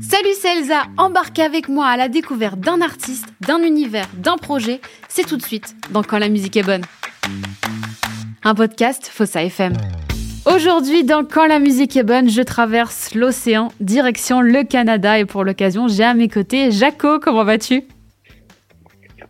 Salut, 0.00 0.34
c'est 0.40 0.58
Elsa. 0.58 0.82
Embarquez 0.98 1.42
avec 1.42 1.68
moi 1.68 1.86
à 1.86 1.96
la 1.96 2.08
découverte 2.08 2.60
d'un 2.60 2.80
artiste, 2.82 3.26
d'un 3.40 3.62
univers, 3.62 4.06
d'un 4.14 4.36
projet. 4.36 4.80
C'est 5.08 5.26
tout 5.26 5.36
de 5.36 5.42
suite 5.42 5.74
dans 5.90 6.02
Quand 6.02 6.18
la 6.18 6.28
musique 6.28 6.56
est 6.56 6.62
bonne. 6.62 6.82
Un 8.44 8.54
podcast 8.54 9.06
Fossa 9.06 9.42
FM. 9.42 9.72
Aujourd'hui, 10.44 11.04
dans 11.04 11.24
Quand 11.24 11.46
la 11.46 11.58
musique 11.58 11.96
est 11.96 12.02
bonne, 12.02 12.28
je 12.28 12.42
traverse 12.42 13.14
l'océan, 13.14 13.68
direction 13.80 14.40
le 14.40 14.64
Canada. 14.64 15.18
Et 15.18 15.24
pour 15.24 15.44
l'occasion, 15.44 15.88
j'ai 15.88 16.04
à 16.04 16.12
mes 16.12 16.28
côtés 16.28 16.70
Jaco. 16.70 17.20
Comment 17.20 17.44
vas-tu? 17.44 17.84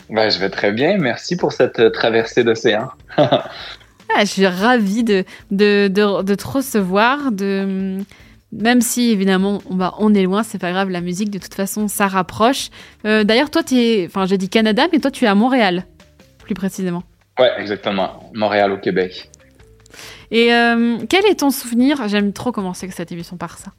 Ben, 0.09 0.31
Je 0.31 0.39
vais 0.41 0.51
très 0.51 0.73
bien. 0.73 0.99
Merci 0.99 1.37
pour 1.37 1.53
cette 1.53 1.93
traversée 1.93 2.43
d'océan. 2.43 2.89
Ah, 4.17 4.25
je 4.25 4.31
suis 4.31 4.47
ravie 4.47 5.05
de, 5.05 5.25
de, 5.51 5.89
de, 5.89 6.35
te 6.35 6.47
recevoir. 6.47 7.33
De, 7.33 7.99
même 8.53 8.81
si 8.81 9.11
évidemment 9.11 9.61
on, 9.71 9.77
va, 9.77 9.95
on 9.99 10.15
est 10.15 10.23
loin, 10.23 10.43
c'est 10.43 10.59
pas 10.59 10.73
grave, 10.73 10.91
la 10.91 11.01
musique 11.01 11.31
de 11.31 11.39
toute 11.39 11.55
façon 11.55 11.89
ça 11.89 12.09
rapproche. 12.09 12.71
Euh, 13.05 13.25
d'ailleurs, 13.25 13.51
toi, 13.51 13.63
tu 13.63 13.77
es, 13.77 14.07
enfin, 14.07 14.27
j'ai 14.27 14.39
dit 14.39 14.49
Canada, 14.49 14.87
mais 14.93 14.99
toi, 14.99 15.11
tu 15.11 15.25
es 15.25 15.29
à 15.29 15.35
Montréal, 15.35 15.85
plus 16.45 16.55
précisément. 16.55 17.05
Ouais, 17.39 17.51
exactement. 17.59 18.31
Montréal 18.35 18.73
au 18.73 18.79
Québec. 18.79 19.31
Et 20.31 20.53
euh, 20.55 20.99
quel 21.09 21.27
est 21.27 21.41
ton 21.41 21.51
souvenir 21.51 22.07
J'aime 22.09 22.33
trop 22.33 22.53
commencer 22.53 22.89
cette 22.91 23.11
émission 23.11 23.37
par 23.37 23.59
ça. 23.59 23.73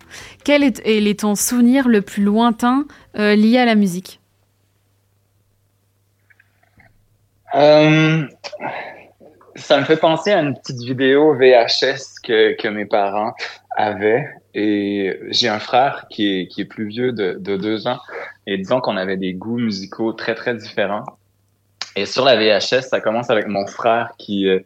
Quel 0.44 0.64
est, 0.64 0.82
est 0.86 1.20
ton 1.20 1.36
souvenir 1.36 1.88
le 1.88 2.02
plus 2.02 2.24
lointain 2.24 2.86
euh, 3.18 3.36
lié 3.36 3.58
à 3.58 3.66
la 3.66 3.76
musique? 3.76 4.20
Ça 9.56 9.80
me 9.80 9.86
fait 9.86 9.98
penser 9.98 10.32
à 10.32 10.42
une 10.42 10.56
petite 10.56 10.82
vidéo 10.82 11.34
VHS 11.34 12.20
que, 12.24 12.56
que 12.56 12.68
mes 12.68 12.86
parents 12.86 13.34
avaient. 13.78 14.30
Et 14.54 15.20
j'ai 15.30 15.48
un 15.48 15.60
frère 15.60 16.06
qui 16.10 16.42
est, 16.42 16.48
qui 16.48 16.62
est 16.62 16.66
plus 16.66 16.88
vieux 16.88 17.12
de, 17.12 17.38
de 17.40 17.58
deux 17.58 17.88
ans. 17.88 18.00
Et 18.48 18.58
disons 18.58 18.82
qu'on 18.82 18.98
avait 18.98 19.18
des 19.18 19.34
goûts 19.34 19.60
musicaux 19.60 20.14
très, 20.14 20.36
très 20.36 20.56
différents. 20.56 21.04
Et 21.96 22.06
sur 22.06 22.26
la 22.26 22.36
VHS, 22.38 22.84
ça 22.84 23.02
commence 23.02 23.30
avec 23.30 23.48
mon 23.48 23.68
frère 23.68 24.12
qui, 24.18 24.48
euh, 24.48 24.60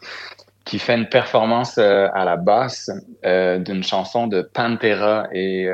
qui 0.63 0.79
fait 0.79 0.95
une 0.95 1.09
performance 1.09 1.77
euh, 1.77 2.07
à 2.13 2.25
la 2.25 2.35
basse 2.35 2.91
euh, 3.25 3.57
d'une 3.57 3.83
chanson 3.83 4.27
de 4.27 4.41
Pantera. 4.41 5.27
Et 5.31 5.67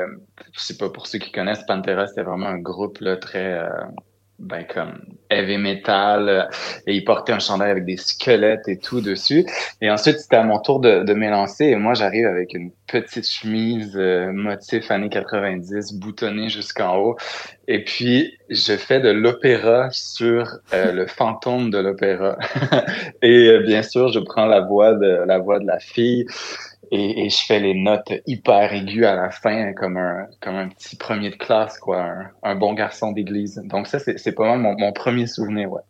je 0.54 0.60
sais 0.60 0.78
pas 0.78 0.90
pour 0.90 1.08
ceux 1.08 1.20
qui 1.20 1.32
connaissent 1.32 1.64
Pantera, 1.68 2.08
c'était 2.08 2.24
vraiment 2.24 2.48
un 2.48 2.60
groupe 2.60 3.00
là, 3.00 3.18
très 3.18 3.60
ben 4.42 4.66
comme 4.66 5.00
heavy 5.30 5.58
metal 5.58 6.28
euh, 6.28 6.44
et 6.88 6.96
il 6.96 7.04
portait 7.06 7.32
un 7.32 7.40
chandail 7.40 7.72
avec 7.72 7.86
des 7.86 7.98
squelettes 7.98 8.68
et 8.68 8.78
tout 8.78 9.02
dessus. 9.02 9.46
Et 9.82 9.90
ensuite 9.90 10.20
c'était 10.20 10.38
à 10.38 10.44
mon 10.44 10.60
tour 10.60 10.80
de, 10.80 11.04
de 11.04 11.14
m'élancer. 11.14 11.66
Et 11.66 11.76
moi 11.76 11.94
j'arrive 11.94 12.26
avec 12.26 12.54
une 12.54 12.72
petite 12.88 13.28
chemise 13.28 13.94
euh, 13.96 14.32
motif 14.32 14.92
années 14.92 15.10
90 15.10 15.94
boutonnée 15.94 16.50
jusqu'en 16.50 16.98
haut. 16.98 17.18
Et 17.68 17.84
puis 17.84 18.38
je 18.50 18.76
fais 18.76 19.00
de 19.00 19.10
l'opéra 19.10 19.90
sur 19.92 20.58
euh, 20.74 20.92
le 20.92 21.06
fantôme 21.08 21.70
de 21.70 21.78
l'opéra. 21.78 22.38
Et 23.22 23.60
bien 23.60 23.84
sûr 23.84 24.12
je 24.12 24.20
prends 24.20 24.46
la 24.46 24.62
voix 24.62 24.94
de 24.94 25.24
la 25.26 25.38
voix 25.38 25.60
de 25.60 25.68
la 25.68 25.80
fille 25.80 26.26
et, 26.92 27.26
et, 27.26 27.30
je 27.30 27.46
fais 27.46 27.60
les 27.60 27.74
notes 27.74 28.12
hyper 28.28 28.74
aiguës 28.74 29.08
à 29.08 29.16
la 29.16 29.32
fin 29.32 29.72
comme 29.74 29.98
un 29.98 30.28
comme 30.42 30.56
un 30.56 30.68
petit 30.68 30.98
premier 30.98 31.30
de 31.30 31.36
classe 31.36 31.80
quoi 31.80 32.02
un, 32.02 32.32
un 32.44 32.56
bon 32.56 32.74
garçon 32.74 33.14
d'église. 33.14 33.62
Donc 33.66 33.88
ça 33.88 33.98
c'est 33.98 34.20
c'est 34.20 34.34
pas 34.34 34.44
mal 34.44 34.60
mon, 34.60 34.78
mon, 34.78 34.92
premier 34.92 35.26
souvenir 35.26 35.72
ouais. 35.72 35.82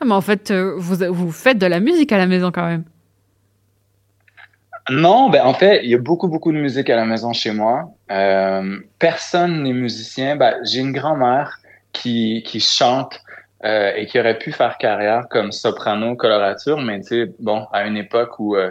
Ah, 0.00 0.04
mais 0.04 0.12
en 0.12 0.20
fait 0.20 0.50
euh, 0.50 0.74
vous 0.76 0.96
vous 1.14 1.32
faites 1.32 1.58
de 1.58 1.66
la 1.66 1.80
musique 1.80 2.12
à 2.12 2.18
la 2.18 2.26
maison 2.26 2.52
quand 2.52 2.66
même. 2.66 2.84
Non 4.90 5.30
ben 5.30 5.44
en 5.44 5.54
fait 5.54 5.80
il 5.82 5.90
y 5.90 5.94
a 5.94 5.98
beaucoup 5.98 6.28
beaucoup 6.28 6.52
de 6.52 6.58
musique 6.58 6.90
à 6.90 6.96
la 6.96 7.06
maison 7.06 7.32
chez 7.32 7.52
moi. 7.52 7.90
Euh, 8.10 8.78
personne 8.98 9.62
n'est 9.62 9.72
musicien. 9.72 10.36
Ben 10.36 10.54
j'ai 10.64 10.80
une 10.80 10.92
grand-mère 10.92 11.58
qui 11.92 12.42
qui 12.46 12.60
chante 12.60 13.22
euh, 13.66 13.92
et 13.96 14.06
qui 14.06 14.20
aurait 14.20 14.38
pu 14.38 14.52
faire 14.52 14.78
carrière 14.78 15.24
comme 15.28 15.50
soprano 15.50 16.14
colorature 16.14 16.80
mais 16.80 17.00
tu 17.00 17.06
sais 17.06 17.32
bon 17.40 17.66
à 17.72 17.84
une 17.84 17.96
époque 17.96 18.38
où 18.38 18.54
euh, 18.54 18.70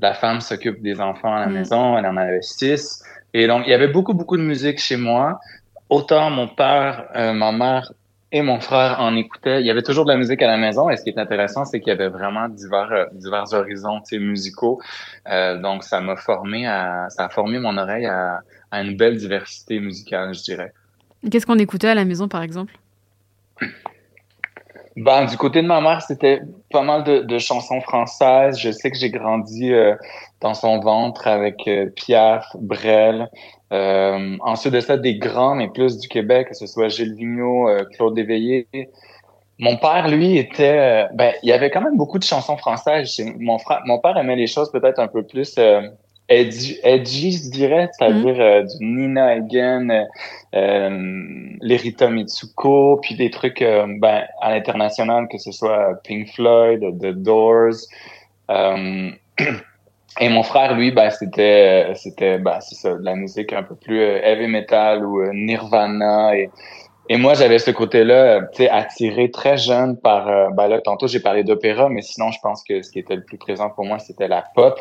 la 0.00 0.14
femme 0.14 0.40
s'occupe 0.40 0.80
des 0.80 1.02
enfants 1.02 1.34
à 1.34 1.40
la 1.40 1.46
mm. 1.48 1.52
maison, 1.52 1.98
elle 1.98 2.06
en 2.06 2.16
avait 2.16 2.40
six. 2.40 3.04
Et 3.34 3.46
donc, 3.46 3.64
il 3.66 3.70
y 3.70 3.74
avait 3.74 3.88
beaucoup, 3.88 4.14
beaucoup 4.14 4.36
de 4.36 4.42
musique 4.42 4.78
chez 4.78 4.96
moi. 4.96 5.38
Autant 5.90 6.30
mon 6.30 6.48
père, 6.48 7.08
euh, 7.14 7.32
ma 7.32 7.52
mère 7.52 7.92
et 8.32 8.42
mon 8.42 8.58
frère 8.60 9.00
en 9.00 9.14
écoutaient. 9.16 9.60
Il 9.60 9.66
y 9.66 9.70
avait 9.70 9.82
toujours 9.82 10.04
de 10.06 10.10
la 10.10 10.16
musique 10.16 10.42
à 10.42 10.46
la 10.46 10.56
maison. 10.56 10.90
Et 10.90 10.96
ce 10.96 11.04
qui 11.04 11.10
est 11.10 11.18
intéressant, 11.18 11.64
c'est 11.64 11.80
qu'il 11.80 11.90
y 11.90 11.92
avait 11.92 12.08
vraiment 12.08 12.48
divers, 12.48 13.08
divers 13.12 13.52
horizons 13.52 14.00
musicaux. 14.12 14.80
Donc, 15.62 15.84
ça 15.84 16.00
m'a 16.00 16.16
formé 16.16 16.66
à, 16.66 17.06
ça 17.10 17.26
a 17.26 17.28
formé 17.28 17.58
mon 17.58 17.76
oreille 17.76 18.06
à, 18.06 18.40
à 18.70 18.82
une 18.82 18.96
belle 18.96 19.16
diversité 19.16 19.78
musicale, 19.78 20.34
je 20.34 20.42
dirais. 20.42 20.72
Qu'est-ce 21.30 21.46
qu'on 21.46 21.58
écoutait 21.58 21.88
à 21.88 21.94
la 21.94 22.04
maison, 22.04 22.26
par 22.26 22.42
exemple? 22.42 22.74
Ben, 24.96 25.24
du 25.24 25.36
côté 25.38 25.62
de 25.62 25.66
ma 25.66 25.80
mère, 25.80 26.02
c'était 26.02 26.42
pas 26.70 26.82
mal 26.82 27.04
de, 27.04 27.20
de, 27.20 27.38
chansons 27.38 27.80
françaises. 27.80 28.58
Je 28.58 28.70
sais 28.70 28.90
que 28.90 28.98
j'ai 28.98 29.10
grandi 29.10 29.72
euh, 29.72 29.94
dans 30.40 30.52
son 30.52 30.80
ventre 30.80 31.26
avec 31.26 31.66
euh, 31.66 31.88
Piaf, 31.90 32.46
Brel. 32.56 33.30
Euh, 33.72 34.36
ensuite 34.40 34.74
de 34.74 34.80
ça, 34.80 34.98
des 34.98 35.16
grands, 35.16 35.54
mais 35.54 35.68
plus 35.68 35.98
du 35.98 36.08
Québec, 36.08 36.48
que 36.48 36.54
ce 36.54 36.66
soit 36.66 36.88
Gilles 36.88 37.14
Vigneault, 37.14 37.68
euh, 37.68 37.84
Claude 37.96 38.18
Éveillé. 38.18 38.66
Mon 39.58 39.76
père, 39.78 40.08
lui, 40.08 40.36
était... 40.36 41.08
ben, 41.14 41.32
il 41.42 41.48
y 41.48 41.52
avait 41.52 41.70
quand 41.70 41.80
même 41.80 41.96
beaucoup 41.96 42.18
de 42.18 42.24
chansons 42.24 42.58
françaises. 42.58 43.18
Mon 43.38 43.58
frère, 43.58 43.80
mon 43.86 43.98
père 43.98 44.16
aimait 44.18 44.36
les 44.36 44.46
choses 44.46 44.70
peut-être 44.72 44.98
un 44.98 45.08
peu 45.08 45.22
plus 45.22 45.58
edgy, 46.32 46.78
edgy 46.82 47.32
je 47.32 47.50
dirais, 47.50 47.88
c'est-à-dire 47.92 48.36
mm. 48.36 48.40
euh, 48.40 48.62
du 48.62 48.84
Nina 48.84 49.26
Hagen, 49.26 49.90
euh, 49.90 50.04
euh 50.54 51.48
l'Erita 51.60 52.08
Mitsuko, 52.08 52.98
puis 53.02 53.14
des 53.14 53.30
trucs 53.30 53.62
euh, 53.62 53.86
ben, 53.98 54.24
à 54.40 54.50
l'international, 54.50 55.28
que 55.30 55.38
ce 55.38 55.52
soit 55.52 56.00
Pink 56.04 56.28
Floyd, 56.34 56.80
The 57.00 57.12
Doors. 57.12 57.86
et 60.20 60.28
mon 60.28 60.42
frère, 60.42 60.74
lui, 60.74 60.90
ben, 60.90 61.10
c'était, 61.10 61.92
c'était, 61.94 62.38
ben, 62.38 62.60
c'est 62.60 62.74
ça, 62.74 62.94
de 62.94 63.04
la 63.04 63.14
musique 63.14 63.52
un 63.52 63.62
peu 63.62 63.74
plus 63.74 64.00
heavy 64.00 64.46
metal 64.46 65.04
ou 65.04 65.24
Nirvana 65.32 66.36
et 66.36 66.50
et 67.08 67.16
moi, 67.16 67.34
j'avais 67.34 67.58
ce 67.58 67.72
côté-là, 67.72 68.42
tu 68.52 68.58
sais, 68.58 68.70
attiré 68.70 69.28
très 69.32 69.56
jeune 69.56 69.98
par, 69.98 70.52
ben 70.52 70.68
là, 70.68 70.80
tantôt 70.80 71.08
j'ai 71.08 71.18
parlé 71.18 71.42
d'opéra, 71.42 71.88
mais 71.88 72.00
sinon, 72.00 72.30
je 72.30 72.38
pense 72.40 72.62
que 72.62 72.80
ce 72.80 72.92
qui 72.92 73.00
était 73.00 73.16
le 73.16 73.24
plus 73.24 73.38
présent 73.38 73.70
pour 73.70 73.84
moi, 73.84 73.98
c'était 73.98 74.28
la 74.28 74.44
pop. 74.54 74.80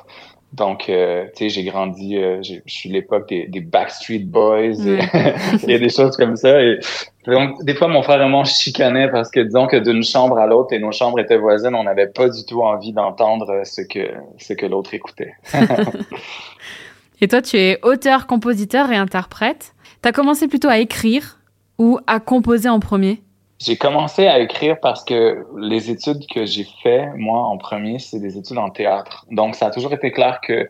Donc, 0.54 0.90
euh, 0.90 1.28
tu 1.36 1.46
sais, 1.46 1.50
j'ai 1.50 1.64
grandi, 1.64 2.18
euh, 2.18 2.42
je 2.44 2.56
suis 2.66 2.90
l'époque 2.90 3.30
des, 3.30 3.48
des, 3.48 3.62
Backstreet 3.62 4.26
Boys 4.26 4.86
et, 5.68 5.80
des 5.80 5.90
choses 5.90 6.18
comme 6.18 6.36
ça. 6.36 6.62
Et 6.62 6.80
donc, 7.26 7.64
des 7.64 7.74
fois, 7.74 7.88
mon 7.88 8.04
frère 8.04 8.22
et 8.22 8.28
moi, 8.28 8.44
chicanaient 8.44 9.10
parce 9.10 9.32
que, 9.32 9.40
disons 9.40 9.68
que 9.68 9.78
d'une 9.78 10.04
chambre 10.04 10.38
à 10.38 10.48
l'autre 10.48 10.74
et 10.74 10.80
nos 10.80 10.92
chambres 10.92 11.20
étaient 11.20 11.38
voisines, 11.38 11.74
on 11.74 11.84
n'avait 11.84 12.08
pas 12.08 12.28
du 12.28 12.46
tout 12.46 12.62
envie 12.62 12.92
d'entendre 12.92 13.62
ce 13.64 13.82
que, 13.82 14.12
ce 14.38 14.52
que 14.52 14.66
l'autre 14.66 14.94
écoutait. 14.94 15.34
et 17.22 17.30
toi, 17.30 17.42
tu 17.42 17.58
es 17.58 17.80
auteur, 17.82 18.28
compositeur 18.28 18.92
et 18.92 18.98
interprète. 18.98 19.74
Tu 20.04 20.10
as 20.10 20.12
commencé 20.12 20.50
plutôt 20.50 20.68
à 20.68 20.80
écrire 20.80 21.40
ou 21.78 21.98
à 22.08 22.20
composer 22.20 22.68
en 22.68 22.82
premier? 22.82 23.22
J'ai 23.62 23.78
commencé 23.78 24.28
à 24.28 24.40
écrire 24.40 24.80
parce 24.82 25.04
que 25.04 25.46
les 25.58 25.92
études 25.92 26.26
que 26.28 26.46
j'ai 26.46 26.66
fait, 26.82 27.08
moi, 27.16 27.40
en 27.40 27.58
premier, 27.58 28.00
c'est 28.00 28.20
des 28.20 28.38
études 28.38 28.58
en 28.58 28.72
théâtre. 28.72 29.26
Donc, 29.30 29.56
ça 29.56 29.68
a 29.68 29.72
toujours 29.72 29.94
été 29.94 30.12
clair 30.12 30.40
que 30.42 30.68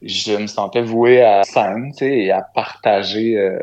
je 0.00 0.34
me 0.36 0.46
sentais 0.46 0.80
voué 0.80 1.22
à 1.22 1.42
scène, 1.42 1.92
tu 1.92 1.98
sais, 1.98 2.18
et 2.18 2.30
à 2.32 2.40
partager, 2.40 3.36
euh, 3.36 3.58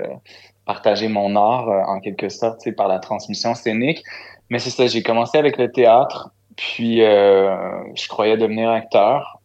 partager 0.66 1.08
mon 1.08 1.36
art, 1.36 1.68
euh, 1.70 1.82
en 1.88 2.00
quelque 2.00 2.30
sorte, 2.30 2.60
tu 2.60 2.66
sais, 2.66 2.72
par 2.72 2.88
la 2.88 3.00
transmission 3.00 3.56
scénique. 3.56 4.04
Mais 4.52 4.60
c'est 4.60 4.70
ça, 4.70 4.86
j'ai 4.86 5.02
commencé 5.02 5.40
avec 5.40 5.58
le 5.58 5.72
théâtre, 5.72 6.30
puis 6.56 7.02
euh, 7.02 7.56
je 7.96 8.08
croyais 8.08 8.38
devenir 8.38 8.70
acteur. 8.70 9.37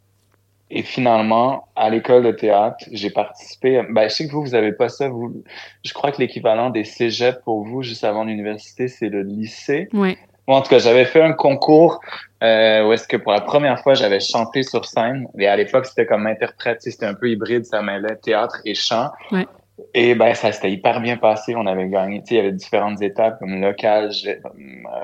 Et 0.74 0.82
finalement, 0.82 1.68
à 1.76 1.90
l'école 1.90 2.24
de 2.24 2.30
théâtre, 2.30 2.86
j'ai 2.90 3.10
participé. 3.10 3.82
Ben, 3.90 4.08
je 4.08 4.14
sais 4.14 4.26
que 4.26 4.32
vous, 4.32 4.40
vous 4.40 4.54
avez 4.54 4.72
pas 4.72 4.88
ça. 4.88 5.10
Vous, 5.10 5.44
je 5.84 5.92
crois 5.92 6.12
que 6.12 6.19
l'équivalent 6.19 6.70
des 6.70 6.84
cégeps 6.84 7.40
pour 7.44 7.62
vous, 7.62 7.82
juste 7.82 8.04
avant 8.04 8.24
l'université, 8.24 8.88
c'est 8.88 9.10
le 9.10 9.22
lycée. 9.22 9.90
Oui. 9.92 10.16
En 10.46 10.62
tout 10.62 10.70
cas, 10.70 10.78
j'avais 10.78 11.04
fait 11.04 11.20
un 11.20 11.34
concours 11.34 12.00
euh, 12.42 12.86
où 12.86 12.92
est-ce 12.94 13.06
que 13.06 13.19
pour 13.19 13.32
la 13.32 13.42
première 13.42 13.80
fois, 13.80 13.92
j'avais 13.92 14.19
chanté 14.19 14.62
sur 14.62 14.86
scène. 14.86 15.28
Et 15.38 15.46
à 15.46 15.56
l'époque, 15.56 15.84
c'était 15.84 16.06
comme 16.06 16.26
interprète. 16.26 16.80
C'était 16.80 17.04
un 17.04 17.14
peu 17.14 17.28
hybride. 17.28 17.66
Ça 17.66 17.82
mêlait 17.82 18.16
théâtre 18.16 18.62
et 18.64 18.75
chant. 18.75 19.10
Ouais. 19.30 19.46
Et 19.92 20.14
ben, 20.14 20.32
ça 20.34 20.52
s'était 20.52 20.70
hyper 20.70 21.02
bien 21.02 21.18
passé. 21.18 21.54
On 21.54 21.66
avait 21.66 21.88
gagné. 21.88 22.22
Il 22.30 22.36
y 22.36 22.40
avait 22.40 22.50
différentes 22.50 23.02
étapes 23.02 23.38
comme 23.40 23.60
local, 23.60 24.10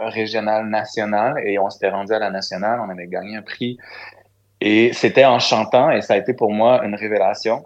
régional, 0.06 0.67
national. 0.67 1.35
Et 1.44 1.59
on 1.59 1.69
s'était 1.69 1.91
rendu 1.91 2.12
à 2.14 2.19
la 2.19 2.31
nationale. 2.31 2.81
On 2.82 2.88
avait 2.88 3.06
gagné 3.06 3.37
un 3.37 3.43
prix 3.43 3.76
et 4.61 4.93
c'était 4.93 5.25
en 5.25 5.39
chantant 5.39 5.91
et 5.91 6.01
ça 6.01 6.15
a 6.15 6.17
été 6.17 6.35
pour 6.35 6.51
moi 6.51 6.85
une 6.85 6.95
révélation. 6.95 7.63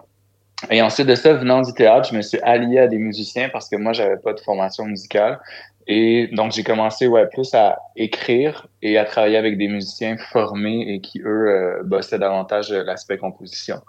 Et 0.70 0.80
ensuite 0.80 1.06
de 1.08 1.14
ça, 1.14 1.34
venant 1.34 1.62
du 1.62 1.72
théâtre, 1.72 2.08
je 2.10 2.16
me 2.16 2.22
suis 2.22 2.38
allié 2.40 2.78
à 2.78 2.86
des 2.86 2.98
musiciens 2.98 3.48
parce 3.48 3.68
que 3.68 3.76
moi, 3.76 3.92
j'avais 3.92 4.16
pas 4.16 4.32
de 4.32 4.40
formation 4.40 4.84
musicale. 4.84 5.40
Et 5.88 6.28
donc, 6.32 6.52
j'ai 6.52 6.62
commencé 6.62 7.08
ouais, 7.08 7.26
plus 7.26 7.52
à 7.54 7.78
écrire 7.96 8.68
et 8.80 8.96
à 8.96 9.04
travailler 9.04 9.36
avec 9.36 9.58
des 9.58 9.66
musiciens 9.66 10.16
formés 10.16 10.84
et 10.86 11.00
qui, 11.00 11.20
eux, 11.20 11.48
euh, 11.48 11.82
bossaient 11.82 12.20
davantage 12.20 12.70
l'aspect 12.70 13.18
composition. 13.18 13.80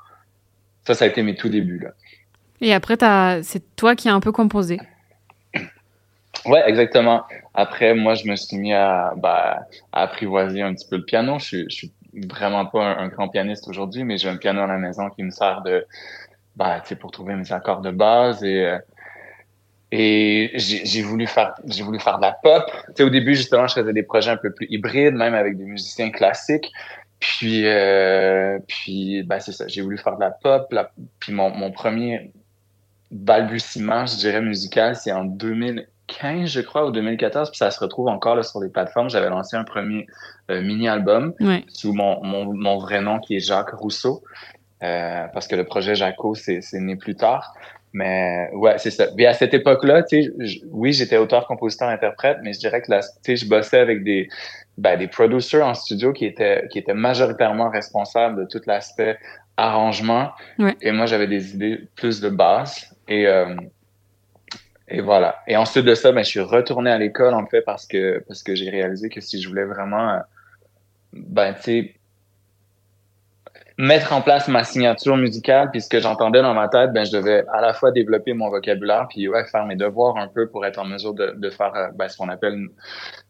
Ça, 0.88 0.96
ça 0.96 1.06
a 1.06 1.08
été 1.08 1.22
mes 1.22 1.36
tout 1.36 1.50
débuts. 1.50 1.80
Là. 1.80 1.92
Et 2.62 2.74
après, 2.74 2.98
c'est 3.44 3.76
toi 3.76 3.96
qui 3.96 4.10
as 4.10 4.14
un 4.16 4.20
peu 4.20 4.32
composé. 4.32 4.80
Ouais, 6.46 6.64
exactement. 6.68 7.24
Après, 7.54 7.94
moi, 7.94 8.16
je 8.16 8.28
me 8.28 8.36
suis 8.36 8.58
mis 8.58 8.74
à, 8.74 9.14
bah, 9.16 9.68
à 9.92 10.02
apprivoiser 10.02 10.62
un 10.64 10.74
petit 10.74 10.88
peu 10.90 10.98
le 10.98 11.06
piano. 11.06 11.38
Je 11.38 11.70
suis 11.70 11.92
vraiment 12.30 12.66
pas 12.66 12.84
un, 12.84 13.08
grand 13.08 13.30
pianiste 13.30 13.68
aujourd'hui, 13.68 14.04
mais 14.04 14.18
j'ai 14.18 14.30
un 14.30 14.38
piano 14.38 14.62
à 14.62 14.68
la 14.68 14.78
maison 14.78 15.10
qui 15.10 15.24
me 15.24 15.32
sert 15.32 15.62
de, 15.64 15.86
bah, 16.56 16.80
tu 16.82 16.90
sais, 16.90 16.96
pour 16.96 17.12
trouver 17.12 17.36
mes 17.36 17.52
accords 17.52 17.82
de 17.82 17.92
base 17.92 18.44
et 18.44 18.66
euh, 18.66 18.78
et 19.96 20.52
j'ai 20.56 21.04
voulu 21.04 21.28
faire 21.28 21.54
j'ai 21.66 21.84
voulu 21.84 22.00
faire 22.00 22.18
de 22.18 22.24
la 22.24 22.32
pop. 22.32 22.64
Tu 22.88 22.94
sais, 22.96 23.04
au 23.04 23.12
début 23.12 23.36
justement, 23.36 23.68
je 23.68 23.76
faisais 23.76 23.94
des 23.94 24.02
projets 24.02 24.32
un 24.32 24.38
peu 24.38 24.52
plus 24.52 24.66
hybrides, 24.72 25.14
même 25.14 25.36
avec 25.36 25.56
des 25.56 25.66
musiciens 25.66 26.10
classiques. 26.10 26.72
Puis 27.20 27.68
euh, 27.68 28.58
puis 28.68 29.22
bah 29.24 29.40
c'est 29.40 29.52
ça, 29.52 29.68
j'ai 29.68 29.82
voulu 29.82 30.00
faire 30.00 30.16
de 30.16 30.22
la 30.22 30.32
pop. 30.32 30.74
puis 31.20 31.32
mon, 31.32 31.52
mon 31.52 31.72
premier 31.72 32.32
balbutiement, 33.12 34.08
je 34.08 34.18
dirais 34.18 34.42
musical, 34.42 34.96
c'est 34.96 35.12
en 35.12 35.26
2015, 36.10 36.50
je 36.50 36.62
crois, 36.62 36.86
ou 36.86 36.92
2014, 36.92 37.50
puis 37.50 37.58
ça 37.58 37.72
se 37.72 37.80
retrouve 37.80 38.08
encore 38.08 38.36
là, 38.36 38.44
sur 38.44 38.62
les 38.62 38.70
plateformes. 38.70 39.10
J'avais 39.10 39.30
lancé 39.30 39.56
un 39.56 39.64
premier 39.64 40.08
euh, 40.52 40.62
mini-album 40.62 41.34
sous 41.70 41.94
mon, 41.94 42.24
mon, 42.24 42.54
mon, 42.54 42.78
vrai 42.78 43.02
nom 43.02 43.20
qui 43.20 43.36
est 43.36 43.40
Jacques 43.40 43.72
Rousseau, 43.72 44.24
euh, 44.84 45.26
parce 45.34 45.48
que 45.48 45.56
le 45.56 45.64
projet 45.64 45.96
Jaco, 45.96 46.36
c'est 46.36 46.62
né 46.74 46.96
plus 46.96 47.16
tard. 47.16 47.54
Mais 47.94 48.50
ouais, 48.54 48.78
c'est 48.80 48.90
ça. 48.90 49.06
Et 49.18 49.28
à 49.28 49.34
cette 49.34 49.54
époque-là, 49.54 50.02
tu 50.02 50.24
sais, 50.24 50.62
oui, 50.72 50.94
j'étais 50.94 51.18
auteur, 51.18 51.46
compositeur, 51.46 51.90
interprète, 51.90 52.40
mais 52.42 52.54
je 52.54 52.60
dirais 52.60 52.82
que 52.82 52.90
là, 52.90 53.02
tu 53.02 53.08
sais, 53.24 53.36
je 53.36 53.48
bossais 53.48 53.80
avec 53.80 54.04
des 54.04 54.30
ben, 54.80 54.98
des 54.98 55.08
producers 55.08 55.64
en 55.64 55.76
studio 55.76 56.12
qui 56.12 56.26
étaient 56.26 56.68
qui 56.72 56.80
étaient 56.80 56.96
majoritairement 56.96 57.70
responsables 57.70 58.40
de 58.40 58.46
tout 58.46 58.62
l'aspect 58.66 59.20
arrangement. 59.58 60.32
Et 60.82 60.92
moi, 60.92 61.06
j'avais 61.06 61.28
des 61.28 61.54
idées 61.54 61.82
plus 61.96 62.20
de 62.20 62.30
base. 62.30 62.92
Et 63.08 63.28
euh, 63.28 63.56
et 64.88 65.02
voilà. 65.02 65.36
Et 65.48 65.56
ensuite 65.56 65.86
de 65.86 65.96
ça, 65.96 66.12
ben, 66.12 66.24
je 66.24 66.30
suis 66.30 66.40
retourné 66.40 66.92
à 66.92 66.98
l'école 66.98 67.34
en 67.34 67.46
fait 67.46 67.62
parce 67.62 67.86
que 67.88 68.24
parce 68.28 68.44
que 68.44 68.56
j'ai 68.56 68.70
réalisé 68.70 69.10
que 69.10 69.22
si 69.22 69.42
je 69.42 69.48
voulais 69.48 69.66
vraiment, 69.66 70.10
euh, 70.10 70.20
ben 71.14 71.54
tu 71.54 71.62
sais 71.62 71.96
mettre 73.78 74.14
en 74.14 74.22
place 74.22 74.48
ma 74.48 74.64
signature 74.64 75.18
musicale 75.18 75.72
puis 75.72 75.82
ce 75.82 75.90
que 75.90 76.00
j'entendais 76.00 76.44
dans 76.44 76.54
ma 76.54 76.68
tête 76.68 76.94
ben 76.94 77.04
je 77.06 77.12
devais 77.12 77.44
à 77.52 77.60
la 77.60 77.74
fois 77.74 77.92
développer 77.92 78.34
mon 78.34 78.50
vocabulaire 78.50 79.08
puis 79.10 79.28
ouais 79.28 79.46
faire 79.46 79.66
mes 79.66 79.76
devoirs 79.76 80.16
un 80.18 80.28
peu 80.28 80.48
pour 80.48 80.64
être 80.66 80.78
en 80.78 80.86
mesure 80.86 81.16
de, 81.16 81.34
de 81.36 81.50
faire 81.50 81.74
euh, 81.76 81.88
ben, 81.96 82.08
ce 82.08 82.16
qu'on 82.18 82.30
appelle 82.30 82.68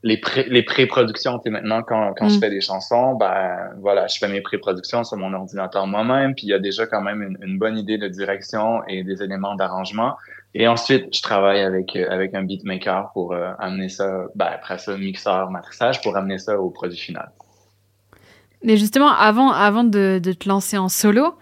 les 0.04 0.18
pré 0.18 0.46
les 0.50 0.64
pré-productions 0.64 1.40
tu 1.40 1.50
maintenant 1.50 1.82
quand 1.82 2.14
quand 2.18 2.28
je 2.28 2.36
mm. 2.36 2.40
fais 2.42 2.50
des 2.50 2.60
chansons 2.60 3.14
ben 3.16 3.70
voilà 3.78 4.08
je 4.08 4.18
fais 4.18 4.28
mes 4.28 4.42
pré-productions 4.42 5.06
sur 5.06 5.16
mon 5.16 5.34
ordinateur 5.34 5.88
moi-même 5.88 6.36
puis 6.36 6.48
il 6.48 6.50
y 6.50 6.54
a 6.54 6.60
déjà 6.60 6.88
quand 6.88 7.02
même 7.02 7.22
une, 7.22 7.38
une, 7.42 7.58
bonne 7.58 7.78
idée 7.78 7.98
de 7.98 8.10
direction 8.10 8.84
et 8.90 9.04
des 9.04 9.24
éléments 9.24 9.56
d'arrangement 9.56 10.18
et 10.56 10.68
ensuite 10.68 11.16
je 11.16 11.22
travaille 11.22 11.62
avec 11.62 11.96
euh, 11.96 12.10
avec 12.10 12.34
un 12.34 12.44
beatmaker 12.44 13.12
pour 13.14 13.34
euh, 13.34 13.52
amener 13.60 13.90
ça 13.90 14.26
ben 14.36 14.48
après 14.54 14.78
ça 14.78 14.98
mixeur 14.98 15.50
matrissage 15.50 16.02
pour 16.02 16.16
amener 16.16 16.38
ça 16.38 16.60
au 16.60 16.70
produit 16.70 16.98
final 16.98 17.32
mais 18.64 18.78
justement, 18.78 19.12
avant, 19.12 19.52
avant 19.52 19.84
de, 19.84 20.20
de 20.24 20.32
te 20.32 20.48
lancer 20.48 20.78
en 20.78 20.88
solo, 20.88 21.36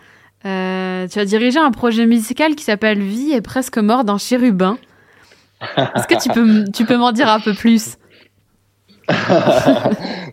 euh, 0.45 1.07
tu 1.07 1.19
as 1.19 1.25
dirigé 1.25 1.59
un 1.59 1.71
projet 1.71 2.05
musical 2.05 2.55
qui 2.55 2.63
s'appelle 2.63 2.99
Vie 2.99 3.31
est 3.33 3.41
presque 3.41 3.77
mort 3.77 4.03
d'un 4.03 4.17
chérubin. 4.17 4.77
Est-ce 5.77 6.07
que 6.07 6.21
tu 6.21 6.29
peux, 6.29 6.63
tu 6.71 6.85
peux 6.85 6.97
m'en 6.97 7.11
dire 7.11 7.29
un 7.29 7.39
peu 7.39 7.53
plus? 7.53 7.97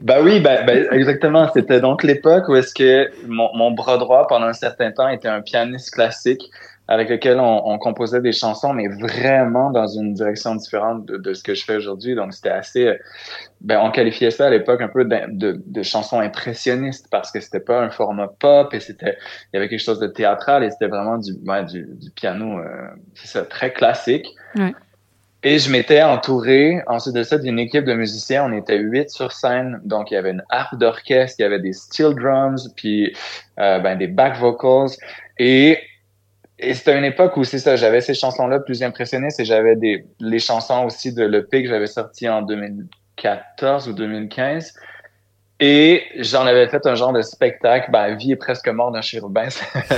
Bah 0.00 0.18
oui, 0.22 0.38
bah, 0.38 0.62
bah, 0.62 0.74
exactement. 0.92 1.50
C'était 1.52 1.80
donc 1.80 2.04
l'époque 2.04 2.48
où 2.48 2.54
est-ce 2.54 2.72
que 2.72 3.10
mon, 3.26 3.48
mon, 3.56 3.72
bras 3.72 3.98
droit, 3.98 4.28
pendant 4.28 4.46
un 4.46 4.52
certain 4.52 4.92
temps, 4.92 5.08
était 5.08 5.26
un 5.26 5.40
pianiste 5.40 5.92
classique 5.92 6.48
avec 6.88 7.10
lequel 7.10 7.38
on, 7.38 7.68
on, 7.68 7.78
composait 7.78 8.22
des 8.22 8.32
chansons, 8.32 8.72
mais 8.72 8.88
vraiment 8.88 9.70
dans 9.70 9.86
une 9.86 10.14
direction 10.14 10.54
différente 10.54 11.04
de, 11.04 11.18
de 11.18 11.34
ce 11.34 11.42
que 11.42 11.54
je 11.54 11.64
fais 11.64 11.76
aujourd'hui. 11.76 12.14
Donc, 12.14 12.32
c'était 12.32 12.48
assez... 12.48 12.98
Ben, 13.60 13.78
on 13.82 13.90
qualifiait 13.90 14.30
ça 14.30 14.46
à 14.46 14.50
l'époque 14.50 14.80
un 14.80 14.88
peu 14.88 15.04
de, 15.04 15.16
de, 15.28 15.62
de 15.64 15.82
chansons 15.82 16.18
impressionnistes 16.20 17.08
parce 17.10 17.30
que 17.30 17.40
c'était 17.40 17.60
pas 17.60 17.80
un 17.80 17.90
format 17.90 18.28
pop 18.28 18.72
et 18.72 18.80
c'était... 18.80 19.18
Il 19.52 19.56
y 19.56 19.58
avait 19.58 19.68
quelque 19.68 19.84
chose 19.84 20.00
de 20.00 20.06
théâtral 20.06 20.64
et 20.64 20.70
c'était 20.70 20.88
vraiment 20.88 21.18
du, 21.18 21.32
ouais, 21.46 21.64
du, 21.66 21.86
du, 21.86 22.10
piano, 22.10 22.58
euh, 22.58 22.88
c'est 23.14 23.28
ça, 23.28 23.42
très 23.42 23.70
classique. 23.70 24.26
Ouais. 24.56 24.72
Et 25.44 25.58
je 25.58 25.70
m'étais 25.70 26.02
entouré, 26.02 26.82
ensuite 26.88 27.14
de 27.14 27.22
ça, 27.22 27.38
d'une 27.38 27.60
équipe 27.60 27.84
de 27.84 27.94
musiciens. 27.94 28.44
On 28.44 28.52
était 28.52 28.78
huit 28.78 29.08
sur 29.10 29.30
scène. 29.30 29.80
Donc, 29.84 30.10
il 30.10 30.14
y 30.14 30.16
avait 30.16 30.32
une 30.32 30.42
harpe 30.48 30.76
d'orchestre, 30.76 31.36
il 31.38 31.42
y 31.42 31.44
avait 31.44 31.60
des 31.60 31.72
steel 31.72 32.14
drums, 32.14 32.68
puis 32.74 33.14
euh, 33.60 33.78
ben, 33.78 33.96
des 33.96 34.08
back 34.08 34.36
vocals. 34.36 34.96
Et 35.38 35.78
et 36.58 36.74
c'était 36.74 36.96
une 36.96 37.04
époque 37.04 37.36
où 37.36 37.44
c'est 37.44 37.58
ça, 37.58 37.76
j'avais 37.76 38.00
ces 38.00 38.14
chansons-là 38.14 38.60
plus 38.60 38.82
impressionnistes 38.82 39.40
et 39.40 39.44
j'avais 39.44 39.76
des 39.76 40.06
les 40.20 40.38
chansons 40.38 40.84
aussi 40.84 41.12
de 41.12 41.24
l'EP 41.24 41.62
que 41.62 41.68
j'avais 41.68 41.86
sorti 41.86 42.28
en 42.28 42.42
2014 42.42 43.88
ou 43.88 43.92
2015 43.92 44.74
et 45.60 46.04
j'en 46.18 46.46
avais 46.46 46.68
fait 46.68 46.86
un 46.86 46.94
genre 46.94 47.12
de 47.12 47.20
spectacle, 47.20 47.90
ben, 47.90 48.14
vie 48.14 48.30
est 48.30 48.36
presque 48.36 48.68
mort 48.68 48.92
d'un 48.92 49.00
chérubin. 49.00 49.48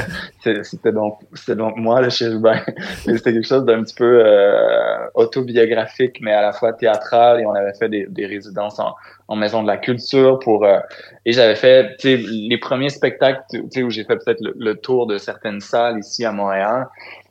c'était 0.40 0.92
donc, 0.92 1.18
c'était 1.34 1.54
donc 1.54 1.76
moi 1.76 2.00
le 2.00 2.08
chérubin. 2.08 2.62
c'était 3.04 3.34
quelque 3.34 3.46
chose 3.46 3.66
d'un 3.66 3.82
petit 3.82 3.94
peu 3.94 4.22
euh, 4.24 5.06
autobiographique, 5.14 6.18
mais 6.22 6.32
à 6.32 6.40
la 6.40 6.52
fois 6.52 6.72
théâtral. 6.72 7.40
Et 7.40 7.46
on 7.46 7.52
avait 7.52 7.74
fait 7.74 7.90
des, 7.90 8.06
des 8.08 8.24
résidences 8.24 8.78
en, 8.78 8.94
en, 9.30 9.36
maison 9.36 9.62
de 9.62 9.66
la 9.66 9.76
culture 9.76 10.38
pour. 10.40 10.64
Euh, 10.64 10.78
et 11.24 11.32
j'avais 11.32 11.54
fait, 11.54 11.96
tu 11.98 12.16
les 12.16 12.58
premiers 12.58 12.88
spectacles, 12.88 13.42
tu 13.72 13.82
où 13.82 13.90
j'ai 13.90 14.04
fait 14.04 14.16
peut-être 14.16 14.40
le, 14.40 14.74
tour 14.74 15.06
de 15.06 15.18
certaines 15.18 15.60
salles 15.60 15.98
ici 15.98 16.24
à 16.24 16.32
Montréal. 16.32 16.86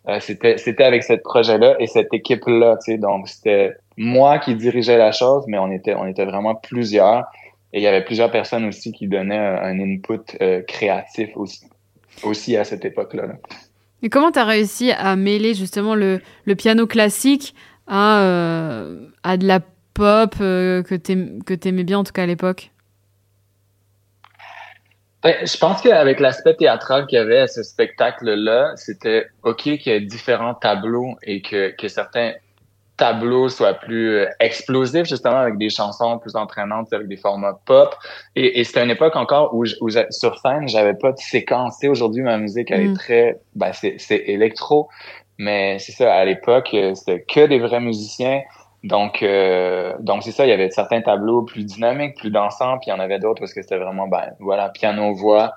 Euh, 0.08 0.20
c'était, 0.20 0.58
c'était 0.58 0.84
avec 0.84 1.04
ce 1.04 1.14
projet-là 1.14 1.76
et 1.80 1.88
cette 1.88 2.14
équipe-là, 2.14 2.78
tu 2.84 2.94
sais. 2.94 2.98
Donc 2.98 3.28
c'était 3.28 3.76
moi 3.98 4.40
qui 4.40 4.56
dirigeais 4.56 4.98
la 4.98 5.12
chose, 5.12 5.44
mais 5.48 5.58
on 5.58 5.72
était, 5.72 5.94
on 5.94 6.08
était 6.08 6.26
vraiment 6.26 6.56
plusieurs. 6.56 7.26
Et 7.74 7.80
il 7.80 7.84
y 7.84 7.88
avait 7.88 8.04
plusieurs 8.04 8.32
personnes 8.32 8.66
aussi 8.66 8.92
qui 8.92 9.08
donnaient 9.08 9.38
un 9.38 9.80
input 9.80 10.22
euh, 10.42 10.62
créatif 10.64 11.30
aussi, 11.36 11.68
aussi 12.24 12.58
à 12.58 12.64
cette 12.64 12.84
époque-là. 12.86 13.26
Et 14.02 14.10
comment 14.10 14.32
tu 14.32 14.40
as 14.40 14.46
réussi 14.46 14.92
à 14.92 15.16
mêler 15.16 15.54
justement 15.54 15.94
le, 15.94 16.22
le 16.46 16.56
piano 16.56 16.88
classique 16.88 17.54
à, 17.88 18.22
euh, 18.22 19.08
à 19.24 19.38
de 19.38 19.46
la 19.46 19.60
pop 20.00 20.36
euh, 20.40 20.82
que 20.82 20.96
tu 20.96 21.68
aimais 21.68 21.84
bien 21.84 22.00
en 22.00 22.04
tout 22.06 22.14
cas 22.14 22.24
à 22.24 22.26
l'époque? 22.26 22.72
Ben, 25.22 25.36
je 25.46 25.58
pense 25.58 25.82
qu'avec 25.82 26.22
l'aspect 26.22 26.56
théâtral 26.56 27.06
qu'il 27.08 27.18
y 27.18 27.22
avait 27.22 27.40
à 27.40 27.48
ce 27.48 27.62
spectacle-là, 27.62 28.72
c'était 28.78 29.28
OK 29.44 29.64
qu'il 29.64 29.88
y 29.88 29.90
ait 29.90 30.00
différents 30.00 30.54
tableaux 30.54 31.18
et 31.24 31.42
que, 31.42 31.76
que 31.76 31.90
certains 31.90 32.32
tableau 32.96 33.50
soit 33.50 33.74
plus 33.74 34.16
euh, 34.16 34.30
explosif, 34.40 35.06
justement, 35.06 35.38
avec 35.38 35.58
des 35.58 35.70
chansons 35.70 36.20
plus 36.20 36.36
entraînantes, 36.36 36.92
avec 36.94 37.08
des 37.08 37.18
formats 37.18 37.60
pop. 37.66 37.96
Et, 38.36 38.60
et 38.60 38.64
c'était 38.64 38.84
une 38.84 38.92
époque 38.92 39.16
encore 39.16 39.54
où, 39.54 39.66
où 39.82 39.90
sur 39.90 40.38
scène, 40.40 40.68
j'avais 40.68 40.94
pas 40.94 41.12
de 41.12 41.18
séquence. 41.18 41.84
Aujourd'hui, 41.84 42.24
ma 42.24 42.38
musique, 42.38 42.72
elle 42.72 42.82
est 42.82 42.88
mm. 42.90 42.98
très... 42.98 43.40
Ben, 43.56 43.72
c'est 43.74 44.24
électro, 44.28 44.90
mais 45.38 45.80
c'est 45.80 45.94
ça, 45.94 46.14
à 46.14 46.26
l'époque, 46.26 46.70
euh, 46.74 46.94
c'était 46.94 47.24
que 47.24 47.48
des 47.48 47.60
vrais 47.60 47.80
musiciens. 47.80 48.42
Donc, 48.84 49.24
euh, 49.24 49.94
donc 50.00 50.24
c'est 50.24 50.32
ça, 50.32 50.46
il 50.46 50.50
y 50.50 50.54
avait 50.54 50.72
certains 50.72 51.02
tableaux 51.02 51.44
plus 51.44 51.66
dynamiques, 51.66 52.16
plus 52.18 52.32
dansants, 52.32 52.78
puis 52.78 52.88
il 52.88 52.90
y 52.92 52.94
en 52.94 53.00
avait 53.00 53.20
d'autres 53.20 53.40
parce 53.40 53.54
que 53.54 53.62
c'était 53.62 53.78
vraiment, 53.78 54.08
ben, 54.08 54.32
voilà, 54.40 54.70
piano-voix. 54.70 55.54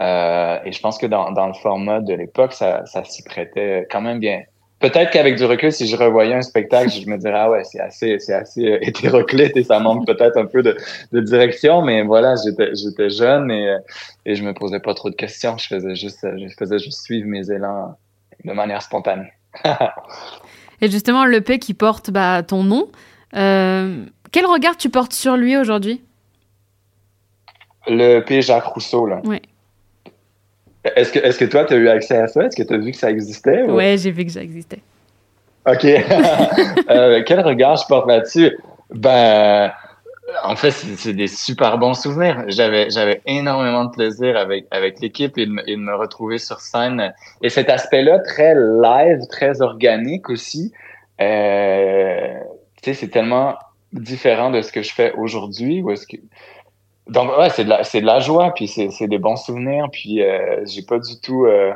Euh, 0.00 0.58
et 0.64 0.72
je 0.72 0.80
pense 0.80 0.98
que 0.98 1.06
dans, 1.06 1.32
dans 1.32 1.46
le 1.46 1.54
format 1.54 2.00
de 2.00 2.12
l'époque, 2.12 2.52
ça, 2.52 2.84
ça 2.84 3.02
s'y 3.04 3.22
prêtait 3.22 3.86
quand 3.90 4.02
même 4.02 4.18
bien 4.18 4.42
peut-être 4.80 5.10
qu'avec 5.10 5.36
du 5.36 5.44
recul, 5.44 5.72
si 5.72 5.86
je 5.86 5.96
revoyais 5.96 6.34
un 6.34 6.42
spectacle, 6.42 6.90
je 6.90 7.08
me 7.08 7.16
dirais 7.16 7.38
ah 7.38 7.50
ouais, 7.50 7.64
c'est 7.64 7.80
assez, 7.80 8.18
c'est 8.18 8.34
assez 8.34 8.66
euh, 8.66 8.78
hétéroclite 8.82 9.56
et 9.56 9.64
ça 9.64 9.80
manque 9.80 10.06
peut-être 10.06 10.36
un 10.36 10.46
peu 10.46 10.62
de, 10.62 10.76
de, 11.12 11.20
direction, 11.20 11.82
mais 11.82 12.02
voilà, 12.02 12.34
j'étais, 12.44 12.74
j'étais 12.74 13.10
jeune 13.10 13.50
et, 13.50 13.70
euh, 13.70 13.78
et 14.24 14.34
je 14.34 14.44
me 14.44 14.52
posais 14.52 14.80
pas 14.80 14.94
trop 14.94 15.10
de 15.10 15.16
questions. 15.16 15.56
Je 15.58 15.66
faisais 15.66 15.94
juste, 15.94 16.22
je 16.22 16.54
faisais 16.58 16.78
juste 16.78 17.02
suivre 17.04 17.26
mes 17.26 17.50
élans 17.50 17.96
de 18.44 18.52
manière 18.52 18.82
spontanée. 18.82 19.32
et 20.80 20.90
justement, 20.90 21.24
le 21.24 21.40
P 21.40 21.58
qui 21.58 21.74
porte 21.74 22.10
bah, 22.10 22.42
ton 22.42 22.62
nom, 22.62 22.88
euh, 23.34 24.04
quel 24.32 24.46
regard 24.46 24.76
tu 24.76 24.90
portes 24.90 25.12
sur 25.12 25.36
lui 25.36 25.56
aujourd'hui? 25.56 26.02
Le 27.88 28.20
P 28.20 28.42
Jacques 28.42 28.64
Rousseau 28.64 29.06
là. 29.06 29.20
Oui. 29.24 29.40
Est-ce 30.94 31.12
que, 31.12 31.18
est 31.18 31.36
que 31.36 31.44
toi, 31.44 31.64
tu 31.64 31.74
as 31.74 31.76
eu 31.78 31.88
accès 31.88 32.16
à 32.16 32.28
ça? 32.28 32.44
Est-ce 32.44 32.56
que 32.56 32.62
tu 32.62 32.74
as 32.74 32.78
vu 32.78 32.92
que 32.92 32.96
ça 32.96 33.10
existait? 33.10 33.62
Ou... 33.62 33.74
Ouais, 33.74 33.96
j'ai 33.98 34.10
vu 34.10 34.24
que 34.24 34.30
ça 34.30 34.42
existait. 34.42 34.80
OK. 35.66 35.84
euh, 36.90 37.22
quel 37.26 37.40
regard 37.40 37.76
je 37.76 37.86
porte 37.86 38.06
là-dessus? 38.06 38.56
Ben, 38.90 39.72
en 40.44 40.56
fait, 40.56 40.70
c'est 40.70 41.12
des 41.12 41.28
super 41.28 41.78
bons 41.78 41.94
souvenirs. 41.94 42.44
J'avais, 42.48 42.90
j'avais 42.90 43.20
énormément 43.26 43.84
de 43.84 43.90
plaisir 43.90 44.36
avec, 44.36 44.66
avec 44.70 45.00
l'équipe 45.00 45.38
et, 45.38 45.46
de 45.46 45.76
me 45.76 45.94
retrouver 45.94 46.38
sur 46.38 46.60
scène. 46.60 47.12
Et 47.42 47.48
cet 47.48 47.70
aspect-là, 47.70 48.18
très 48.20 48.54
live, 48.54 49.20
très 49.30 49.62
organique 49.62 50.28
aussi, 50.28 50.72
euh, 51.20 52.34
tu 52.82 52.90
sais, 52.90 52.94
c'est 52.94 53.08
tellement 53.08 53.56
différent 53.92 54.50
de 54.50 54.62
ce 54.62 54.72
que 54.72 54.82
je 54.82 54.92
fais 54.92 55.12
aujourd'hui. 55.12 55.82
Ou 55.82 55.92
est-ce 55.92 56.06
que 56.06 56.16
donc 57.08 57.36
ouais, 57.38 57.50
c'est 57.50 57.64
de 57.64 57.68
la 57.68 57.84
c'est 57.84 58.00
de 58.00 58.06
la 58.06 58.18
joie, 58.18 58.52
puis 58.52 58.66
c'est 58.66 58.90
c'est 58.90 59.06
des 59.06 59.18
bons 59.18 59.36
souvenirs, 59.36 59.88
puis 59.92 60.22
euh, 60.22 60.64
j'ai 60.66 60.82
pas 60.82 60.98
du 60.98 61.20
tout 61.20 61.46
euh, 61.46 61.72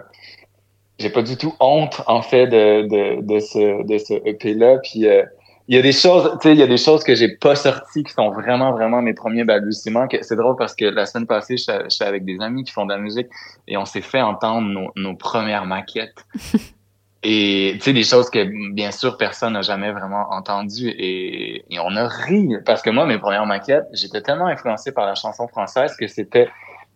j'ai 0.98 1.10
pas 1.10 1.22
du 1.22 1.36
tout 1.36 1.54
honte 1.60 2.02
en 2.08 2.20
fait 2.20 2.48
de, 2.48 2.82
de, 2.82 3.22
de 3.22 3.38
ce 3.38 3.86
de 3.86 3.98
ce 3.98 4.14
EP 4.26 4.54
là 4.54 4.78
puis 4.82 5.06
euh, 5.06 5.22
il 5.70 5.76
y 5.76 5.78
a 5.78 5.82
des 5.82 5.92
choses 5.92 6.36
tu 6.42 6.48
sais 6.48 6.52
il 6.52 6.58
y 6.58 6.64
a 6.64 6.66
des 6.66 6.76
choses 6.76 7.04
que 7.04 7.14
j'ai 7.14 7.28
pas 7.28 7.54
sorties 7.54 8.02
qui 8.02 8.12
sont 8.12 8.30
vraiment 8.30 8.72
vraiment 8.72 9.00
mes 9.02 9.14
premiers 9.14 9.44
balbutiements 9.44 10.08
c'est 10.20 10.34
drôle 10.34 10.56
parce 10.56 10.74
que 10.74 10.84
la 10.84 11.06
semaine 11.06 11.28
passée 11.28 11.56
je 11.56 11.88
suis 11.88 12.04
avec 12.04 12.24
des 12.24 12.38
amis 12.40 12.64
qui 12.64 12.72
font 12.72 12.86
de 12.86 12.92
la 12.92 12.98
musique 12.98 13.28
et 13.68 13.76
on 13.76 13.84
s'est 13.84 14.00
fait 14.00 14.20
entendre 14.20 14.66
nos, 14.66 14.90
nos 14.96 15.14
premières 15.14 15.66
maquettes 15.66 16.26
et 17.22 17.74
tu 17.74 17.80
sais 17.82 17.92
des 17.92 18.02
choses 18.02 18.28
que 18.30 18.72
bien 18.72 18.90
sûr 18.90 19.16
personne 19.16 19.52
n'a 19.52 19.62
jamais 19.62 19.92
vraiment 19.92 20.26
entendues 20.32 20.88
et, 20.88 21.64
et 21.72 21.78
on 21.78 21.94
a 21.94 22.08
ri 22.08 22.48
parce 22.66 22.82
que 22.82 22.90
moi 22.90 23.06
mes 23.06 23.18
premières 23.18 23.46
maquettes 23.46 23.86
j'étais 23.92 24.22
tellement 24.22 24.48
influencé 24.48 24.90
par 24.90 25.06
la 25.06 25.14
chanson 25.14 25.46
française 25.46 25.94
que 25.96 26.08
c'était 26.08 26.48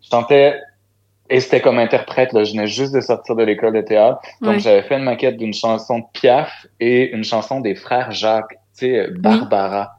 je 0.03 0.09
sentais 0.09 0.59
et 1.31 1.41
c'était 1.41 1.63
comme 1.63 1.79
interprète, 1.79 2.35
là. 2.35 2.45
Je 2.45 2.53
venais 2.53 2.67
juste 2.67 2.95
de 2.95 3.01
sortir 3.01 3.35
de 3.35 3.43
l'école 3.43 3.73
de 3.73 3.81
théâtre. 3.81 4.21
Donc, 4.43 4.59
j'avais 4.59 4.83
fait 4.83 4.99
une 4.99 5.05
maquette 5.05 5.39
d'une 5.39 5.55
chanson 5.55 6.01
de 6.01 6.05
Piaf 6.13 6.67
et 6.81 7.15
une 7.15 7.25
chanson 7.25 7.61
des 7.61 7.75
frères 7.75 8.13
Jacques, 8.13 8.59
tu 8.77 8.87
sais, 8.87 9.09
Barbara. 9.11 9.99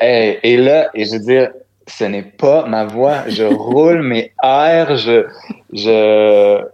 Et, 0.00 0.38
et, 0.42 0.56
là, 0.56 0.90
et 0.94 1.04
je 1.04 1.12
veux 1.12 1.18
dire, 1.18 1.50
ce 1.86 2.04
n'est 2.04 2.22
pas 2.22 2.66
ma 2.66 2.84
voix. 2.84 3.28
Je 3.28 3.44
roule 3.54 4.02
mes 4.02 4.32
airs, 4.42 4.96
je, 4.96 5.26
je, 5.72 6.64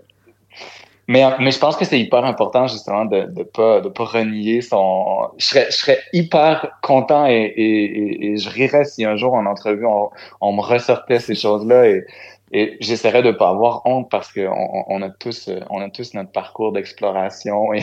mais, 1.08 1.25
mais 1.38 1.52
je 1.52 1.58
pense 1.58 1.76
que 1.76 1.84
c'est 1.84 2.00
hyper 2.00 2.25
important 2.25 2.66
justement 2.66 3.04
de 3.04 3.22
de 3.26 3.42
pas 3.44 3.80
de 3.80 3.88
pas 3.88 4.04
renier 4.04 4.60
son. 4.60 5.28
Je 5.38 5.46
serais 5.46 5.66
je 5.70 5.76
serais 5.76 5.98
hyper 6.12 6.68
content 6.82 7.26
et 7.26 7.52
et, 7.56 8.32
et, 8.32 8.36
je 8.36 8.50
rirais 8.50 8.84
si 8.84 9.04
un 9.04 9.16
jour 9.16 9.34
en 9.34 9.46
entrevue 9.46 9.86
on, 9.86 10.10
on 10.40 10.52
me 10.52 10.60
ressortait 10.60 11.20
ces 11.20 11.34
choses 11.34 11.64
là 11.66 11.86
et 11.86 12.04
et 12.52 12.76
j'essaierais 12.80 13.22
de 13.22 13.32
pas 13.32 13.50
avoir 13.50 13.82
honte 13.86 14.08
parce 14.10 14.32
que 14.32 14.46
on, 14.46 14.84
on, 14.88 15.02
a 15.02 15.10
tous 15.10 15.50
on 15.68 15.80
a 15.80 15.90
tous 15.90 16.14
notre 16.14 16.30
parcours 16.30 16.72
d'exploration 16.72 17.72
et, 17.72 17.82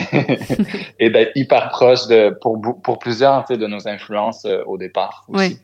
et 0.98 1.10
d'être 1.10 1.32
hyper 1.34 1.68
proche 1.68 2.06
de 2.06 2.36
pour 2.40 2.58
pour 2.82 2.98
plusieurs 2.98 3.44
de 3.44 3.66
nos 3.66 3.86
influences 3.88 4.44
euh, 4.46 4.62
au 4.66 4.78
départ 4.78 5.24
aussi. 5.28 5.46
Oui. 5.46 5.58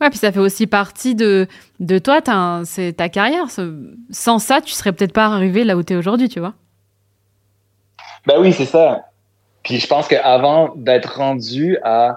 Ouais, 0.00 0.08
puis 0.08 0.18
ça 0.18 0.32
fait 0.32 0.40
aussi 0.40 0.66
partie 0.66 1.14
de, 1.14 1.46
de 1.78 1.98
toi, 1.98 2.20
c'est 2.64 2.94
ta 2.94 3.08
carrière. 3.08 3.46
Sans 4.10 4.38
ça, 4.38 4.60
tu 4.60 4.72
serais 4.72 4.92
peut-être 4.92 5.12
pas 5.12 5.26
arrivé 5.26 5.64
là 5.64 5.76
où 5.76 5.82
tu 5.82 5.92
es 5.92 5.96
aujourd'hui, 5.96 6.28
tu 6.28 6.40
vois. 6.40 6.54
Ben 8.26 8.40
oui, 8.40 8.52
c'est 8.52 8.66
ça. 8.66 9.04
Puis 9.62 9.78
je 9.78 9.86
pense 9.86 10.08
qu'avant 10.08 10.72
d'être 10.74 11.18
rendu 11.18 11.76
à, 11.82 12.16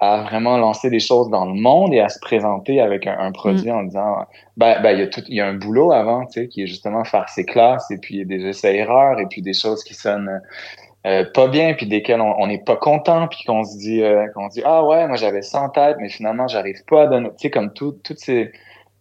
à 0.00 0.22
vraiment 0.22 0.58
lancer 0.58 0.90
des 0.90 1.00
choses 1.00 1.30
dans 1.30 1.46
le 1.46 1.54
monde 1.54 1.94
et 1.94 2.00
à 2.00 2.08
se 2.08 2.18
présenter 2.20 2.80
avec 2.80 3.06
un, 3.06 3.32
produit 3.32 3.70
mm. 3.70 3.74
en 3.74 3.82
disant 3.84 4.16
ben 4.56 4.82
ben 4.82 4.90
il 4.90 4.98
y 4.98 5.02
a 5.02 5.06
tout 5.06 5.22
il 5.28 5.36
y 5.36 5.40
a 5.40 5.46
un 5.46 5.54
boulot 5.54 5.92
avant 5.92 6.26
tu 6.26 6.40
sais 6.40 6.48
qui 6.48 6.62
est 6.62 6.66
justement 6.66 7.04
faire 7.04 7.28
ses 7.28 7.44
classes 7.44 7.90
et 7.90 7.98
puis 7.98 8.26
des 8.26 8.44
essais 8.46 8.76
erreurs 8.76 9.20
et 9.20 9.26
puis 9.26 9.40
des 9.40 9.54
choses 9.54 9.84
qui 9.84 9.94
sonnent 9.94 10.40
euh, 11.06 11.24
pas 11.24 11.48
bien 11.48 11.74
puis 11.74 11.86
desquelles 11.86 12.20
on 12.20 12.46
n'est 12.46 12.62
pas 12.62 12.76
content 12.76 13.26
puis 13.26 13.40
qu'on 13.44 13.64
se 13.64 13.76
dit 13.76 14.02
euh, 14.02 14.28
qu'on 14.34 14.48
se 14.48 14.54
dit 14.54 14.62
ah 14.64 14.84
ouais 14.84 15.08
moi 15.08 15.16
j'avais 15.16 15.42
100 15.42 15.70
têtes 15.70 15.96
mais 15.98 16.08
finalement 16.08 16.46
j'arrive 16.46 16.84
pas 16.86 17.02
à 17.02 17.06
donner. 17.06 17.28
Tu 17.30 17.34
sais 17.38 17.50
comme 17.50 17.72
tout 17.72 17.98
tout 18.04 18.14
ces 18.16 18.52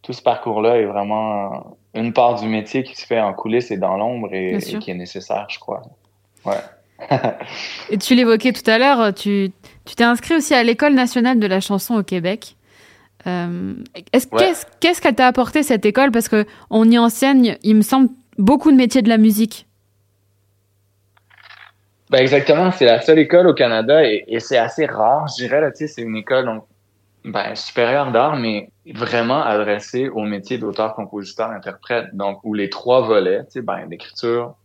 tout 0.01 0.13
ce 0.13 0.21
parcours 0.21 0.61
là 0.61 0.77
est 0.77 0.85
vraiment 0.85 1.77
une 1.93 2.11
part 2.11 2.35
du 2.41 2.47
métier 2.47 2.83
qui 2.83 2.95
se 2.95 3.05
fait 3.05 3.19
en 3.19 3.33
coulisses 3.33 3.69
et 3.69 3.77
dans 3.77 3.97
l'ombre 3.97 4.33
et, 4.33 4.55
et 4.55 4.79
qui 4.79 4.91
est 4.91 4.95
nécessaire 4.95 5.45
je 5.49 5.59
crois. 5.59 5.83
Ouais. 6.45 6.55
Et 7.89 7.97
tu 7.97 8.15
l'évoquais 8.15 8.53
tout 8.53 8.69
à 8.69 8.77
l'heure, 8.77 9.13
tu 9.13 9.51
t'es 9.95 10.03
inscrit 10.03 10.35
aussi 10.35 10.53
à 10.53 10.63
l'École 10.63 10.93
nationale 10.93 11.39
de 11.39 11.47
la 11.47 11.59
chanson 11.59 11.95
au 11.95 12.03
Québec. 12.03 12.55
Euh, 13.27 13.73
Qu'est-ce 14.11 15.01
qu'elle 15.01 15.15
t'a 15.15 15.27
apporté 15.27 15.63
cette 15.63 15.85
école? 15.85 16.11
Parce 16.11 16.29
qu'on 16.29 16.89
y 16.89 16.97
enseigne, 16.97 17.57
il 17.63 17.75
me 17.75 17.81
semble, 17.81 18.09
beaucoup 18.37 18.71
de 18.71 18.77
métiers 18.77 19.01
de 19.01 19.09
la 19.09 19.17
musique. 19.17 19.67
Ben 22.11 22.19
exactement, 22.19 22.71
c'est 22.71 22.83
la 22.83 22.99
seule 22.99 23.19
école 23.19 23.47
au 23.47 23.53
Canada 23.53 24.03
et, 24.03 24.37
c'est 24.41 24.57
assez 24.57 24.85
rare, 24.85 25.27
je 25.29 25.45
dirais. 25.45 25.61
Là, 25.61 25.69
c'est 25.73 26.01
une 26.01 26.17
école 26.17 26.45
donc, 26.45 26.65
ben, 27.23 27.55
supérieure 27.55 28.11
d'art, 28.11 28.35
mais 28.35 28.69
vraiment 28.93 29.41
adressée 29.41 30.09
au 30.09 30.23
métier 30.23 30.57
d'auteur, 30.57 30.93
compositeur, 30.93 31.51
interprète. 31.51 32.13
Donc, 32.13 32.39
où 32.43 32.53
les 32.53 32.69
trois 32.69 32.99
volets, 32.99 33.43
ben, 33.63 33.85
l'écriture, 33.89 34.55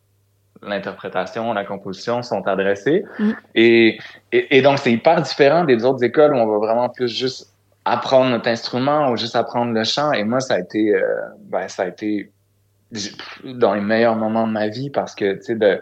l'interprétation, 0.60 1.52
la 1.52 1.64
composition 1.64 2.20
sont 2.24 2.48
adressées. 2.48 3.04
Mm. 3.20 3.30
Et, 3.54 3.98
et, 4.32 4.60
donc, 4.60 4.78
c'est 4.80 4.90
hyper 4.90 5.22
différent 5.22 5.62
des 5.62 5.84
autres 5.84 6.02
écoles 6.02 6.34
où 6.34 6.38
on 6.38 6.46
va 6.46 6.58
vraiment 6.58 6.88
plus 6.88 7.08
juste 7.08 7.54
apprendre 7.84 8.30
notre 8.30 8.48
instrument 8.48 9.08
ou 9.10 9.16
juste 9.16 9.36
apprendre 9.36 9.72
le 9.72 9.84
chant. 9.84 10.10
Et 10.10 10.24
moi, 10.24 10.40
ça 10.40 10.54
a 10.54 10.58
été, 10.58 10.92
euh, 10.92 11.04
ben, 11.42 11.68
ça 11.68 11.84
a 11.84 11.86
été 11.86 12.28
dans 13.44 13.74
les 13.74 13.80
meilleurs 13.80 14.16
moments 14.16 14.48
de 14.48 14.52
ma 14.52 14.66
vie 14.66 14.90
parce 14.90 15.14
que, 15.14 15.34
tu 15.34 15.42
sais, 15.42 15.54
de, 15.54 15.80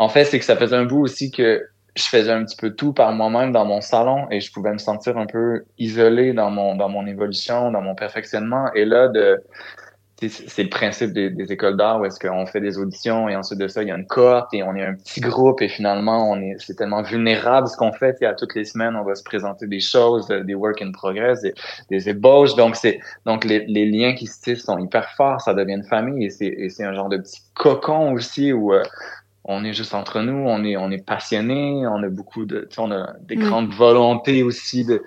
en 0.00 0.08
fait, 0.08 0.24
c'est 0.24 0.38
que 0.38 0.46
ça 0.46 0.56
faisait 0.56 0.76
un 0.76 0.86
bout 0.86 1.02
aussi 1.02 1.30
que 1.30 1.62
je 1.94 2.04
faisais 2.04 2.30
un 2.30 2.42
petit 2.42 2.56
peu 2.56 2.74
tout 2.74 2.94
par 2.94 3.12
moi-même 3.12 3.52
dans 3.52 3.66
mon 3.66 3.82
salon 3.82 4.26
et 4.30 4.40
je 4.40 4.50
pouvais 4.50 4.72
me 4.72 4.78
sentir 4.78 5.18
un 5.18 5.26
peu 5.26 5.64
isolé 5.76 6.32
dans 6.32 6.50
mon 6.50 6.74
dans 6.74 6.88
mon 6.88 7.06
évolution, 7.06 7.70
dans 7.70 7.82
mon 7.82 7.94
perfectionnement. 7.94 8.72
Et 8.74 8.86
là, 8.86 9.08
de 9.08 9.42
c'est 10.28 10.62
le 10.62 10.68
principe 10.68 11.12
des, 11.12 11.52
écoles 11.52 11.76
d'art 11.76 12.00
où 12.00 12.04
est-ce 12.04 12.18
qu'on 12.18 12.44
fait 12.44 12.60
des 12.60 12.78
auditions 12.78 13.28
et 13.28 13.36
ensuite 13.36 13.58
de 13.58 13.68
ça, 13.68 13.82
il 13.82 13.88
y 13.88 13.90
a 13.90 13.96
une 13.96 14.06
cohorte 14.06 14.52
et 14.52 14.62
on 14.62 14.74
est 14.76 14.84
un 14.84 14.94
petit 14.94 15.20
groupe 15.20 15.62
et 15.62 15.68
finalement, 15.68 16.30
on 16.30 16.40
est, 16.40 16.56
c'est 16.58 16.74
tellement 16.74 17.02
vulnérable 17.02 17.68
ce 17.68 17.76
qu'on 17.76 17.92
fait. 17.92 18.22
À 18.22 18.34
toutes 18.34 18.54
les 18.54 18.64
semaines, 18.64 18.96
on 18.96 19.04
va 19.04 19.14
se 19.14 19.22
présenter 19.22 19.66
des 19.66 19.80
choses, 19.80 20.30
euh, 20.30 20.44
des 20.44 20.54
work 20.54 20.82
in 20.82 20.92
progress, 20.92 21.40
des, 21.88 22.08
ébauches. 22.08 22.54
Donc, 22.54 22.76
c'est, 22.76 23.00
donc 23.24 23.44
les, 23.44 23.64
liens 23.86 24.14
qui 24.14 24.26
se 24.26 24.42
tissent 24.42 24.64
sont 24.64 24.78
hyper 24.78 25.08
forts. 25.16 25.40
Ça 25.40 25.54
devient 25.54 25.74
une 25.74 25.84
famille 25.84 26.26
et 26.26 26.30
c'est, 26.30 26.46
et 26.46 26.68
c'est 26.68 26.84
un 26.84 26.94
genre 26.94 27.08
de 27.08 27.16
petit 27.16 27.40
cocon 27.54 28.12
aussi 28.12 28.52
où, 28.52 28.74
euh, 28.74 28.82
on 29.44 29.64
est 29.64 29.72
juste 29.72 29.94
entre 29.94 30.20
nous, 30.20 30.46
on 30.46 30.64
est 30.64 30.76
on 30.76 30.90
est 30.90 31.04
passionné, 31.04 31.86
on 31.86 32.02
a 32.02 32.08
beaucoup 32.08 32.44
de, 32.44 32.68
on 32.78 32.90
a 32.90 33.14
des 33.20 33.36
grandes 33.36 33.72
volontés 33.72 34.42
aussi 34.42 34.84
de, 34.84 35.02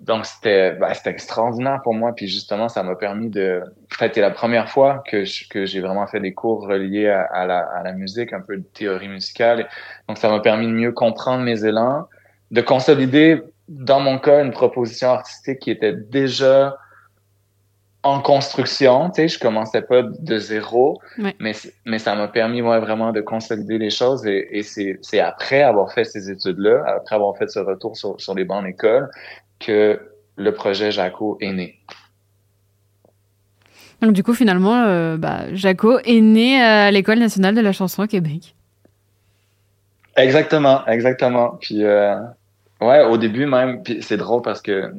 donc 0.00 0.26
c'était 0.26 0.72
ben, 0.72 0.92
c'était 0.94 1.10
extraordinaire 1.10 1.80
pour 1.82 1.94
moi 1.94 2.12
puis 2.14 2.28
justement 2.28 2.68
ça 2.68 2.82
m'a 2.82 2.96
permis 2.96 3.30
de 3.30 3.62
en 3.64 3.94
fait 3.94 4.08
c'était 4.08 4.20
la 4.20 4.30
première 4.30 4.68
fois 4.68 5.02
que 5.06 5.24
que 5.48 5.64
j'ai 5.64 5.80
vraiment 5.80 6.06
fait 6.06 6.20
des 6.20 6.34
cours 6.34 6.66
reliés 6.66 7.08
à, 7.08 7.46
la, 7.46 7.60
à 7.60 7.82
la 7.82 7.92
musique 7.92 8.32
un 8.32 8.40
peu 8.40 8.58
de 8.58 8.62
théorie 8.62 9.08
musicale 9.08 9.68
donc 10.08 10.18
ça 10.18 10.28
m'a 10.28 10.40
permis 10.40 10.66
de 10.66 10.72
mieux 10.72 10.92
comprendre 10.92 11.42
mes 11.42 11.64
élans 11.64 12.06
de 12.50 12.60
consolider 12.60 13.42
dans 13.68 14.00
mon 14.00 14.18
cas 14.18 14.44
une 14.44 14.52
proposition 14.52 15.10
artistique 15.10 15.60
qui 15.60 15.70
était 15.70 15.94
déjà 15.94 16.76
en 18.06 18.20
construction 18.20 19.10
tu 19.10 19.22
sais 19.22 19.28
je 19.28 19.38
commençais 19.38 19.82
pas 19.82 20.02
de 20.02 20.38
zéro 20.38 21.00
mais 21.38 21.52
mais 21.84 21.98
ça 21.98 22.14
m'a 22.14 22.28
permis 22.28 22.62
ouais, 22.62 22.78
vraiment 22.78 23.12
de 23.12 23.20
consolider 23.20 23.78
les 23.78 23.90
choses 23.90 24.26
et, 24.26 24.58
et 24.58 24.62
c'est 24.62 25.20
après 25.20 25.62
avoir 25.62 25.92
fait 25.92 26.04
ces 26.04 26.30
études 26.30 26.58
là 26.58 26.84
après 26.96 27.16
avoir 27.16 27.36
fait 27.36 27.48
ce 27.48 27.58
retour 27.58 27.96
sur 27.96 28.20
sur 28.20 28.34
les 28.34 28.44
bancs 28.44 28.64
d'école 28.64 29.08
que 29.58 30.00
le 30.36 30.52
projet 30.52 30.90
Jaco 30.90 31.38
est 31.40 31.52
né. 31.52 31.78
Donc 34.02 34.12
du 34.12 34.22
coup, 34.22 34.34
finalement, 34.34 34.84
euh, 34.84 35.16
bah, 35.16 35.54
Jaco 35.54 35.98
est 36.00 36.20
né 36.20 36.60
à 36.60 36.90
l'École 36.90 37.18
nationale 37.18 37.54
de 37.54 37.60
la 37.60 37.72
chanson 37.72 38.02
au 38.02 38.06
Québec. 38.06 38.54
Exactement, 40.16 40.86
exactement. 40.86 41.58
Puis 41.60 41.84
euh, 41.84 42.16
ouais, 42.80 43.04
au 43.04 43.16
début 43.16 43.46
même, 43.46 43.82
puis 43.82 44.02
c'est 44.02 44.16
drôle 44.16 44.42
parce 44.42 44.60
que 44.60 44.92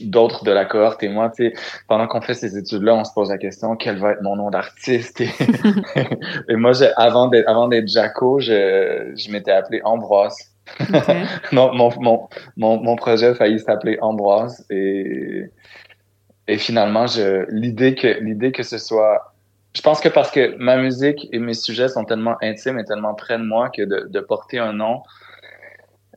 d'autres 0.00 0.44
de 0.44 0.50
la 0.50 0.64
cohorte 0.64 1.02
et 1.02 1.08
moi, 1.08 1.30
tu 1.34 1.50
sais, 1.50 1.52
pendant 1.88 2.06
qu'on 2.06 2.20
fait 2.20 2.34
ces 2.34 2.56
études-là, 2.56 2.94
on 2.94 3.04
se 3.04 3.12
pose 3.12 3.30
la 3.30 3.38
question 3.38 3.76
quel 3.76 3.98
va 3.98 4.12
être 4.12 4.22
mon 4.22 4.36
nom 4.36 4.50
d'artiste? 4.50 5.20
Et, 5.20 5.30
et 6.48 6.56
moi, 6.56 6.72
avant 6.96 7.28
d'être 7.28 7.48
avant 7.48 7.68
d'être 7.68 7.88
Jaco, 7.88 8.40
je, 8.40 9.12
je 9.16 9.30
m'étais 9.30 9.52
appelé 9.52 9.80
Ambroise. 9.84 10.36
mon, 11.52 11.72
mon, 11.74 12.28
mon, 12.56 12.78
mon, 12.78 12.96
projet 12.96 13.28
a 13.28 13.34
failli 13.34 13.60
s'appeler 13.60 13.98
Ambroise 14.00 14.66
et, 14.68 15.44
et 16.48 16.58
finalement, 16.58 17.06
je, 17.06 17.46
l'idée 17.50 17.94
que, 17.94 18.18
l'idée 18.20 18.50
que 18.50 18.64
ce 18.64 18.78
soit, 18.78 19.32
je 19.74 19.80
pense 19.80 20.00
que 20.00 20.08
parce 20.08 20.30
que 20.30 20.56
ma 20.56 20.76
musique 20.76 21.28
et 21.32 21.38
mes 21.38 21.54
sujets 21.54 21.88
sont 21.88 22.04
tellement 22.04 22.36
intimes 22.42 22.80
et 22.80 22.84
tellement 22.84 23.14
près 23.14 23.38
de 23.38 23.44
moi 23.44 23.70
que 23.70 23.82
de, 23.82 24.08
de 24.08 24.20
porter 24.20 24.58
un 24.58 24.72
nom, 24.72 25.02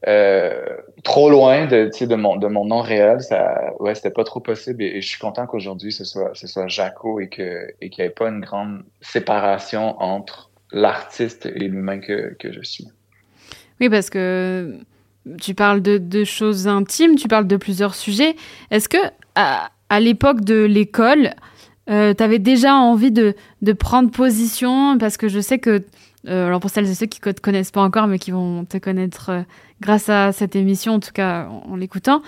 euh, 0.07 0.77
trop 1.03 1.29
loin 1.29 1.65
de, 1.65 1.89
de, 2.05 2.15
mon, 2.15 2.35
de 2.35 2.47
mon 2.47 2.65
nom 2.65 2.81
réel, 2.81 3.21
ça, 3.21 3.73
ouais, 3.79 3.95
c'était 3.95 4.11
pas 4.11 4.23
trop 4.23 4.39
possible. 4.39 4.83
Et, 4.83 5.01
je 5.01 5.07
suis 5.07 5.19
content 5.19 5.45
qu'aujourd'hui 5.47 5.91
ce 5.91 6.03
soit, 6.03 6.31
ce 6.33 6.47
soit 6.47 6.67
Jaco 6.67 7.19
et 7.19 7.29
que, 7.29 7.67
et 7.81 7.89
qu'il 7.89 8.03
n'y 8.03 8.07
ait 8.07 8.13
pas 8.13 8.29
une 8.29 8.41
grande 8.41 8.83
séparation 9.01 10.01
entre 10.01 10.49
l'artiste 10.71 11.45
et 11.45 11.67
l'humain 11.67 11.99
que, 11.99 12.35
que 12.37 12.51
je 12.51 12.61
suis. 12.61 12.87
Oui, 13.79 13.89
parce 13.89 14.09
que 14.09 14.79
tu 15.41 15.53
parles 15.53 15.81
de, 15.81 16.23
choses 16.23 16.67
intimes, 16.67 17.15
tu 17.15 17.27
parles 17.27 17.47
de 17.47 17.57
plusieurs 17.57 17.95
sujets. 17.95 18.35
Est-ce 18.71 18.89
que 18.89 18.97
à, 19.35 19.69
l'époque 19.99 20.41
de 20.41 20.65
l'école, 20.65 21.31
euh, 21.89 22.13
tu 22.13 22.23
avais 22.23 22.39
déjà 22.39 22.75
envie 22.75 23.11
de, 23.11 23.33
prendre 23.73 24.11
position? 24.11 24.97
Parce 24.97 25.17
que 25.17 25.27
je 25.27 25.39
sais 25.39 25.59
que, 25.59 25.83
euh, 26.27 26.47
alors 26.47 26.59
pour 26.59 26.69
celles 26.69 26.89
et 26.89 26.95
ceux 26.95 27.05
qui 27.05 27.19
ne 27.25 27.31
te 27.31 27.41
connaissent 27.41 27.71
pas 27.71 27.81
encore, 27.81 28.07
mais 28.07 28.19
qui 28.19 28.31
vont 28.31 28.65
te 28.65 28.77
connaître 28.77 29.29
euh, 29.29 29.41
grâce 29.81 30.09
à 30.09 30.31
cette 30.31 30.55
émission, 30.55 30.95
en 30.95 30.99
tout 30.99 31.13
cas 31.13 31.47
en, 31.47 31.75
l'écoutant, 31.75 32.21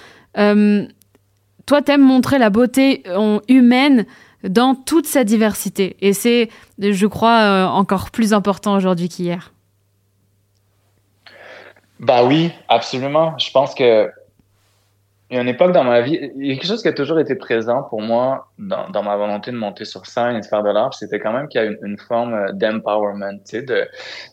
toi, 1.67 1.81
t'aimes 1.83 2.01
montrer 2.01 2.39
la 2.39 2.49
beauté 2.49 3.03
humaine 3.47 4.05
dans 4.43 4.73
toute 4.73 5.05
sa 5.05 5.23
diversité. 5.23 5.95
Et 6.01 6.11
c'est, 6.11 6.49
je 6.79 7.05
crois, 7.05 7.69
encore 7.71 8.09
plus 8.09 8.33
important 8.33 8.75
aujourd'hui 8.75 9.07
qu'hier. 9.07 9.53
Bah 11.99 12.23
oui, 12.25 12.51
absolument. 12.67 13.37
Je 13.37 13.51
pense 13.51 13.75
que 13.75 14.11
il 15.31 15.35
y 15.35 15.37
a 15.37 15.41
une 15.43 15.47
époque 15.47 15.71
dans 15.71 15.85
ma 15.85 16.01
vie, 16.01 16.19
il 16.35 16.45
y 16.45 16.51
a 16.51 16.55
quelque 16.55 16.67
chose 16.67 16.81
qui 16.81 16.89
a 16.89 16.93
toujours 16.93 17.17
été 17.17 17.35
présent 17.35 17.83
pour 17.83 18.01
moi 18.01 18.49
dans, 18.59 18.89
dans 18.89 19.01
ma 19.01 19.15
volonté 19.15 19.51
de 19.51 19.55
monter 19.55 19.85
sur 19.85 20.05
scène 20.05 20.35
et 20.35 20.41
de 20.41 20.45
faire 20.45 20.61
de 20.61 20.69
l'art, 20.69 20.93
c'était 20.93 21.21
quand 21.21 21.31
même 21.31 21.47
qu'il 21.47 21.61
y 21.61 21.63
a 21.63 21.67
une, 21.67 21.77
une 21.83 21.97
forme 21.97 22.33
euh, 22.33 22.51
d'empowerment, 22.51 23.37
tu 23.45 23.59
sais, 23.59 23.61
de, 23.61 23.87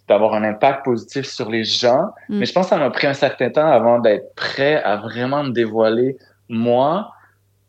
d'avoir 0.09 0.35
un 0.35 0.43
impact 0.43 0.85
positif 0.85 1.25
sur 1.25 1.51
les 1.51 1.63
gens. 1.63 2.09
Mm. 2.29 2.41
Mais 2.41 2.47
je 2.47 2.53
pense 2.53 2.67
que 2.67 2.71
ça 2.71 2.79
m'a 2.79 2.91
pris 2.91 3.07
un 3.07 3.15
certain 3.15 3.49
temps 3.49 3.71
avant 3.71 4.01
d'être 4.01 4.35
prêt 4.35 4.83
à 4.83 4.97
vraiment 4.97 5.45
me 5.45 5.51
dévoiler 5.51 6.17
moi 6.49 7.13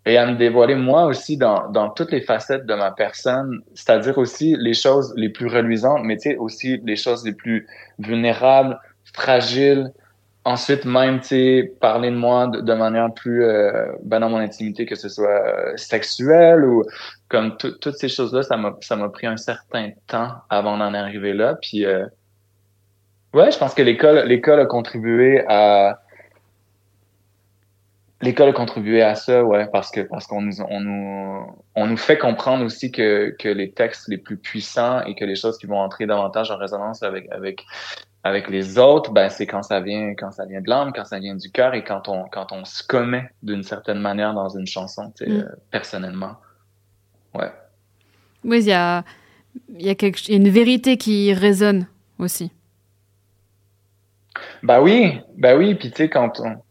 et 0.08 0.18
à 0.18 0.26
me 0.26 0.36
dévoiler 0.36 0.74
moi 0.74 1.06
aussi 1.06 1.38
dans, 1.38 1.70
dans 1.70 1.92
toutes 1.92 2.12
les 2.12 2.22
facettes 2.22 2.66
de 2.66 2.74
ma 2.74 2.90
personne, 2.90 3.62
c'est-à-dire 3.76 4.18
aussi 4.18 4.56
les 4.58 4.74
choses 4.74 5.14
les 5.16 5.30
plus 5.30 5.48
reluisantes, 5.48 6.02
mais 6.04 6.18
tu 6.18 6.32
sais, 6.32 6.38
aussi 6.38 6.82
les 6.84 6.96
choses 6.96 7.24
les 7.24 7.34
plus 7.34 7.68
vulnérables, 8.00 8.80
fragiles, 9.14 9.92
ensuite 10.50 10.84
même 10.84 11.22
tu 11.22 11.72
parler 11.80 12.10
de 12.10 12.16
moi 12.16 12.48
de, 12.48 12.74
manière 12.74 13.14
plus 13.14 13.44
euh, 13.44 13.86
ben 14.04 14.20
dans 14.20 14.30
mon 14.30 14.40
intimité 14.40 14.88
que 14.88 14.96
ce 14.96 15.08
soit 15.08 15.28
euh, 15.28 15.78
sexuelle 15.78 16.66
ou 16.66 16.84
comme 17.28 17.56
toutes 17.58 17.94
ces 17.96 18.10
choses 18.10 18.34
là 18.34 18.42
ça 18.42 18.58
m'a 18.58 18.76
ça 18.82 18.96
m'a 18.96 19.10
pris 19.10 19.28
un 19.28 19.38
certain 19.38 19.92
temps 20.08 20.32
avant 20.50 20.76
d'en 20.78 20.96
arriver 20.96 21.34
là. 21.34 21.56
Puis 21.62 21.86
euh, 21.86 22.04
ouais 23.36 23.52
je 23.52 23.60
pense 23.60 23.76
que 23.76 23.84
l'école 23.84 24.26
l'école 24.26 24.60
a 24.60 24.66
contribué 24.66 25.46
à 25.48 26.02
l'école 28.24 28.50
a 28.50 28.54
contribué 28.54 29.04
à 29.04 29.14
ça 29.14 29.44
ouais 29.44 29.68
parce 29.72 29.92
que 29.92 30.02
parce 30.02 30.26
qu'on 30.26 30.42
nous 30.42 30.62
on 30.68 30.80
nous 30.80 31.46
on 31.76 31.86
nous 31.86 31.98
fait 31.98 32.18
comprendre 32.18 32.66
aussi 32.66 32.92
que 32.92 33.36
que 33.38 33.50
les 33.50 33.72
textes 33.72 34.08
les 34.08 34.18
plus 34.18 34.38
puissants 34.38 35.04
et 35.04 35.14
que 35.14 35.26
les 35.26 35.36
choses 35.36 35.60
qui 35.60 35.68
vont 35.68 35.80
entrer 35.80 36.08
davantage 36.08 36.50
en 36.50 36.58
résonance 36.58 37.04
avec 37.04 37.64
avec 38.24 38.50
les 38.50 38.78
autres, 38.78 39.12
ben 39.12 39.30
c'est 39.30 39.48
quand 39.48 39.64
ça 39.64 39.80
vient 39.80 40.14
quand 40.16 40.32
ça 40.32 40.46
vient 40.46 40.62
de 40.62 40.70
l'âme, 40.70 40.92
quand 40.94 41.06
ça 41.06 41.20
vient 41.20 41.36
du 41.36 41.50
cœur 41.52 41.74
et 41.74 41.84
quand 41.84 42.10
on 42.10 42.26
quand 42.26 42.52
on 42.52 42.66
se 42.66 42.84
commet 42.84 43.30
d'une 43.44 43.64
certaine 43.64 44.00
manière 44.00 44.34
dans 44.34 44.50
une 44.50 44.68
chanson, 44.68 45.14
mm. 45.22 45.32
euh, 45.32 45.44
personnellement. 45.72 46.36
Ouais. 47.34 47.52
Oui, 48.44 48.60
il 48.60 48.68
y 48.68 48.74
a 48.74 49.04
il 49.70 49.86
y 49.86 49.90
a 49.90 49.96
quelque 49.96 50.28
y 50.30 50.34
a 50.34 50.38
une 50.38 50.50
vérité 50.50 50.98
qui 50.98 51.34
résonne 51.34 51.88
aussi. 52.18 52.52
Bah 54.64 54.82
oui, 54.82 55.22
bah 55.38 55.56
oui, 55.56 55.76
puis 55.76 55.90
tu 55.92 55.98
sais 55.98 56.10
quand 56.10 56.40
on 56.40 56.56
tu 56.56 56.62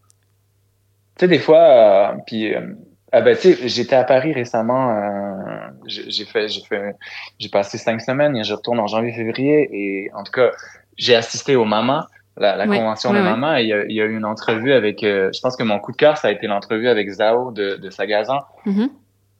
sais 1.20 1.28
des 1.28 1.38
fois 1.38 2.12
euh, 2.12 2.16
puis 2.26 2.54
euh, 2.54 2.74
ah 3.10 3.22
ben 3.22 3.34
tu 3.34 3.54
sais, 3.54 3.68
j'étais 3.68 3.96
à 3.96 4.04
Paris 4.04 4.34
récemment, 4.34 4.90
euh, 4.90 5.68
j'ai 5.86 6.26
fait 6.26 6.48
j'ai 6.48 6.60
fait 6.60 6.94
j'ai 7.38 7.48
passé 7.48 7.78
cinq 7.78 8.00
semaines 8.02 8.36
et 8.36 8.44
je 8.44 8.52
retourne 8.52 8.80
en 8.80 8.86
janvier 8.86 9.12
février 9.12 9.68
et 9.72 10.10
en 10.12 10.24
tout 10.24 10.32
cas 10.32 10.50
j'ai 10.98 11.14
assisté 11.14 11.56
au 11.56 11.64
Mama, 11.64 12.08
la, 12.36 12.56
la 12.56 12.66
convention 12.66 13.12
de 13.12 13.20
Mama, 13.20 13.60
et 13.60 13.64
il 13.64 13.94
y, 13.94 14.00
a, 14.00 14.04
eu 14.04 14.16
une 14.16 14.24
entrevue 14.24 14.72
avec, 14.72 15.02
euh, 15.02 15.30
je 15.34 15.40
pense 15.40 15.56
que 15.56 15.62
mon 15.62 15.78
coup 15.78 15.92
de 15.92 15.96
cœur, 15.96 16.16
ça 16.16 16.28
a 16.28 16.30
été 16.30 16.46
l'entrevue 16.46 16.88
avec 16.88 17.08
Zao 17.08 17.50
de, 17.50 17.76
de 17.76 17.90
Sagazan, 17.90 18.40
mm-hmm. 18.66 18.88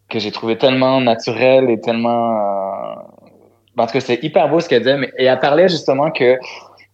que 0.09 0.19
j'ai 0.19 0.33
trouvé 0.33 0.57
tellement 0.59 1.00
naturel 1.00 1.71
et 1.71 1.81
tellement... 1.81 2.33
Euh... 2.33 2.95
En 3.77 3.87
tout 3.87 3.93
cas, 3.93 4.00
c'est 4.00 4.25
hyper 4.25 4.49
beau 4.49 4.59
ce 4.59 4.69
qu'elle 4.69 4.83
disait, 4.83 4.97
mais, 4.97 5.12
et 5.19 5.27
elle 5.27 5.38
parlait 5.38 5.69
justement 5.69 6.11
que 6.11 6.37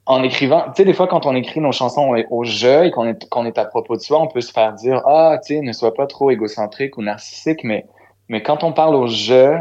en 0.06 0.22
écrivant, 0.22 0.64
tu 0.66 0.72
sais, 0.76 0.84
des 0.84 0.92
fois, 0.92 1.06
quand 1.06 1.24
on 1.24 1.34
écrit 1.34 1.60
nos 1.60 1.72
chansons 1.72 2.14
au 2.30 2.44
jeu 2.44 2.84
et 2.84 2.90
qu'on 2.90 3.06
est, 3.06 3.26
qu'on 3.30 3.46
est 3.46 3.56
à 3.56 3.64
propos 3.64 3.96
de 3.96 4.02
soi, 4.02 4.20
on 4.20 4.26
peut 4.26 4.42
se 4.42 4.52
faire 4.52 4.74
dire, 4.74 5.00
ah, 5.06 5.38
tu 5.42 5.54
sais, 5.54 5.60
ne 5.62 5.72
sois 5.72 5.94
pas 5.94 6.06
trop 6.06 6.30
égocentrique 6.30 6.98
ou 6.98 7.02
narcissique, 7.02 7.64
mais, 7.64 7.86
mais 8.28 8.42
quand 8.42 8.64
on 8.64 8.72
parle 8.72 8.96
au 8.96 9.06
jeu 9.06 9.56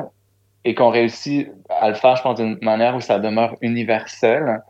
et 0.65 0.75
qu'on 0.75 0.89
réussit 0.89 1.49
à 1.69 1.87
le 1.87 1.95
faire, 1.95 2.17
je 2.17 2.23
pense, 2.23 2.35
d'une 2.35 2.57
manière 2.61 2.93
où 2.95 2.99
ça 2.99 3.19
demeure 3.19 3.55
universel, 3.61 4.61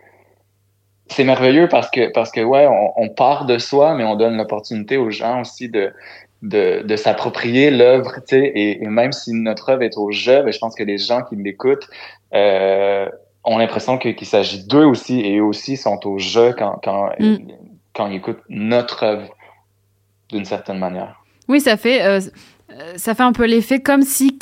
c'est 1.14 1.24
merveilleux 1.24 1.68
parce 1.68 1.90
que 1.90 2.12
parce 2.12 2.32
que 2.32 2.42
ouais, 2.42 2.68
on, 2.98 3.10
part 3.10 3.46
de 3.46 3.58
soi, 3.58 3.96
mais 3.96 4.04
on 4.04 4.16
donne 4.16 4.38
l'opportunité 4.38 4.98
aux 4.98 5.10
gens 5.10 5.42
aussi 5.42 5.70
de 5.70 5.92
de, 6.42 6.82
de 6.82 6.96
s'approprier 6.98 7.72
l'œuvre, 7.72 8.16
tu 8.16 8.36
sais, 8.36 8.52
et, 8.54 8.86
même 8.86 9.14
si 9.14 9.32
notre 9.34 9.70
œuvre 9.70 9.84
est 9.84 9.98
au 9.98 10.12
jeu, 10.12 10.44
ben, 10.44 10.52
je 10.52 10.60
pense 10.60 10.76
que 10.76 10.84
les 10.84 10.98
gens 10.98 11.22
qui 11.22 11.38
l'écoutent 11.38 11.88
euh, 12.34 13.08
ont 13.46 13.58
l'impression 13.58 13.98
qu'il 13.98 14.26
s'agit 14.26 14.68
d'eux 14.68 14.84
aussi, 14.84 15.22
et 15.22 15.38
eux 15.38 15.44
aussi 15.44 15.78
sont 15.78 16.06
au 16.06 16.20
jeu 16.20 16.54
quand 16.58 16.80
quand 16.84 17.12
mm. 17.20 17.38
quand 17.94 18.08
ils 18.08 18.18
écoutent 18.18 18.44
notre 18.50 19.04
œuvre 19.04 19.30
d'une 20.30 20.46
certaine 20.46 20.80
manière. 20.80 21.24
Oui, 21.48 21.62
ça 21.62 21.78
fait 21.78 22.04
euh, 22.04 22.20
ça 22.98 23.16
fait 23.16 23.24
un 23.24 23.34
peu 23.34 23.46
l'effet 23.46 23.80
comme 23.80 24.02
si 24.02 24.38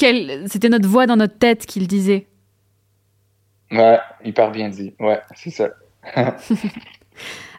c'était 0.48 0.70
notre 0.70 0.88
voix 0.88 1.06
dans 1.06 1.18
notre 1.18 1.38
tête 1.38 1.66
qu'il 1.66 1.88
disait. 1.88 2.28
Ouais, 3.72 4.00
hyper 4.24 4.52
bien 4.52 4.70
dit. 4.70 4.94
Ouais, 5.00 5.20
c'est 5.36 5.50
ça. 5.50 5.70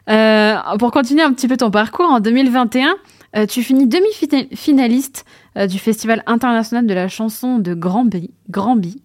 Euh, 0.09 0.55
pour 0.79 0.91
continuer 0.91 1.23
un 1.23 1.31
petit 1.31 1.47
peu 1.47 1.55
ton 1.55 1.71
parcours, 1.71 2.09
en 2.11 2.19
2021, 2.19 2.95
euh, 3.37 3.45
tu 3.45 3.63
finis 3.63 3.87
demi-finaliste 3.87 5.23
euh, 5.57 5.65
du 5.65 5.79
Festival 5.79 6.23
international 6.25 6.85
de 6.85 6.93
la 6.93 7.07
chanson 7.07 7.57
de 7.57 7.73
Granby. 7.73 8.31
Granby. 8.49 9.01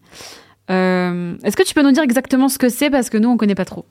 Est-ce 0.68 1.56
que 1.56 1.62
tu 1.62 1.72
peux 1.72 1.82
nous 1.82 1.92
dire 1.92 2.02
exactement 2.02 2.48
ce 2.48 2.58
que 2.58 2.68
c'est 2.68 2.90
parce 2.90 3.10
que 3.10 3.16
nous, 3.16 3.28
on 3.28 3.34
ne 3.34 3.38
connaît 3.38 3.54
pas 3.54 3.64
trop? 3.64 3.86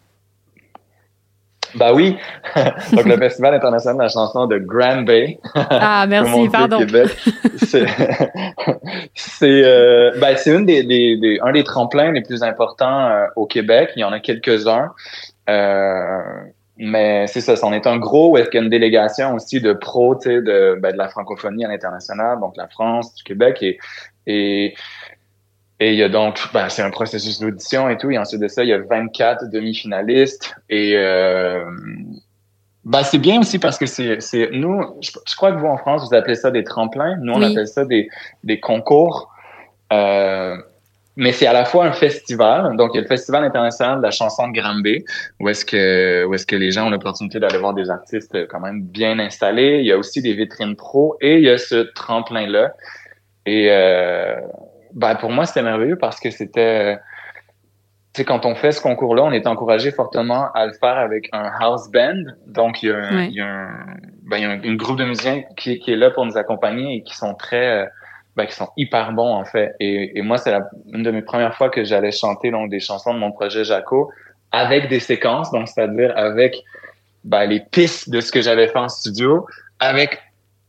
Bah 1.76 1.94
oui. 1.94 2.18
Donc 2.94 3.06
le 3.06 3.18
Festival 3.20 3.54
international 3.54 3.98
de 3.98 4.04
la 4.04 4.10
chanson 4.10 4.48
de 4.48 4.58
Granby. 4.58 5.38
Ah 5.56 6.06
merci, 6.08 6.50
pardon. 6.50 6.80
C'est 9.16 9.64
euh, 9.64 10.12
ben, 10.20 10.36
une 10.46 10.66
des, 10.66 10.84
des, 10.84 11.40
un 11.42 11.52
des 11.52 11.64
tremplins 11.64 12.12
les 12.12 12.22
plus 12.22 12.44
importants 12.44 13.10
au 13.36 13.46
Québec. 13.46 13.92
Il 13.96 14.02
y 14.02 14.04
en 14.04 14.12
a 14.12 14.20
quelques-uns. 14.20 14.86
Euh, 14.86 15.37
mais 15.48 17.28
c'est 17.28 17.42
ça, 17.42 17.56
c'en 17.56 17.74
est 17.74 17.88
un 17.88 17.98
gros 17.98 18.38
est-ce 18.38 18.50
qu'il 18.50 18.60
y 18.60 18.62
a 18.62 18.64
une 18.64 18.70
délégation 18.70 19.34
aussi 19.34 19.62
de 19.62 19.74
pros, 19.74 20.16
de, 20.16 20.78
ben, 20.80 20.92
de 20.92 20.98
la 20.98 21.10
francophonie 21.10 21.66
à 21.66 21.70
l'international, 21.70 22.40
donc 22.40 22.56
la 22.58 22.68
France, 22.68 23.16
du 23.16 23.24
Québec 23.24 23.58
et 23.62 23.78
et 24.28 24.76
et 25.80 25.94
il 25.94 26.00
y 26.00 26.04
a 26.04 26.10
donc, 26.10 26.40
ben, 26.54 26.70
c'est 26.70 26.82
un 26.82 26.90
processus 26.90 27.40
d'audition 27.40 27.88
et 27.90 27.98
tout. 27.98 28.10
Et 28.10 28.18
ensuite 28.18 28.42
de 28.42 28.48
ça, 28.48 28.64
il 28.64 28.70
y 28.70 28.74
a 28.74 28.80
24 28.80 29.50
demi-finalistes. 29.52 30.56
Et 30.70 30.94
euh, 30.96 31.64
ben, 32.84 33.04
c'est 33.04 33.20
bien 33.20 33.40
aussi 33.40 33.60
parce 33.60 33.78
que 33.78 33.86
c'est, 33.86 34.20
c'est 34.20 34.50
nous, 34.54 34.82
je, 35.02 35.36
crois 35.36 35.52
que 35.52 35.58
vous 35.58 35.68
en 35.68 35.78
France, 35.78 36.10
vous 36.10 36.16
appelez 36.16 36.36
ça 36.36 36.50
des 36.50 36.64
tremplins. 36.64 37.18
Nous, 37.22 37.32
on 37.32 37.42
appelle 37.44 37.68
ça 37.68 37.86
des, 37.86 38.10
des 38.44 38.60
concours. 38.60 39.32
Euh, 39.94 40.58
mais 41.18 41.32
c'est 41.32 41.48
à 41.48 41.54
la 41.54 41.66
fois 41.66 41.86
un 41.86 41.92
festival, 41.92 42.78
donc 42.78 42.92
il 42.94 42.98
y 42.98 43.00
a 43.00 43.02
le 43.02 43.08
Festival 43.08 43.44
international 43.44 43.98
de 43.98 44.04
la 44.04 44.12
chanson 44.12 44.48
de 44.48 44.54
Granby, 44.54 45.04
où 45.40 45.50
est-ce 45.50 45.66
que 45.66 46.24
où 46.26 46.34
est-ce 46.36 46.46
que 46.46 46.56
les 46.56 46.72
gens 46.72 46.88
ont 46.88 46.90
l'opportunité 46.92 47.40
d'aller 47.40 47.58
voir 47.58 47.74
des 47.74 47.90
artistes 47.90 48.48
quand 48.50 48.60
même 48.60 48.84
bien 48.84 49.18
installés. 49.18 49.80
Il 49.80 49.86
y 49.88 49.92
a 49.92 49.98
aussi 49.98 50.22
des 50.22 50.34
vitrines 50.34 50.76
pro 50.76 51.18
et 51.20 51.38
il 51.38 51.44
y 51.44 51.50
a 51.50 51.58
ce 51.58 51.92
tremplin 51.96 52.48
là. 52.48 52.72
Et 53.48 53.68
euh, 53.72 54.36
ben 54.94 55.16
pour 55.16 55.32
moi 55.32 55.48
c'était 55.48 55.64
merveilleux 55.64 55.98
parce 55.98 56.20
que 56.20 56.30
c'était 56.30 57.00
tu 58.14 58.22
sais, 58.22 58.26
quand 58.26 58.46
on 58.46 58.56
fait 58.56 58.72
ce 58.72 58.82
concours-là, 58.82 59.24
on 59.24 59.32
est 59.32 59.48
encouragé 59.48 59.92
fortement 59.92 60.52
à 60.54 60.68
le 60.68 60.74
faire 60.74 60.98
avec 60.98 61.30
un 61.34 61.52
house 61.60 61.90
band. 61.92 62.24
Donc, 62.48 62.82
il 62.82 62.90
y 62.90 62.92
a, 62.92 62.98
un, 62.98 63.24
il 63.26 63.36
y 63.36 63.42
a, 63.42 63.46
un, 63.46 63.70
ben, 64.24 64.38
il 64.38 64.42
y 64.42 64.46
a 64.46 64.50
un, 64.50 64.76
groupe 64.76 64.98
de 64.98 65.04
musiciens 65.04 65.44
qui, 65.56 65.78
qui, 65.78 65.92
est 65.92 65.96
là 65.96 66.10
pour 66.10 66.26
nous 66.26 66.36
accompagner 66.36 66.96
et 66.96 67.04
qui 67.04 67.16
sont 67.16 67.36
très, 67.36 67.84
euh, 67.84 67.86
ben, 68.38 68.46
qui 68.46 68.54
sont 68.54 68.70
hyper 68.78 69.14
bons 69.14 69.34
en 69.34 69.46
fait. 69.46 69.76
Et, 69.80 70.18
et 70.18 70.22
moi, 70.22 70.38
c'est 70.38 70.54
une 70.94 71.02
de 71.02 71.10
mes 71.10 71.24
premières 71.24 71.56
fois 71.56 71.70
que 71.70 71.84
j'allais 71.84 72.12
chanter 72.12 72.52
donc 72.52 72.70
des 72.70 72.80
chansons 72.80 73.14
de 73.14 73.20
mon 73.20 73.32
projet 73.32 73.64
Jaco 73.64 74.12
avec 74.52 74.88
des 74.90 75.00
séquences, 75.00 75.52
donc 75.52 75.68
c'est-à-dire 75.68 76.14
avec 76.16 76.64
ben, 77.24 77.46
les 77.46 77.60
pistes 77.60 78.12
de 78.12 78.22
ce 78.22 78.32
que 78.32 78.42
j'avais 78.42 78.68
fait 78.68 78.78
en 78.78 78.90
studio, 78.90 79.48
avec 79.80 80.22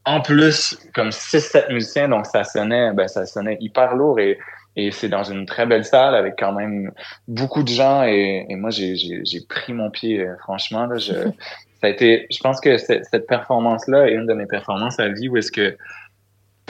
en 0.06 0.22
plus 0.22 0.78
comme 0.94 1.10
6-7 1.10 1.70
musiciens, 1.72 2.08
donc 2.08 2.24
ça 2.24 2.42
sonnait, 2.42 2.92
ben, 2.94 3.06
ça 3.06 3.26
sonnait 3.26 3.58
hyper 3.60 3.94
lourd 3.94 4.18
et, 4.18 4.38
et 4.74 4.90
c'est 4.90 5.10
dans 5.10 5.24
une 5.24 5.44
très 5.44 5.66
belle 5.66 5.84
salle 5.84 6.14
avec 6.14 6.36
quand 6.38 6.52
même 6.52 6.90
beaucoup 7.28 7.62
de 7.62 7.68
gens 7.68 8.02
et, 8.02 8.46
et 8.48 8.56
moi 8.56 8.70
j'ai, 8.70 8.96
j'ai, 8.96 9.40
pris 9.46 9.74
mon 9.74 9.90
pied 9.90 10.20
euh, 10.20 10.34
franchement 10.40 10.86
là, 10.86 10.96
je, 10.96 11.12
ça 11.80 11.86
a 11.86 11.88
été, 11.88 12.26
je 12.30 12.38
pense 12.40 12.60
que 12.60 12.78
cette, 12.78 13.04
cette 13.04 13.26
performance 13.26 13.86
là 13.88 14.08
est 14.08 14.14
une 14.14 14.26
de 14.26 14.32
mes 14.32 14.46
performances 14.46 14.98
à 14.98 15.08
vie 15.08 15.28
où 15.28 15.36
est-ce 15.36 15.52
que 15.52 15.76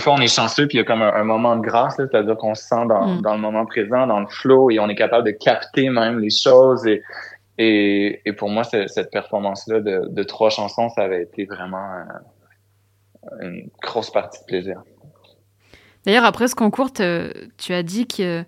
fois, 0.00 0.14
on 0.14 0.20
est 0.20 0.32
chanceux, 0.32 0.66
puis 0.66 0.78
il 0.78 0.80
y 0.80 0.82
a 0.82 0.84
comme 0.84 1.02
un, 1.02 1.24
moment 1.24 1.56
de 1.56 1.62
grâce, 1.62 1.96
c'est-à-dire 1.96 2.36
qu'on 2.36 2.54
se 2.54 2.64
sent 2.64 2.86
dans, 2.88 3.06
mm. 3.06 3.22
dans, 3.22 3.34
le 3.34 3.40
moment 3.40 3.66
présent, 3.66 4.06
dans 4.06 4.20
le 4.20 4.26
flow, 4.28 4.70
et 4.70 4.78
on 4.78 4.88
est 4.88 4.94
capable 4.94 5.26
de 5.26 5.32
capter 5.32 5.90
même 5.90 6.18
les 6.18 6.30
choses. 6.30 6.86
Et, 6.86 7.02
et, 7.58 8.20
et 8.24 8.32
pour 8.32 8.50
moi, 8.50 8.64
cette 8.64 9.10
performance-là 9.10 9.80
de, 9.80 10.08
de, 10.08 10.22
trois 10.22 10.50
chansons, 10.50 10.88
ça 10.90 11.02
avait 11.02 11.22
été 11.22 11.44
vraiment 11.44 11.90
euh, 11.92 13.36
une 13.40 13.68
grosse 13.82 14.10
partie 14.10 14.40
de 14.40 14.46
plaisir. 14.46 14.82
D'ailleurs, 16.06 16.24
après 16.24 16.48
ce 16.48 16.54
concours, 16.54 16.92
tu 16.92 17.02
as 17.02 17.82
dit 17.82 18.06
que, 18.06 18.44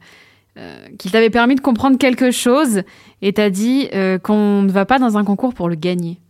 euh, 0.56 0.88
qu'il 0.98 1.10
t'avait 1.10 1.30
permis 1.30 1.56
de 1.56 1.60
comprendre 1.60 1.98
quelque 1.98 2.30
chose, 2.30 2.82
et 3.22 3.32
tu 3.32 3.40
as 3.40 3.50
dit 3.50 3.88
euh, 3.92 4.18
qu'on 4.18 4.62
ne 4.62 4.70
va 4.70 4.84
pas 4.84 4.98
dans 4.98 5.18
un 5.18 5.24
concours 5.24 5.54
pour 5.54 5.68
le 5.68 5.74
gagner. 5.74 6.20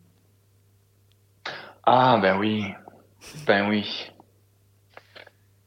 Ah, 1.85 2.19
ben 2.21 2.39
oui. 2.39 2.65
Ben 3.47 3.69
oui. 3.69 4.11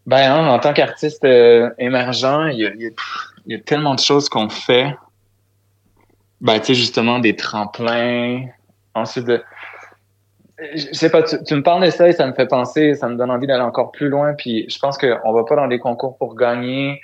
Ben, 0.06 0.32
hein, 0.32 0.48
en 0.48 0.60
tant 0.60 0.74
qu'artiste 0.74 1.24
euh, 1.24 1.70
émergent, 1.78 2.50
il 2.52 2.60
y 2.60 2.66
a, 2.66 2.72
il 2.74 2.94
y 3.48 3.56
a, 3.56 3.60
tellement 3.60 3.96
de 3.96 4.00
choses 4.00 4.28
qu'on 4.28 4.50
fait. 4.50 4.96
Ben, 6.42 6.60
tu 6.60 6.68
sais, 6.68 6.76
justement, 6.76 7.20
des 7.20 7.36
tremplins. 7.36 8.48
Ensuite, 8.96 9.26
de, 9.26 9.42
je 10.76 10.94
sais 10.94 11.10
pas, 11.10 11.24
tu, 11.24 11.56
me 11.56 11.64
parles 11.64 11.86
de 11.86 11.90
ça 11.90 12.08
et 12.08 12.14
ça 12.14 12.28
me 12.28 12.34
fait 12.34 12.48
penser, 12.48 12.96
ça 12.96 13.08
me 13.08 13.16
donne 13.16 13.32
envie 13.32 13.48
d'aller 13.48 13.64
encore 13.64 13.92
plus 13.92 14.10
loin. 14.10 14.34
Puis 14.34 14.66
je 14.70 14.78
pense 14.80 14.98
qu'on 14.98 15.34
va 15.34 15.44
pas 15.46 15.56
dans 15.56 15.68
des 15.68 15.80
concours 15.80 16.18
pour 16.18 16.36
gagner 16.36 17.02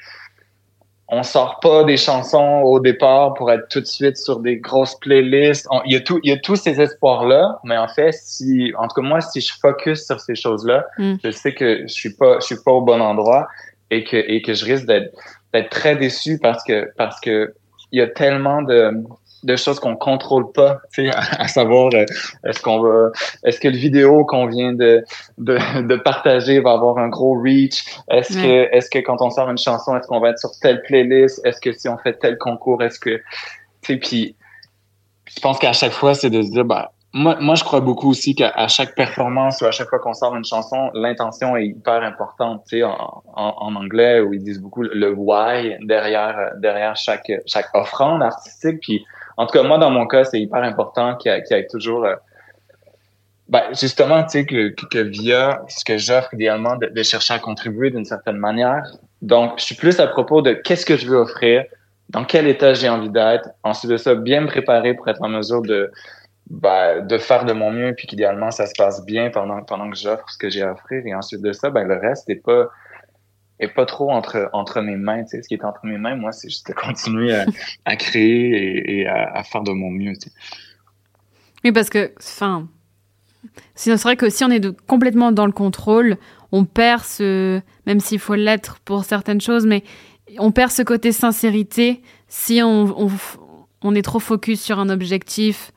on 1.12 1.24
sort 1.24 1.60
pas 1.60 1.84
des 1.84 1.98
chansons 1.98 2.62
au 2.64 2.80
départ 2.80 3.34
pour 3.34 3.52
être 3.52 3.68
tout 3.70 3.82
de 3.82 3.86
suite 3.86 4.18
sur 4.18 4.40
des 4.40 4.58
grosses 4.58 4.96
playlists. 5.00 5.68
il 5.86 5.94
y 5.94 5.96
a 5.96 6.02
tout, 6.02 6.20
il 6.24 6.30
y 6.30 6.34
a 6.34 6.38
tous 6.38 6.56
ces 6.56 6.80
espoirs-là, 6.80 7.60
mais 7.64 7.78
en 7.78 7.88
fait, 7.88 8.12
si, 8.12 8.72
en 8.78 8.88
tout 8.88 9.02
cas, 9.02 9.08
moi, 9.08 9.20
si 9.20 9.42
je 9.42 9.52
focus 9.60 10.06
sur 10.06 10.20
ces 10.20 10.36
choses-là, 10.36 10.86
mm. 11.00 11.16
je 11.24 11.32
sais 11.32 11.54
que 11.54 11.82
je 11.82 11.94
suis 11.94 12.14
pas, 12.14 12.40
je 12.40 12.46
suis 12.46 12.64
pas 12.64 12.72
au 12.72 12.82
bon 12.82 13.02
endroit 13.02 13.48
et 13.90 14.04
que, 14.04 14.18
et 14.18 14.44
que 14.44 14.54
je 14.54 14.66
risque 14.66 14.86
d'être, 14.86 15.12
d'être 15.52 15.70
très 15.70 15.96
déçu 15.96 16.38
parce 16.40 16.64
que, 16.64 16.88
parce 16.96 17.20
que 17.20 17.54
il 17.92 18.00
y 18.00 18.04
a 18.04 18.08
tellement 18.08 18.62
de, 18.62 18.92
de 19.44 19.56
choses 19.56 19.80
qu'on 19.80 19.96
contrôle 19.96 20.52
pas, 20.52 20.80
tu 20.94 21.06
sais, 21.06 21.12
à, 21.40 21.48
savoir 21.48 21.90
euh, 21.94 22.06
est-ce 22.46 22.62
qu'on 22.62 22.82
va, 22.82 23.10
est-ce 23.46 23.60
que 23.60 23.68
le 23.68 23.78
vidéo 23.78 24.26
qu'on 24.26 24.48
vient 24.48 24.74
de, 24.74 25.04
de, 25.38 25.88
de 25.88 25.96
partager 25.96 26.60
va 26.60 26.72
avoir 26.72 26.98
un 26.98 27.10
gros 27.10 27.40
reach, 27.42 27.84
est-ce 28.12 28.34
que 28.34 28.76
est-ce 28.76 28.90
que 28.90 29.00
quand 29.00 29.22
on 29.22 29.30
sort 29.30 29.50
une 29.50 29.58
chanson, 29.58 29.96
est-ce 29.96 30.08
qu'on 30.08 30.20
va 30.20 30.30
être 30.30 30.40
sur 30.40 30.52
telle 30.62 30.82
playlist, 30.84 31.46
est-ce 31.46 31.62
que 31.62 31.72
si 31.72 31.88
on 31.88 31.98
fait 31.98 32.14
tel 32.14 32.38
concours, 32.38 32.84
est-ce 32.84 33.00
que, 33.00 33.18
tu 33.82 33.94
sais, 33.94 33.98
puis 33.98 34.36
je 35.28 35.40
pense 35.42 35.60
qu'à 35.60 35.74
chaque 35.74 35.92
fois 35.92 36.14
c'est 36.14 36.30
de 36.30 36.42
se 36.42 36.52
dire 36.52 36.66
bah 36.66 36.92
moi, 37.12 37.38
moi, 37.40 37.56
je 37.56 37.64
crois 37.64 37.82
beaucoup 37.82 38.10
aussi 38.10 38.36
qu'à 38.36 38.68
chaque 38.68 38.94
performance 38.94 39.62
ou 39.62 39.66
à 39.66 39.72
chaque 39.72 39.90
fois 39.90 39.98
qu'on 39.98 40.14
sort 40.14 40.36
une 40.36 40.46
chanson, 40.46 40.92
l'intention 40.94 41.58
est 41.58 41.66
hyper 41.66 42.04
importante. 42.04 42.64
Tu 42.70 42.78
sais, 42.78 42.84
en, 42.84 43.24
en, 43.34 43.76
anglais, 43.76 44.20
où 44.20 44.34
ils 44.34 44.44
disent 44.44 44.62
beaucoup 44.62 44.84
le 44.84 45.12
why 45.14 45.76
derrière 45.82 46.52
derrière 46.58 46.96
chaque 46.96 47.32
chaque 47.48 47.66
offrande 47.74 48.22
artistique. 48.22 48.80
Puis 48.82 49.04
en 49.40 49.46
tout 49.46 49.58
cas, 49.58 49.64
moi, 49.64 49.78
dans 49.78 49.90
mon 49.90 50.06
cas, 50.06 50.26
c'est 50.26 50.42
hyper 50.42 50.62
important 50.64 51.16
qu'il 51.16 51.32
y, 51.32 51.54
ait 51.54 51.68
toujours... 51.68 52.04
Euh, 52.04 52.16
ben, 53.48 53.64
justement, 53.72 54.22
tu 54.24 54.32
sais, 54.32 54.46
que, 54.46 55.00
via 55.00 55.62
ce 55.70 55.86
que 55.86 55.98
j'offre 55.98 56.34
idéalement, 56.34 56.76
de, 56.76 57.04
chercher 57.04 57.36
à 57.36 57.40
contribuer 57.40 57.90
d'une 57.90 58.04
certaine 58.04 58.36
manière. 58.36 58.84
Donc, 59.22 59.54
je 59.58 59.64
suis 59.64 59.76
plus 59.76 60.02
à 60.02 60.08
propos 60.08 60.42
de 60.42 60.52
qu'est-ce 60.52 60.86
que 60.86 60.98
je 60.98 61.08
veux 61.08 61.16
offrir, 61.16 61.64
dans 62.10 62.26
quel 62.26 62.48
état 62.48 62.74
j'ai 62.74 62.90
envie 62.90 63.10
d'être. 63.10 63.48
Ensuite 63.64 63.92
de 63.92 63.96
ça, 63.96 64.14
bien 64.14 64.42
me 64.42 64.48
préparer 64.48 64.94
pour 64.94 65.08
être 65.08 65.22
en 65.22 65.30
mesure 65.30 65.62
de, 65.62 65.90
ben, 66.50 67.08
de 67.08 67.18
faire 67.18 67.46
de 67.46 67.54
mon 67.54 67.72
mieux, 67.72 67.94
puis 67.96 68.08
qu'idéalement, 68.08 68.52
ça 68.52 68.66
se 68.66 68.74
passe 68.78 69.06
bien 69.06 69.30
pendant, 69.30 69.64
pendant 69.64 69.90
que 69.90 69.96
j'offre 69.96 70.30
ce 70.30 70.38
que 70.38 70.50
j'ai 70.50 70.64
à 70.64 70.74
offrir. 70.74 71.02
Et 71.06 71.16
ensuite 71.16 71.42
de 71.42 71.54
ça, 71.54 71.70
ben, 71.70 71.88
le 71.88 71.96
reste 71.96 72.28
n'est 72.28 72.36
pas 72.36 72.68
et 73.60 73.68
pas 73.68 73.86
trop 73.86 74.12
entre 74.12 74.50
entre 74.54 74.82
mes 74.82 74.96
mains. 74.96 75.24
Tu 75.24 75.30
sais, 75.30 75.44
ce 75.44 75.48
qui 75.48 75.56
est 75.56 75.64
entre 75.66 75.86
mes 75.86 75.98
mains, 75.98 76.16
moi, 76.16 76.32
c'est 76.32 76.50
juste 76.50 76.68
de 76.68 76.74
continuer 76.74 77.34
à, 77.36 77.46
à 77.86 77.96
créer 77.96 79.00
et, 79.00 79.08
à, 79.08 79.32
à, 79.34 79.44
faire 79.44 79.64
de 79.64 79.72
mon 79.72 79.90
mieux. 79.90 80.14
Tu 80.14 80.30
sais. 80.30 80.36
Oui, 81.64 81.72
parce 81.72 81.90
que, 81.90 82.14
enfin, 82.18 82.70
c'est 83.76 83.94
vrai 83.96 84.16
que 84.16 84.30
si 84.30 84.44
on 84.44 84.50
est 84.50 84.60
de, 84.60 84.70
complètement 84.88 85.32
dans 85.32 85.46
le 85.46 85.52
contrôle, 85.52 86.18
on 86.52 86.66
perd 86.66 87.04
ce, 87.04 87.62
même 87.86 88.00
s'il 88.00 88.20
faut 88.20 88.36
l'être 88.36 88.80
pour 88.80 89.04
certaines 89.04 89.42
choses, 89.42 89.66
mais 89.66 89.84
on 90.38 90.52
perd 90.52 90.72
ce 90.72 90.82
côté 90.82 91.12
sincérité 91.12 92.02
si 92.28 92.62
on, 92.64 93.06
on, 93.06 93.12
on 93.82 93.96
est 93.96 94.02
trop 94.02 94.20
focus 94.20 94.62
sur 94.62 94.80
un 94.80 94.90
objectif. 94.90 95.72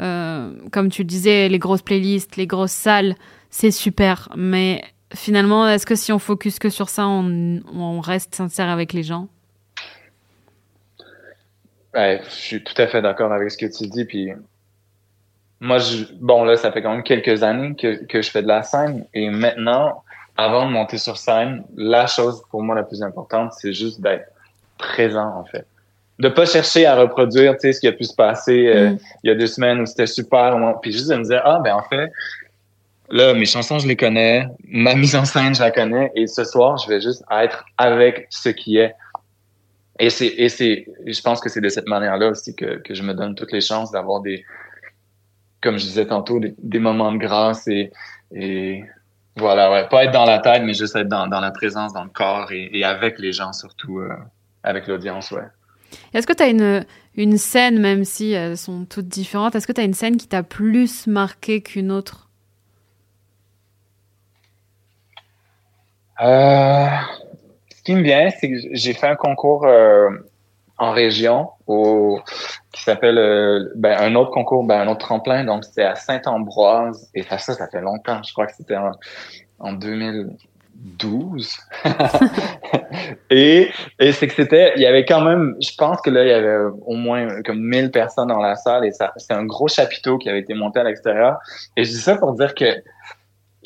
Euh, 0.00 0.52
comme 0.72 0.90
tu 0.90 1.02
le 1.02 1.06
disais, 1.06 1.48
les 1.48 1.58
grosses 1.58 1.82
playlists, 1.82 2.36
les 2.36 2.46
grosses 2.46 2.72
salles, 2.72 3.14
c'est 3.50 3.70
super, 3.70 4.28
mais 4.36 4.82
finalement, 5.14 5.68
est-ce 5.68 5.86
que 5.86 5.94
si 5.94 6.12
on 6.12 6.18
focus 6.18 6.58
que 6.58 6.70
sur 6.70 6.88
ça, 6.88 7.06
on, 7.06 8.00
reste 8.00 8.34
sincère 8.34 8.68
avec 8.68 8.92
les 8.92 9.02
gens? 9.02 9.28
Je 11.94 12.18
suis 12.28 12.62
tout 12.62 12.74
à 12.76 12.86
fait 12.86 13.00
d'accord 13.00 13.32
avec 13.32 13.50
ce 13.50 13.56
que 13.56 13.66
tu 13.66 13.88
dis. 13.88 14.04
Puis 14.04 14.30
moi, 15.60 15.78
je, 15.78 16.04
bon, 16.20 16.44
là, 16.44 16.56
ça 16.56 16.70
fait 16.70 16.82
quand 16.82 16.92
même 16.92 17.02
quelques 17.02 17.42
années 17.42 17.74
que, 17.74 18.04
que 18.04 18.20
je 18.20 18.30
fais 18.30 18.42
de 18.42 18.48
la 18.48 18.62
scène. 18.62 19.06
Et 19.14 19.30
maintenant, 19.30 20.02
avant 20.36 20.66
de 20.66 20.70
monter 20.70 20.98
sur 20.98 21.16
scène, 21.16 21.64
la 21.76 22.06
chose 22.06 22.42
pour 22.50 22.62
moi 22.62 22.74
la 22.74 22.82
plus 22.82 23.02
importante, 23.02 23.52
c'est 23.54 23.72
juste 23.72 24.00
d'être 24.00 24.30
présent, 24.76 25.34
en 25.38 25.44
fait. 25.44 25.66
De 26.18 26.28
pas 26.28 26.46
chercher 26.46 26.86
à 26.86 26.96
reproduire, 26.96 27.54
tu 27.54 27.60
sais, 27.60 27.72
ce 27.72 27.80
qui 27.80 27.88
a 27.88 27.92
pu 27.92 28.04
se 28.04 28.14
passer 28.14 28.68
euh, 28.68 28.90
mm. 28.90 28.98
il 29.24 29.28
y 29.28 29.30
a 29.30 29.34
deux 29.34 29.46
semaines 29.46 29.80
où 29.80 29.86
c'était 29.86 30.06
super. 30.06 30.58
Puis 30.80 30.92
juste 30.92 31.08
de 31.08 31.16
me 31.16 31.24
dire, 31.24 31.42
ah, 31.44 31.60
ben 31.62 31.74
en 31.74 31.82
fait, 31.82 32.10
Là, 33.10 33.34
mes 33.34 33.46
chansons, 33.46 33.78
je 33.78 33.86
les 33.86 33.96
connais. 33.96 34.46
Ma 34.64 34.94
mise 34.94 35.14
en 35.14 35.24
scène, 35.24 35.54
je 35.54 35.60
la 35.60 35.70
connais. 35.70 36.10
Et 36.14 36.26
ce 36.26 36.44
soir, 36.44 36.76
je 36.78 36.88
vais 36.88 37.00
juste 37.00 37.24
être 37.30 37.64
avec 37.78 38.26
ce 38.30 38.48
qui 38.48 38.78
est. 38.78 38.94
Et 39.98 40.10
c'est, 40.10 40.26
et 40.26 40.48
c'est, 40.48 40.86
je 41.06 41.20
pense 41.22 41.40
que 41.40 41.48
c'est 41.48 41.60
de 41.60 41.68
cette 41.68 41.88
manière-là 41.88 42.28
aussi 42.28 42.54
que, 42.54 42.82
je 42.88 43.02
me 43.02 43.14
donne 43.14 43.34
toutes 43.34 43.52
les 43.52 43.62
chances 43.62 43.90
d'avoir 43.90 44.20
des, 44.20 44.44
comme 45.62 45.78
je 45.78 45.84
disais 45.84 46.06
tantôt, 46.06 46.38
des, 46.38 46.78
moments 46.78 47.12
de 47.12 47.18
grâce 47.18 47.66
et, 47.66 47.92
et 48.34 48.84
voilà, 49.36 49.70
ouais, 49.70 49.88
pas 49.88 50.04
être 50.04 50.12
dans 50.12 50.26
la 50.26 50.38
tête, 50.38 50.62
mais 50.64 50.74
juste 50.74 50.96
être 50.96 51.08
dans, 51.08 51.26
la 51.28 51.50
présence, 51.50 51.94
dans 51.94 52.04
le 52.04 52.10
corps 52.10 52.52
et, 52.52 52.68
et 52.74 52.84
avec 52.84 53.18
les 53.18 53.32
gens 53.32 53.54
surtout, 53.54 54.00
euh, 54.00 54.10
avec 54.62 54.86
l'audience, 54.86 55.30
ouais. 55.30 55.44
Est-ce 56.12 56.26
que 56.26 56.34
tu 56.34 56.42
as 56.42 56.48
une, 56.48 56.84
une 57.16 57.38
scène, 57.38 57.80
même 57.80 58.04
si 58.04 58.32
elles 58.32 58.58
sont 58.58 58.84
toutes 58.84 59.08
différentes, 59.08 59.54
est-ce 59.54 59.66
que 59.66 59.72
tu 59.72 59.80
as 59.80 59.84
une 59.84 59.94
scène 59.94 60.18
qui 60.18 60.28
t'a 60.28 60.42
plus 60.42 61.06
marqué 61.06 61.62
qu'une 61.62 61.90
autre? 61.90 62.25
Euh, 66.20 66.86
ce 67.74 67.82
qui 67.82 67.94
me 67.94 68.02
vient, 68.02 68.30
c'est 68.30 68.50
que 68.50 68.56
j'ai 68.72 68.94
fait 68.94 69.06
un 69.06 69.16
concours 69.16 69.66
euh, 69.66 70.08
en 70.78 70.92
région 70.92 71.50
au, 71.66 72.20
qui 72.72 72.82
s'appelle 72.82 73.18
euh, 73.18 73.72
ben, 73.76 73.96
un 73.98 74.14
autre 74.14 74.30
concours, 74.30 74.64
ben, 74.64 74.80
un 74.80 74.88
autre 74.88 75.06
tremplin. 75.06 75.44
Donc, 75.44 75.64
c'était 75.64 75.84
à 75.84 75.94
Saint-Ambroise. 75.94 77.10
Et 77.14 77.22
ça, 77.22 77.38
ça, 77.38 77.68
fait 77.68 77.80
longtemps. 77.80 78.22
Je 78.22 78.32
crois 78.32 78.46
que 78.46 78.54
c'était 78.56 78.76
en, 78.76 78.92
en 79.58 79.72
2012. 79.72 81.58
et 83.30 83.70
et 83.98 84.12
c'est 84.12 84.26
que 84.26 84.34
c'était, 84.34 84.72
il 84.76 84.82
y 84.82 84.86
avait 84.86 85.04
quand 85.04 85.22
même, 85.22 85.56
je 85.60 85.74
pense 85.76 86.00
que 86.02 86.10
là, 86.10 86.22
il 86.22 86.28
y 86.28 86.32
avait 86.32 86.70
au 86.84 86.94
moins 86.94 87.42
comme 87.42 87.60
1000 87.60 87.90
personnes 87.90 88.28
dans 88.28 88.40
la 88.40 88.56
salle 88.56 88.84
et 88.84 88.90
ça, 88.92 89.12
c'était 89.16 89.34
un 89.34 89.44
gros 89.44 89.68
chapiteau 89.68 90.18
qui 90.18 90.28
avait 90.28 90.40
été 90.40 90.52
monté 90.52 90.80
à 90.80 90.84
l'extérieur. 90.84 91.38
Et 91.76 91.84
je 91.84 91.90
dis 91.90 92.00
ça 92.00 92.16
pour 92.16 92.34
dire 92.34 92.54
que 92.54 92.66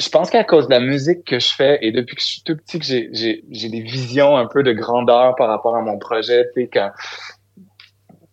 je 0.01 0.09
pense 0.09 0.31
qu'à 0.31 0.45
cause 0.45 0.67
de 0.67 0.73
la 0.73 0.81
musique 0.81 1.25
que 1.25 1.39
je 1.39 1.55
fais 1.55 1.79
et 1.83 1.93
depuis 1.93 2.17
que 2.17 2.23
je 2.23 2.27
suis 2.27 2.43
tout 2.43 2.57
petit 2.57 2.79
que 2.79 2.85
j'ai, 2.85 3.11
j'ai, 3.13 3.45
j'ai 3.51 3.69
des 3.69 3.83
visions 3.83 4.37
un 4.37 4.47
peu 4.47 4.63
de 4.63 4.73
grandeur 4.73 5.37
par 5.37 5.49
rapport 5.49 5.77
à 5.77 5.83
mon 5.83 5.99
projet, 5.99 6.47
tu 6.55 6.63
sais, 6.63 6.71
quand 6.73 6.91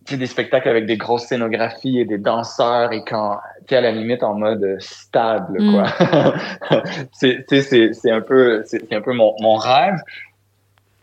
tu 0.06 0.14
sais, 0.14 0.18
des 0.18 0.28
spectacles 0.28 0.70
avec 0.70 0.86
des 0.86 0.96
grosses 0.96 1.26
scénographies 1.26 2.00
et 2.00 2.06
des 2.06 2.18
danseurs 2.18 2.94
et 2.94 3.04
quand 3.04 3.38
tu 3.68 3.74
es 3.74 3.78
à 3.78 3.82
la 3.82 3.92
limite 3.92 4.24
en 4.24 4.36
mode 4.36 4.78
stable, 4.80 5.58
quoi. 5.72 5.84
Mm. 6.00 6.82
c'est, 7.12 7.46
c'est, 7.50 7.94
c'est 7.94 8.12
un 8.12 8.22
peu, 8.22 8.64
c'est, 8.66 8.94
un 8.94 9.02
peu 9.02 9.12
mon, 9.12 9.36
mon 9.42 9.56
rêve. 9.56 10.00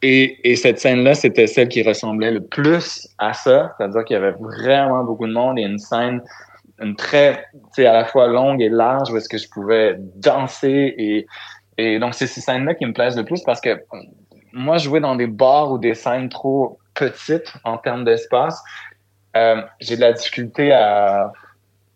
Et, 0.00 0.50
et 0.50 0.56
cette 0.56 0.78
scène-là, 0.78 1.14
c'était 1.14 1.46
celle 1.46 1.68
qui 1.68 1.82
ressemblait 1.82 2.30
le 2.30 2.42
plus 2.42 3.06
à 3.18 3.34
ça. 3.34 3.74
C'est-à-dire 3.76 4.04
qu'il 4.04 4.14
y 4.14 4.18
avait 4.18 4.34
vraiment 4.38 5.04
beaucoup 5.04 5.26
de 5.26 5.32
monde 5.32 5.58
et 5.58 5.62
une 5.62 5.78
scène 5.78 6.22
une 6.84 6.96
très, 6.96 7.44
tu 7.74 7.84
à 7.86 7.92
la 7.92 8.04
fois 8.04 8.26
longue 8.26 8.62
et 8.62 8.68
large 8.68 9.10
où 9.10 9.16
est-ce 9.16 9.28
que 9.28 9.38
je 9.38 9.48
pouvais 9.48 9.96
danser 10.16 10.94
et, 10.96 11.26
et 11.78 11.98
donc 11.98 12.14
c'est 12.14 12.26
ces 12.26 12.40
scènes-là 12.40 12.74
qui 12.74 12.86
me 12.86 12.92
plaisent 12.92 13.16
le 13.16 13.24
plus 13.24 13.42
parce 13.42 13.60
que 13.60 13.80
moi, 14.54 14.78
jouer 14.78 15.00
dans 15.00 15.16
des 15.16 15.26
bars 15.26 15.72
ou 15.72 15.78
des 15.78 15.94
scènes 15.94 16.28
trop 16.28 16.78
petites 16.94 17.52
en 17.64 17.76
termes 17.76 18.04
d'espace, 18.04 18.62
euh, 19.36 19.60
j'ai 19.80 19.96
de 19.96 20.00
la 20.00 20.12
difficulté 20.12 20.72
à, 20.72 21.32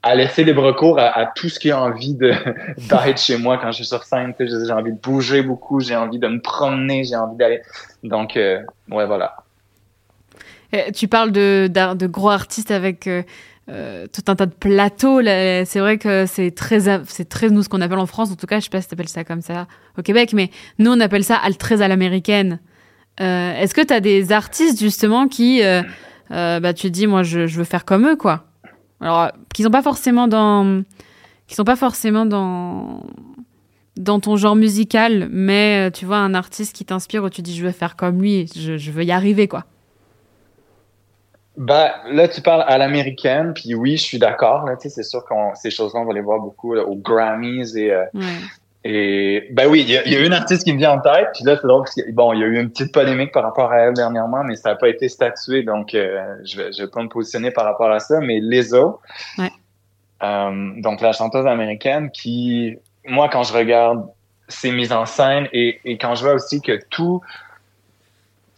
à 0.03 0.15
laisser 0.17 0.43
libre 0.43 0.73
cours 0.73 0.99
à, 0.99 1.27
tout 1.37 1.49
ce 1.49 1.61
qui 1.61 1.71
a 1.71 1.81
envie 1.81 2.15
de 2.15 2.33
d'être 2.89 3.21
chez 3.21 3.39
moi 3.39 3.59
quand 3.59 3.71
je 3.71 3.77
suis 3.77 3.87
sur 3.87 4.03
scène. 4.03 4.35
J'ai 4.41 4.73
envie 4.73 4.93
de 4.93 4.99
bouger 4.99 5.43
beaucoup, 5.43 5.79
j'ai 5.79 5.95
envie 5.95 6.19
de 6.19 6.27
me 6.27 6.41
promener, 6.41 7.05
j'ai 7.05 7.15
envie 7.15 7.37
d'aller. 7.37 7.63
Donc, 8.03 8.37
euh, 8.37 8.61
ouais, 8.91 9.07
voilà. 9.07 9.37
tu 10.93 11.07
parles 11.07 11.31
de, 11.31 11.69
de 11.69 12.07
gros 12.09 12.31
artistes 12.31 12.73
avec 12.73 13.09
euh, 13.69 14.05
euh, 14.05 14.07
tout 14.07 14.23
un 14.29 14.37
tas 14.37 14.47
de 14.47 14.55
plateaux. 14.55 15.21
C'est 15.23 15.79
vrai 15.79 15.99
que 15.99 16.27
c'est 16.27 16.51
très, 16.51 16.81
c'est 17.07 17.29
très 17.29 17.51
nous 17.51 17.63
ce 17.63 17.69
qu'on 17.69 17.81
appelle 17.81 17.99
en 17.99 18.07
France. 18.07 18.31
En 18.31 18.37
tout 18.37 18.47
cas, 18.47 18.59
je 18.59 18.65
sais 18.65 18.71
pas 18.71 18.81
si 18.81 18.89
t'appelles 18.89 19.09
ça 19.09 19.25
comme 19.25 19.43
ça 19.43 19.67
au 19.99 20.03
Québec, 20.03 20.33
mais 20.33 20.51
nous 20.79 20.91
on 20.91 21.01
appelle 21.01 21.25
ça 21.25 21.41
très 21.59 21.83
à 21.83 21.89
l'américaine. 21.89 22.61
Euh, 23.21 23.55
Est-ce 23.55 23.75
que 23.75 23.81
tu 23.81 23.93
as 23.93 24.01
des 24.01 24.33
artistes 24.33 24.79
justement 24.79 25.29
qui, 25.29 25.63
euh, 25.63 25.83
euh, 26.31 26.61
bah 26.61 26.73
tu 26.73 26.91
dis 26.91 27.07
moi 27.07 27.23
je, 27.23 27.47
je, 27.47 27.59
veux 27.59 27.65
faire 27.65 27.85
comme 27.85 28.07
eux 28.07 28.17
quoi? 28.17 28.45
Alors 29.01 29.33
qui 29.55 29.63
sont 29.63 29.71
pas 29.71 29.83
forcément 29.83 30.29
dans, 30.29 30.85
qui 31.47 31.55
sont 31.55 31.65
pas 31.65 31.77
forcément 31.77 32.27
dans 32.27 33.05
dans 33.97 34.21
ton 34.21 34.37
genre 34.37 34.55
musical, 34.55 35.29
mais 35.33 35.91
tu 35.91 36.07
vois 36.07 36.19
un 36.19 36.35
artiste 36.35 36.77
qui 36.77 36.85
t'inspire 36.85 37.25
où 37.25 37.31
tu 37.31 37.43
dis 37.43 37.57
je 37.57 37.65
veux 37.65 37.73
faire 37.73 37.97
comme 37.97 38.23
lui, 38.23 38.49
je, 38.55 38.77
je 38.77 38.91
veux 38.93 39.03
y 39.03 39.11
arriver 39.11 39.49
quoi. 39.49 39.65
Ben, 41.59 41.91
là, 42.09 42.29
tu 42.29 42.41
parles 42.41 42.65
à 42.69 42.79
l'américaine, 42.79 43.53
puis 43.53 43.75
oui, 43.75 43.97
je 43.97 44.03
suis 44.03 44.19
d'accord. 44.21 44.65
Là, 44.65 44.77
c'est 44.79 45.03
sûr 45.03 45.25
que 45.25 45.35
ces 45.57 45.73
choses-là, 45.73 46.01
on 46.01 46.05
va 46.05 46.13
les 46.13 46.21
voir 46.21 46.39
beaucoup 46.39 46.77
aux 46.77 46.95
Grammys 46.95 47.77
et, 47.77 47.93
euh, 47.93 48.05
Et 48.85 49.49
ben 49.51 49.67
oui, 49.69 49.81
il 49.81 49.91
y, 49.91 50.17
a 50.17 50.25
une 50.25 50.33
artiste 50.33 50.63
qui 50.63 50.73
me 50.73 50.79
vient 50.79 50.93
en 50.93 51.01
tête. 51.01 51.31
Puis 51.35 51.43
là, 51.43 51.59
c'est 51.61 51.67
drôle 51.67 51.83
parce 51.83 51.97
que 51.97 52.13
bon, 52.13 52.33
il 52.33 52.39
y 52.39 52.45
a 52.45 52.47
eu 52.47 52.61
une 52.61 52.71
petite 52.71 52.95
polémique 52.95 53.33
par 53.33 53.43
rapport 53.43 53.73
à 53.73 53.79
elle 53.81 53.95
dernièrement, 53.95 54.45
mais 54.45 54.55
ça 54.55 54.71
n'a 54.71 54.77
pas 54.77 54.89
été 54.89 55.09
statué, 55.09 55.65
donc 55.65 55.95
euh, 55.95 56.37
je 56.45 56.63
vais 56.63 56.73
je 56.73 56.83
vais 56.83 56.89
pas 56.89 57.03
me 57.03 57.09
positionner 57.09 57.51
par 57.51 57.65
rapport 57.65 57.91
à 57.91 57.99
ça. 57.99 58.21
Mais 58.21 58.39
Lizzo, 58.41 59.01
ouais. 59.39 59.51
euh, 60.23 60.71
donc 60.77 61.01
la 61.01 61.13
chanteuse 61.13 61.47
américaine, 61.49 62.13
qui 62.13 62.79
moi 63.05 63.29
quand 63.29 63.43
je 63.43 63.53
regarde 63.53 64.07
ses 64.47 64.71
mises 64.71 64.93
en 64.93 65.07
scène 65.07 65.49
et, 65.53 65.81
et 65.85 65.99
quand 65.99 66.15
je 66.15 66.23
vois 66.23 66.35
aussi 66.35 66.63
que 66.63 66.79
tout 66.89 67.21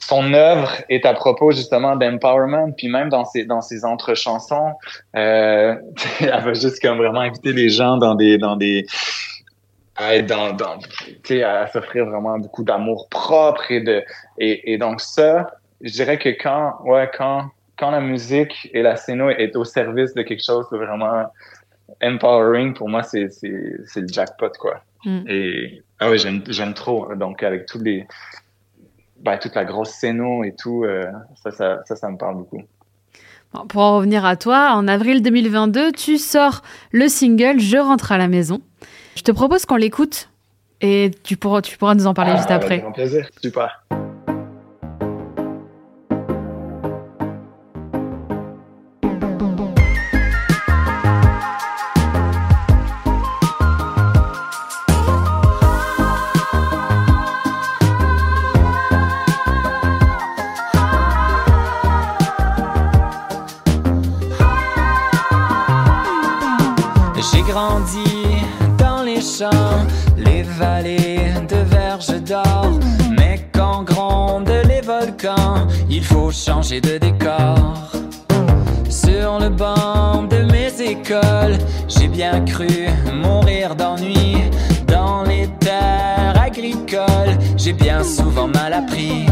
son 0.00 0.32
œuvre 0.32 0.72
est 0.88 1.04
à 1.04 1.12
propos 1.12 1.52
justement 1.52 1.94
d'empowerment, 1.94 2.72
puis 2.76 2.88
même 2.88 3.10
dans 3.10 3.24
ses 3.24 3.44
dans 3.44 3.60
ses 3.60 3.84
entre 3.84 4.14
chansons, 4.14 4.72
euh, 5.14 5.74
elle 6.20 6.42
va 6.42 6.52
juste 6.54 6.80
comme 6.80 6.98
vraiment 6.98 7.20
inviter 7.20 7.52
les 7.52 7.68
gens 7.68 7.96
dans 7.96 8.14
des 8.14 8.38
dans 8.38 8.56
des 8.56 8.86
à 9.96 10.16
être 10.16 10.26
dans, 10.26 10.52
dans 10.52 10.78
à 11.44 11.66
s'offrir 11.66 12.06
vraiment 12.06 12.38
beaucoup 12.38 12.64
d'amour 12.64 13.08
propre 13.10 13.70
et 13.70 13.80
de 13.80 14.02
et, 14.38 14.72
et 14.72 14.78
donc 14.78 15.00
ça, 15.00 15.50
je 15.82 15.92
dirais 15.92 16.18
que 16.18 16.30
quand 16.30 16.80
ouais 16.84 17.10
quand 17.16 17.50
quand 17.78 17.90
la 17.90 18.00
musique 18.00 18.70
et 18.72 18.82
la 18.82 18.96
scéno 18.96 19.30
est 19.30 19.56
au 19.56 19.64
service 19.64 20.14
de 20.14 20.22
quelque 20.22 20.44
chose 20.44 20.66
de 20.72 20.78
vraiment 20.78 21.30
empowering, 22.02 22.72
pour 22.74 22.88
moi 22.88 23.02
c'est 23.02 23.28
c'est 23.30 23.76
c'est 23.84 24.00
le 24.00 24.08
jackpot 24.08 24.52
quoi. 24.58 24.82
Mm. 25.04 25.20
Et 25.28 25.82
ah 25.98 26.10
oui 26.10 26.18
j'aime 26.18 26.42
j'aime 26.48 26.72
trop 26.72 27.14
donc 27.14 27.42
avec 27.42 27.66
tous 27.66 27.82
les 27.82 28.06
ben, 29.20 29.38
toute 29.38 29.54
la 29.54 29.64
grosse 29.64 29.90
scéno 29.90 30.44
et 30.44 30.54
tout, 30.54 30.85
euh, 30.85 31.06
ça, 31.42 31.50
ça, 31.50 31.80
ça, 31.85 31.96
ça, 31.96 32.11
me 32.11 32.16
parle 32.16 32.37
beaucoup. 32.37 32.62
Bon, 33.52 33.66
pour 33.66 33.83
en 33.83 33.96
revenir 33.96 34.24
à 34.24 34.37
toi, 34.37 34.72
en 34.74 34.88
avril 34.88 35.22
2022, 35.22 35.92
tu 35.92 36.18
sors 36.18 36.62
le 36.92 37.09
single 37.09 37.61
Je 37.61 37.76
rentre 37.76 38.12
à 38.12 38.18
la 38.18 38.28
maison. 38.28 38.61
Je 39.16 39.22
te 39.22 39.33
propose 39.33 39.66
qu'on 39.66 39.76
l'écoute 39.76 40.30
et 40.80 41.11
tu 41.22 41.37
pourras, 41.37 41.61
tu 41.61 41.76
pourras 41.76 41.94
nous 41.94 42.06
en 42.06 42.14
parler 42.14 42.33
ah, 42.35 42.37
juste 42.37 42.50
après. 42.50 42.74
Avec 42.74 42.83
grand 42.83 42.92
plaisir, 42.92 43.28
super. 43.40 43.85
Bien 82.20 82.44
cru 82.44 82.90
mourir 83.14 83.74
d'ennui. 83.74 84.37
Dans 84.87 85.22
les 85.22 85.48
terres 85.59 86.38
agricoles, 86.38 87.35
j'ai 87.56 87.72
bien 87.72 88.04
souvent 88.04 88.46
mal 88.46 88.74
appris. 88.74 89.24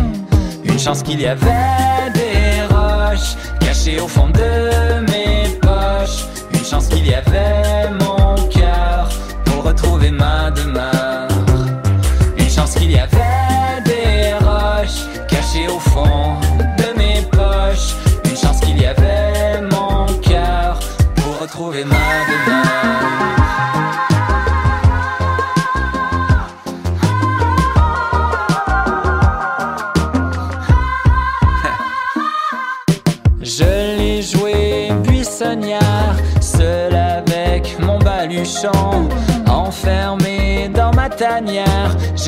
Une 0.65 0.79
chance 0.79 1.03
qu'il 1.03 1.21
y 1.21 1.27
avait 1.27 2.11
des 2.15 2.75
roches 2.75 3.35
cachées 3.61 4.01
au 4.01 4.09
fond 4.09 4.29
de 4.29 5.01
mes 5.11 5.51
poches. 5.61 6.25
Une 6.55 6.65
chance 6.65 6.87
qu'il 6.89 7.07
y 7.07 7.13
avait 7.13 7.58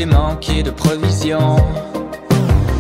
j'ai 0.01 0.07
manqué 0.07 0.63
de 0.63 0.71
provisions. 0.71 1.57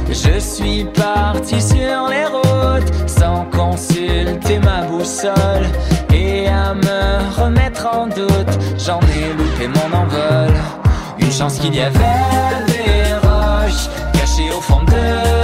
Je 0.09 0.38
suis 0.38 0.85
parti 0.85 1.61
sur 1.61 2.09
les 2.09 2.24
routes 2.24 2.90
sans 3.06 3.44
consulter 3.50 4.59
ma 4.59 4.87
boussole. 4.87 5.66
Et 6.14 6.48
à 6.48 6.72
me 6.72 7.42
remettre 7.42 7.87
en 7.87 8.06
doute, 8.06 8.54
j'en 8.78 9.00
ai 9.00 9.35
loupé 9.37 9.68
mon 9.68 9.94
envol. 9.94 10.54
Une 11.18 11.30
chance 11.30 11.59
qu'il 11.59 11.74
y 11.74 11.83
avait 11.83 12.22
des 12.68 13.12
roches 13.28 13.88
cachées 14.14 14.50
au 14.56 14.62
fond 14.62 14.83
de 14.85 15.39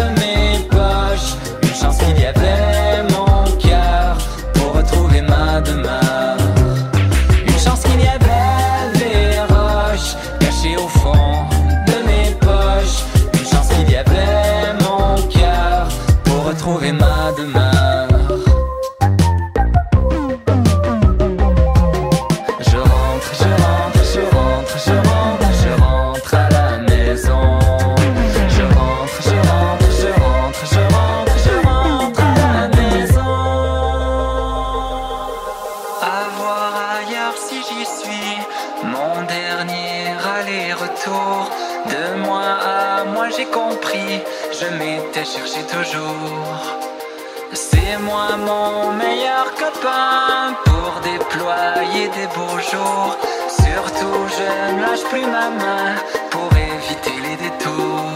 Surtout 53.48 54.26
je 54.36 54.74
ne 54.74 54.80
lâche 54.82 55.04
plus 55.10 55.26
ma 55.26 55.50
main 55.50 55.94
pour 56.30 56.48
éviter 56.52 57.16
les 57.22 57.36
détours. 57.36 58.12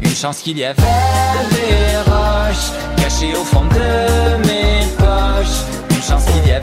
Une 0.00 0.16
chance 0.16 0.38
qu'il 0.38 0.58
y 0.58 0.64
avait 0.64 0.82
des 1.50 2.10
roches 2.10 2.70
cachées 2.96 3.34
au 3.36 3.44
fond 3.44 3.64
de 3.64 4.46
mes 4.46 4.86
poches. 4.96 5.60
Une 5.90 6.02
chance 6.02 6.24
qu'il 6.24 6.46
y 6.48 6.52
avait 6.52 6.57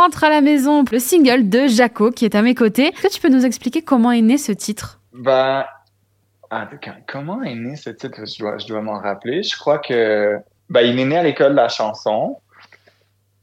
rentre 0.00 0.24
à 0.24 0.30
la 0.30 0.40
maison, 0.40 0.82
le 0.90 0.98
single 0.98 1.48
de 1.50 1.66
Jaco 1.66 2.10
qui 2.10 2.24
est 2.24 2.34
à 2.34 2.40
mes 2.40 2.54
côtés. 2.54 2.86
Est-ce 2.86 3.02
que 3.02 3.12
tu 3.12 3.20
peux 3.20 3.28
nous 3.28 3.44
expliquer 3.44 3.82
comment 3.82 4.10
est 4.12 4.22
né 4.22 4.38
ce 4.38 4.52
titre? 4.52 5.00
Ben, 5.12 5.66
ah, 6.50 6.70
comment 7.06 7.42
est 7.42 7.54
né 7.54 7.76
ce 7.76 7.90
titre? 7.90 8.24
Je 8.24 8.66
dois, 8.66 8.80
m'en 8.80 8.98
rappeler. 8.98 9.42
Je 9.42 9.56
crois 9.58 9.78
que 9.78 10.38
ben, 10.70 10.80
il 10.80 10.98
est 10.98 11.04
né 11.04 11.18
à 11.18 11.22
l'école 11.22 11.52
de 11.52 11.56
la 11.56 11.68
chanson 11.68 12.38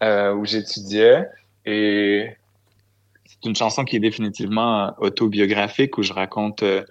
euh, 0.01 0.33
où 0.33 0.45
j'étudiais 0.45 1.27
et 1.65 2.31
c'est 3.25 3.49
une 3.49 3.55
chanson 3.55 3.83
qui 3.83 3.97
est 3.97 3.99
définitivement 3.99 4.95
autobiographique 4.97 5.97
où 5.99 6.03
je 6.03 6.13
raconte 6.13 6.63
euh, 6.63 6.83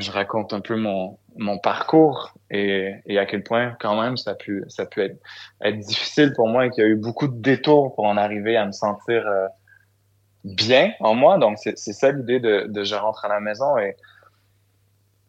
je 0.00 0.10
raconte 0.10 0.52
un 0.52 0.60
peu 0.60 0.76
mon, 0.76 1.18
mon 1.36 1.58
parcours 1.58 2.34
et, 2.50 2.94
et 3.06 3.18
à 3.18 3.26
quel 3.26 3.42
point 3.42 3.76
quand 3.80 4.00
même 4.00 4.16
ça 4.16 4.34
peut 4.34 4.62
ça 4.68 4.86
peut 4.86 5.02
être, 5.02 5.18
être 5.62 5.78
difficile 5.78 6.32
pour 6.34 6.48
moi 6.48 6.66
et 6.66 6.70
qu'il 6.70 6.84
y 6.84 6.86
a 6.86 6.90
eu 6.90 6.96
beaucoup 6.96 7.28
de 7.28 7.40
détours 7.40 7.94
pour 7.94 8.04
en 8.04 8.16
arriver 8.16 8.56
à 8.56 8.66
me 8.66 8.72
sentir 8.72 9.26
euh, 9.26 9.46
bien 10.44 10.92
en 11.00 11.14
moi. 11.14 11.38
Donc, 11.38 11.58
c'est 11.58 11.76
ça 11.76 12.12
l'idée 12.12 12.40
de, 12.40 12.66
de, 12.68 12.84
je 12.84 12.94
rentre 12.94 13.24
à 13.24 13.28
la 13.28 13.40
maison 13.40 13.76
et, 13.78 13.96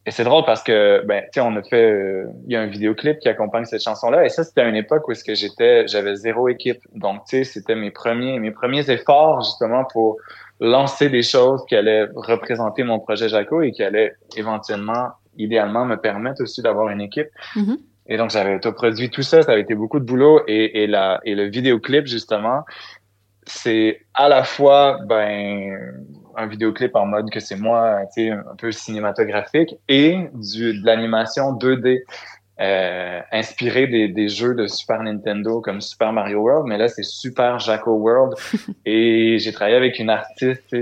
et 0.05 0.12
c'est 0.12 0.23
drôle 0.23 0.45
parce 0.45 0.63
que, 0.63 1.03
ben, 1.05 1.23
tu 1.25 1.29
sais, 1.34 1.41
on 1.41 1.55
a 1.55 1.63
fait, 1.63 1.91
euh, 1.91 2.25
il 2.45 2.53
y 2.53 2.55
a 2.55 2.62
un 2.62 2.67
vidéoclip 2.67 3.19
qui 3.19 3.29
accompagne 3.29 3.65
cette 3.65 3.84
chanson-là 3.84 4.25
et 4.25 4.29
ça, 4.29 4.43
c'était 4.43 4.62
à 4.62 4.67
une 4.67 4.75
époque 4.75 5.08
où 5.08 5.12
est-ce 5.12 5.23
que 5.23 5.36
j'étais, 5.36 5.88
j'avais 5.88 6.15
zéro 6.15 6.47
équipe. 6.47 6.82
Donc, 6.95 7.25
tu 7.25 7.38
sais, 7.38 7.43
c'était 7.43 7.75
mes 7.75 7.91
premiers, 7.91 8.39
mes 8.39 8.51
premiers 8.51 8.89
efforts 8.89 9.41
justement 9.41 9.84
pour 9.86 10.17
lancer 10.60 11.10
des 11.10 11.24
choses 11.24 11.63
qui 11.67 11.76
allaient 11.76 12.08
représenter 12.15 12.84
mon 12.84 13.00
projet 13.00 13.30
Jaco 13.30 13.62
et 13.62 13.72
qui 13.72 13.84
allaient 13.84 14.13
éventuellement, 14.36 15.10
idéalement, 15.38 15.86
me 15.86 15.95
permettre 15.95 16.43
aussi 16.43 16.62
d'avoir 16.62 16.89
une 16.89 17.02
équipe. 17.02 17.30
Mm-hmm. 17.56 17.78
Et 18.08 18.17
donc, 18.17 18.32
j'avais 18.32 18.56
autoproduit 18.56 19.10
tout 19.10 19.22
ça, 19.22 19.41
ça 19.43 19.52
avait 19.52 19.62
été 19.62 19.76
beaucoup 19.76 20.00
de 20.00 20.06
boulot 20.06 20.41
et, 20.48 20.84
et, 20.84 20.88
la, 20.88 21.19
et 21.24 21.36
le 21.36 21.43
vidéoclip, 21.43 22.08
justement, 22.08 22.63
c'est 23.45 24.02
à 24.13 24.30
la 24.30 24.43
fois 24.43 25.00
ben 25.06 25.78
un 26.36 26.48
vidéoclip 26.48 26.95
en 26.95 27.06
mode 27.06 27.30
que 27.32 27.39
c'est 27.39 27.56
moi, 27.56 28.00
tu 28.15 28.28
sais, 28.28 28.30
un 28.30 28.56
peu 28.58 28.72
cinématographique 28.72 29.76
et 29.88 30.30
du, 30.34 30.80
de 30.80 30.86
l'animation 30.86 31.54
2D 31.54 32.04
euh, 32.60 33.22
inspiré 33.32 33.88
des, 33.88 34.08
des, 34.10 34.28
jeux 34.28 34.54
de 34.54 34.67
Super 34.67 35.02
Nintendo 35.02 35.62
comme 35.62 35.80
Super 35.82 36.12
Mario 36.12 36.39
World, 36.39 36.67
mais 36.67 36.78
là 36.78 36.88
c'est 36.88 37.04
Super 37.04 37.60
Jaco 37.60 37.91
World 37.91 38.36
et 38.86 39.38
j'ai 39.39 39.52
travaillé 39.54 39.78
avec 39.78 39.98
une 40.00 40.10
artiste 40.10 40.76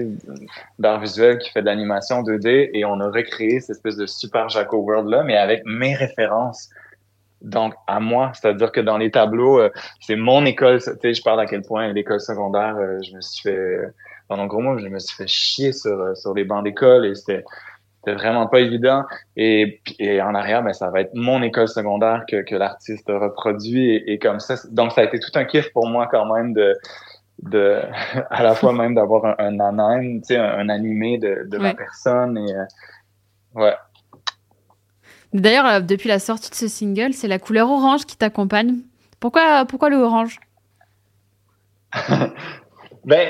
d'art 0.80 1.00
visuel 1.00 1.38
qui 1.38 1.52
fait 1.52 1.62
de 1.62 1.68
l'animation 1.68 2.24
2D 2.24 2.72
et 2.74 2.84
on 2.86 3.00
a 3.00 3.10
recréé 3.10 3.60
cette 3.60 3.78
espèce 3.78 3.98
de 3.98 4.06
Super 4.06 4.50
Jaco 4.50 4.78
World 4.78 5.10
là, 5.10 5.24
mais 5.24 5.38
avec 5.38 5.64
mes 5.66 5.94
références 5.96 6.70
donc 7.42 7.74
à 7.86 8.00
moi, 8.00 8.32
c'est-à-dire 8.34 8.72
que 8.72 8.82
dans 8.82 8.98
les 8.98 9.12
tableaux, 9.12 9.60
euh, 9.60 9.70
c'est 10.02 10.16
mon 10.16 10.46
école. 10.46 10.80
Tu 10.82 10.92
sais, 11.02 11.14
je 11.14 11.22
parle 11.22 11.40
à 11.40 11.46
quel 11.46 11.62
point 11.62 11.92
l'école 11.94 12.20
secondaire, 12.20 12.76
euh, 12.78 12.98
je 13.04 13.16
me 13.16 13.22
suis 13.22 13.44
fait, 13.44 13.80
pendant 14.28 14.48
gros 14.48 14.60
mois, 14.60 14.78
je 14.78 14.88
me 14.88 15.00
suis 15.00 15.16
fait 15.16 15.28
chier 15.28 15.72
sur 15.72 16.00
euh, 16.00 16.16
sur 16.16 16.34
les 16.34 16.44
bancs 16.44 16.64
d'école 16.64 17.06
et 17.06 17.16
c'était 17.16 17.44
c'était 17.98 18.16
vraiment 18.16 18.48
pas 18.48 18.60
évident. 18.60 19.04
Et, 19.36 19.82
et 20.00 20.22
en 20.22 20.34
arrière, 20.36 20.64
ben 20.64 20.74
ça 20.74 20.90
va 20.90 21.02
être 21.02 21.14
mon 21.14 21.42
école 21.42 21.68
secondaire 21.68 22.24
que 22.28 22.42
que 22.44 22.56
l'artiste 22.56 23.08
reproduit 23.10 23.96
et, 23.96 24.14
et, 24.14 24.20
comme 24.20 24.40
ça. 24.40 24.56
Donc 24.72 24.92
ça 24.94 25.02
a 25.02 25.04
été 25.04 25.20
tout 25.20 25.32
un 25.36 25.46
kiff 25.46 25.72
pour 25.74 25.88
moi 25.88 26.08
quand 26.10 26.34
même 26.34 26.54
de 26.54 26.76
de 27.44 27.82
à 28.30 28.44
la 28.44 28.56
fois 28.56 28.74
même 28.74 28.96
d'avoir 28.96 29.26
un, 29.26 29.60
un 29.60 29.80
anime, 29.80 30.22
tu 30.22 30.34
sais, 30.34 30.38
un, 30.38 30.70
animé 30.70 31.18
de 31.18 31.48
de 31.50 31.58
ma 31.58 31.74
personne 31.74 32.38
et 32.38 32.54
ouais 33.56 33.76
D'ailleurs, 35.34 35.66
euh, 35.66 35.80
depuis 35.82 36.08
la 36.08 36.20
sortie 36.20 36.50
de 36.50 36.56
ce 36.56 36.68
single, 36.68 37.14
c'est 37.14 37.28
la 37.28 37.40
couleur 37.40 37.70
orange 37.70 38.06
qui 38.06 38.18
t'accompagne. 38.18 38.78
Pourquoi, 39.20 39.66
pourquoi 39.66 39.90
le 39.90 39.98
orange? 39.98 40.40
Ben, 43.06 43.30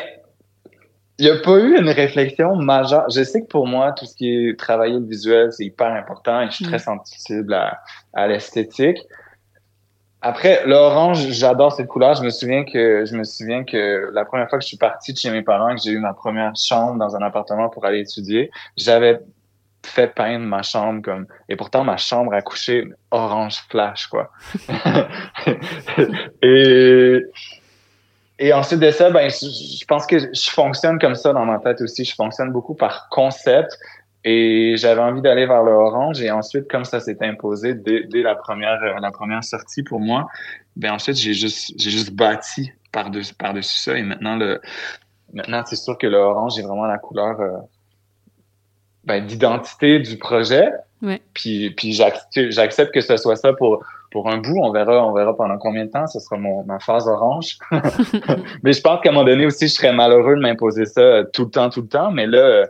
il 1.20 1.26
n'y 1.26 1.32
a 1.32 1.40
pas 1.40 1.58
eu 1.58 1.78
une 1.78 1.90
réflexion 1.90 2.56
majeure. 2.56 3.10
Je 3.10 3.24
sais 3.24 3.42
que 3.42 3.48
pour 3.48 3.66
moi, 3.66 3.92
tout 3.92 4.06
ce 4.06 4.16
qui 4.16 4.30
est 4.30 4.60
travailler 4.60 5.00
le 5.00 5.06
visuel, 5.06 5.52
c'est 5.52 5.66
hyper 5.66 5.92
important 5.94 6.42
et 6.42 6.50
je 6.50 6.56
suis 6.56 6.66
très 6.66 6.78
mm. 6.78 6.80
sensible 6.80 7.54
à, 7.54 7.80
à 8.14 8.28
l'esthétique. 8.28 9.00
Après, 10.22 10.66
l'orange, 10.66 11.30
j'adore 11.30 11.74
cette 11.74 11.88
couleur. 11.88 12.16
Je 12.16 12.24
me 12.24 12.30
souviens 12.30 12.66
que 12.66 13.06
je 13.06 13.16
me 13.16 13.24
souviens 13.24 13.64
que 13.64 14.10
la 14.14 14.26
première 14.26 14.50
fois 14.50 14.58
que 14.60 14.64
je 14.64 14.68
suis 14.68 14.78
parti 14.78 15.14
de 15.14 15.18
chez 15.18 15.30
mes 15.30 15.44
parents, 15.44 15.76
que 15.76 15.82
j'ai 15.82 15.92
eu 15.92 16.00
ma 16.00 16.14
première 16.14 16.56
chambre 16.56 16.98
dans 16.98 17.16
un 17.16 17.22
appartement 17.22 17.70
pour 17.70 17.86
aller 17.86 18.00
étudier, 18.00 18.50
j'avais 18.76 19.20
fait 19.86 20.14
peindre 20.14 20.46
ma 20.46 20.64
chambre 20.64 21.02
comme 21.02 21.28
et 21.50 21.56
pourtant 21.56 21.84
ma 21.84 21.98
chambre 21.98 22.34
à 22.34 22.42
coucher 22.42 22.90
orange 23.12 23.64
flash 23.70 24.08
quoi 24.08 24.32
et 26.42 27.22
et 28.40 28.54
ensuite 28.54 28.80
de 28.80 28.92
ça 28.92 29.10
ben 29.10 29.30
je, 29.30 29.86
pense 29.86 30.06
que 30.06 30.20
je 30.20 30.50
fonctionne 30.52 31.00
comme 31.00 31.16
ça 31.16 31.34
dans 31.34 31.46
ma 31.46 31.60
tête 31.60 31.82
aussi. 31.82 32.06
Je 32.06 32.14
fonctionne 32.14 32.52
beaucoup 32.52 32.76
par 32.76 33.10
concept. 33.10 33.78
Et 34.24 34.76
j'avais 34.78 35.02
envie 35.02 35.22
d'aller 35.22 35.46
vers 35.46 35.64
le 35.64 35.72
orange. 35.72 36.22
Et 36.22 36.30
ensuite 36.30 36.68
comme 36.70 36.86
ça 36.86 37.00
s'est 37.00 37.18
imposé 37.22 37.74
dès, 37.74 38.06
la 38.12 38.36
première 38.36 39.00
la 39.00 39.12
première 39.12 39.44
sortie 39.44 39.84
pour 39.84 40.00
moi 40.00 40.28
ben 40.76 40.94
ensuite 40.94 41.18
j'ai 41.18 41.34
juste 41.34 41.74
j'ai 41.78 41.90
juste 41.90 42.14
bâti 42.14 42.72
par 42.92 43.10
dessus 43.10 43.34
par 43.34 43.54
dessus 43.54 43.80
ça. 43.80 43.98
Et 43.98 44.04
maintenant 44.04 44.36
le 44.36 44.62
maintenant 45.34 45.64
c'est 45.66 45.76
sûr 45.76 45.98
que 45.98 46.08
le 46.08 46.18
orange 46.18 46.60
est 46.60 46.64
vraiment 46.64 46.86
la 46.86 46.98
couleur 46.98 47.40
euh, 47.40 47.58
ben, 49.04 49.26
d'identité 49.26 50.00
du 50.00 50.18
projet. 50.18 50.70
Ouais. 51.02 51.22
Puis, 51.34 51.72
puis 51.72 51.94
j'accepte 51.94 52.92
que 52.92 53.02
ce 53.02 53.18
soit 53.18 53.36
ça 53.36 53.54
pour 53.54 53.84
pour 54.12 54.30
un 54.30 54.38
bout. 54.38 54.58
On 54.58 54.72
verra, 54.72 55.06
on 55.06 55.14
verra 55.14 55.36
pendant 55.36 55.58
combien 55.58 55.86
de 55.86 55.92
temps. 55.92 56.08
Ce 56.08 56.20
sera 56.20 56.38
mon, 56.38 56.64
ma 56.64 56.80
phase 56.80 57.08
orange. 57.08 57.58
mais 58.64 58.74
je 58.74 58.82
pense 58.82 59.02
qu'à 59.02 59.10
un 59.10 59.14
moment 59.14 59.26
donné 59.26 59.46
aussi, 59.46 59.68
je 59.68 59.74
serais 59.74 59.94
malheureux 59.94 60.36
de 60.36 60.42
m'imposer 60.42 60.86
ça 60.86 61.02
euh, 61.02 61.24
tout 61.34 61.46
le 61.46 61.52
temps, 61.52 61.70
tout 61.70 61.82
le 61.82 61.88
temps. 61.88 62.12
Mais 62.12 62.26
là, 62.26 62.40
euh, 62.40 62.66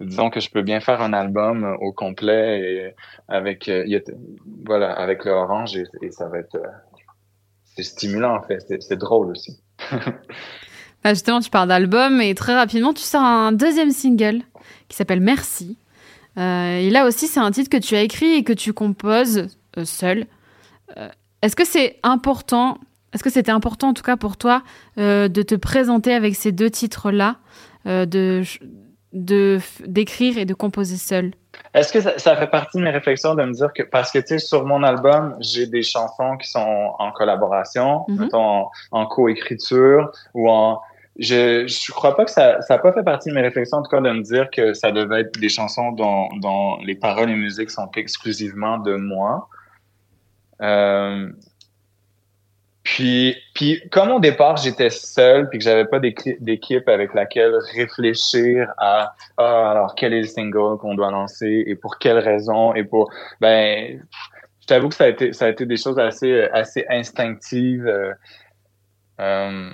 disons 0.00 0.30
que 0.30 0.40
je 0.40 0.50
peux 0.50 0.62
bien 0.62 0.80
faire 0.80 1.00
un 1.00 1.12
album 1.12 1.64
euh, 1.64 1.76
au 1.80 1.92
complet 1.92 2.60
et 2.60 2.94
avec 3.28 3.70
voilà 4.64 4.92
avec 4.92 5.24
le 5.24 5.32
orange 5.32 5.76
et, 5.76 5.84
et 6.02 6.10
ça 6.10 6.28
va 6.28 6.38
être 6.38 6.56
c'est 7.76 7.82
stimulant 7.82 8.36
en 8.36 8.42
fait. 8.42 8.64
C'est 8.80 8.98
drôle 8.98 9.30
aussi. 9.30 9.62
bah 11.04 11.10
justement, 11.10 11.40
tu 11.40 11.50
parles 11.50 11.68
d'album 11.68 12.20
et 12.20 12.34
très 12.34 12.54
rapidement, 12.54 12.92
tu 12.92 13.02
sors 13.02 13.22
un 13.22 13.52
deuxième 13.52 13.90
single 13.90 14.42
qui 14.88 14.96
s'appelle 14.96 15.20
Merci. 15.20 15.78
Euh, 16.38 16.78
et 16.78 16.90
là 16.90 17.06
aussi, 17.06 17.26
c'est 17.26 17.40
un 17.40 17.50
titre 17.50 17.70
que 17.70 17.82
tu 17.82 17.94
as 17.96 18.02
écrit 18.02 18.34
et 18.34 18.44
que 18.44 18.52
tu 18.52 18.72
composes 18.72 19.48
euh, 19.76 19.84
seul. 19.84 20.26
Euh, 20.96 21.08
est-ce 21.42 21.56
que 21.56 21.64
c'est 21.64 21.98
important 22.02 22.78
Est-ce 23.12 23.22
que 23.22 23.30
c'était 23.30 23.50
important 23.50 23.88
en 23.88 23.94
tout 23.94 24.02
cas 24.02 24.16
pour 24.16 24.36
toi 24.36 24.62
de 24.96 25.42
te 25.42 25.54
présenter 25.54 26.12
avec 26.14 26.34
ces 26.34 26.52
deux 26.52 26.70
titres-là, 26.70 27.36
de 27.86 28.42
d'écrire 29.12 30.38
et 30.38 30.44
de 30.44 30.54
composer 30.54 30.96
seul? 30.96 31.32
Est-ce 31.74 31.92
que 31.92 32.00
ça, 32.00 32.36
fait 32.36 32.46
partie 32.46 32.78
de 32.78 32.82
mes 32.82 32.90
réflexions 32.90 33.34
de 33.34 33.42
me 33.42 33.52
dire 33.52 33.72
que 33.72 33.82
parce 33.82 34.12
que 34.12 34.18
tu 34.18 34.26
sais 34.26 34.38
sur 34.38 34.64
mon 34.66 34.82
album 34.82 35.36
j'ai 35.40 35.66
des 35.66 35.82
chansons 35.82 36.36
qui 36.36 36.48
sont 36.48 36.94
en 36.98 37.10
collaboration, 37.10 38.04
mm 38.08 38.28
en, 38.32 38.70
en 38.92 39.06
coécriture 39.06 40.12
ou 40.34 40.48
en 40.50 40.80
je 41.18 41.66
je 41.66 41.92
crois 41.92 42.16
pas 42.16 42.24
que 42.24 42.30
ça 42.30 42.62
ça 42.62 42.74
a 42.74 42.78
pas 42.78 42.92
fait 42.92 43.02
partie 43.02 43.28
de 43.30 43.34
mes 43.34 43.42
réflexions 43.42 43.78
en 43.78 43.82
tout 43.82 43.90
cas 43.90 44.00
de 44.00 44.10
me 44.10 44.22
dire 44.22 44.48
que 44.50 44.74
ça 44.74 44.92
devait 44.92 45.22
être 45.22 45.38
des 45.38 45.48
chansons 45.48 45.92
dont 45.92 46.28
dont 46.40 46.78
les 46.78 46.94
paroles 46.94 47.30
et 47.30 47.34
musiques 47.34 47.70
sont 47.70 47.90
exclusivement 47.96 48.78
de 48.78 48.94
moi. 48.94 49.48
Euh, 50.62 51.30
puis 52.82 53.36
puis 53.54 53.82
comme 53.90 54.10
au 54.10 54.20
départ 54.20 54.56
j'étais 54.56 54.90
seul 54.90 55.48
puis 55.48 55.58
que 55.58 55.64
j'avais 55.64 55.84
pas 55.84 55.98
d'équipe 56.00 56.88
avec 56.88 57.12
laquelle 57.14 57.54
réfléchir 57.74 58.72
à 58.78 59.14
ah, 59.36 59.70
alors 59.70 59.94
quel 59.94 60.14
est 60.14 60.22
le 60.22 60.26
single 60.26 60.78
qu'on 60.78 60.94
doit 60.94 61.10
lancer 61.10 61.64
et 61.66 61.74
pour 61.74 61.98
quelle 61.98 62.18
raison 62.18 62.74
et 62.74 62.84
pour 62.84 63.10
ben 63.40 64.00
je 64.60 64.66
t'avoue 64.66 64.88
que 64.88 64.94
ça 64.94 65.04
a 65.04 65.08
été 65.08 65.32
ça 65.32 65.46
a 65.46 65.48
été 65.48 65.66
des 65.66 65.76
choses 65.76 65.98
assez 65.98 66.42
assez 66.52 66.86
instinctives. 66.88 67.86
Euh, 67.86 68.12
euh, 69.20 69.70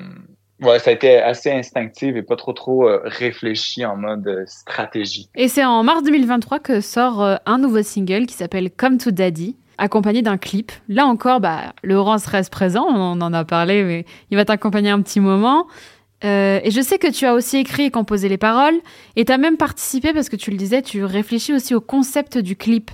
Ouais, 0.63 0.79
ça 0.79 0.91
a 0.91 0.95
été 0.95 1.19
assez 1.19 1.51
instinctif 1.51 2.17
et 2.17 2.23
pas 2.23 2.37
trop 2.37 2.55
trop 2.55 2.89
euh, 2.89 3.01
réfléchi 3.05 3.85
en 3.85 3.97
mode 3.97 4.27
euh, 4.27 4.45
stratégie. 4.47 5.29
Et 5.35 5.49
c'est 5.49 5.65
en 5.65 5.83
mars 5.83 6.03
2023 6.03 6.61
que 6.61 6.81
sort 6.81 7.23
euh, 7.23 7.37
un 7.45 7.59
nouveau 7.59 7.83
single 7.83 8.25
qui 8.25 8.35
s'appelle 8.35 8.71
Come 8.71 8.97
to 8.97 9.11
Daddy, 9.11 9.57
accompagné 9.77 10.23
d'un 10.23 10.39
clip. 10.39 10.73
Là 10.89 11.05
encore, 11.07 11.41
bah, 11.41 11.75
le 11.83 12.01
reste 12.01 12.51
présent, 12.51 12.87
on 12.89 13.21
en 13.21 13.33
a 13.35 13.45
parlé, 13.45 13.85
mais 13.85 14.07
il 14.31 14.39
va 14.39 14.47
t'accompagner 14.47 14.89
un 14.89 15.03
petit 15.03 15.21
moment. 15.21 15.67
et 16.23 16.71
je 16.71 16.81
sais 16.81 16.99
que 16.99 17.13
tu 17.13 17.27
as 17.27 17.35
aussi 17.35 17.59
écrit 17.59 17.85
et 17.85 17.91
composé 17.91 18.31
les 18.31 18.39
paroles, 18.39 18.77
et 19.17 19.27
tu 19.27 19.33
as 19.33 19.39
même 19.39 19.59
participé, 19.59 20.15
parce 20.15 20.31
que 20.31 20.37
tu 20.37 20.51
le 20.51 20.57
disais, 20.57 20.81
tu 20.81 21.05
réfléchis 21.05 21.53
aussi 21.53 21.75
au 21.75 21.83
concept 21.83 22.39
du 22.39 22.57
clip. 22.57 22.91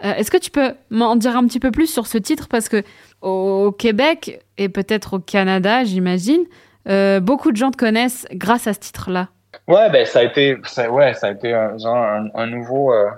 Est-ce 0.00 0.30
que 0.30 0.38
tu 0.38 0.50
peux 0.50 0.72
m'en 0.90 1.16
dire 1.16 1.36
un 1.36 1.46
petit 1.46 1.60
peu 1.60 1.70
plus 1.70 1.88
sur 1.88 2.06
ce 2.06 2.16
titre? 2.16 2.48
Parce 2.48 2.70
que 2.70 2.82
au 3.20 3.72
Québec, 3.72 4.40
et 4.56 4.70
peut-être 4.70 5.14
au 5.14 5.18
Canada, 5.18 5.84
j'imagine, 5.84 6.44
euh, 6.88 7.20
beaucoup 7.20 7.52
de 7.52 7.56
gens 7.56 7.70
te 7.70 7.76
connaissent 7.76 8.26
grâce 8.32 8.66
à 8.66 8.72
ce 8.72 8.80
titre-là. 8.80 9.28
Ouais, 9.66 9.90
ben 9.90 10.06
ça 10.06 10.20
a 10.20 10.22
été, 10.22 10.56
ça, 10.64 10.90
ouais, 10.90 11.14
ça 11.14 11.28
a 11.28 11.30
été 11.32 11.52
un, 11.52 11.76
genre 11.78 12.20
un, 12.34 12.46
nouveau. 12.46 12.92
Euh... 12.92 13.10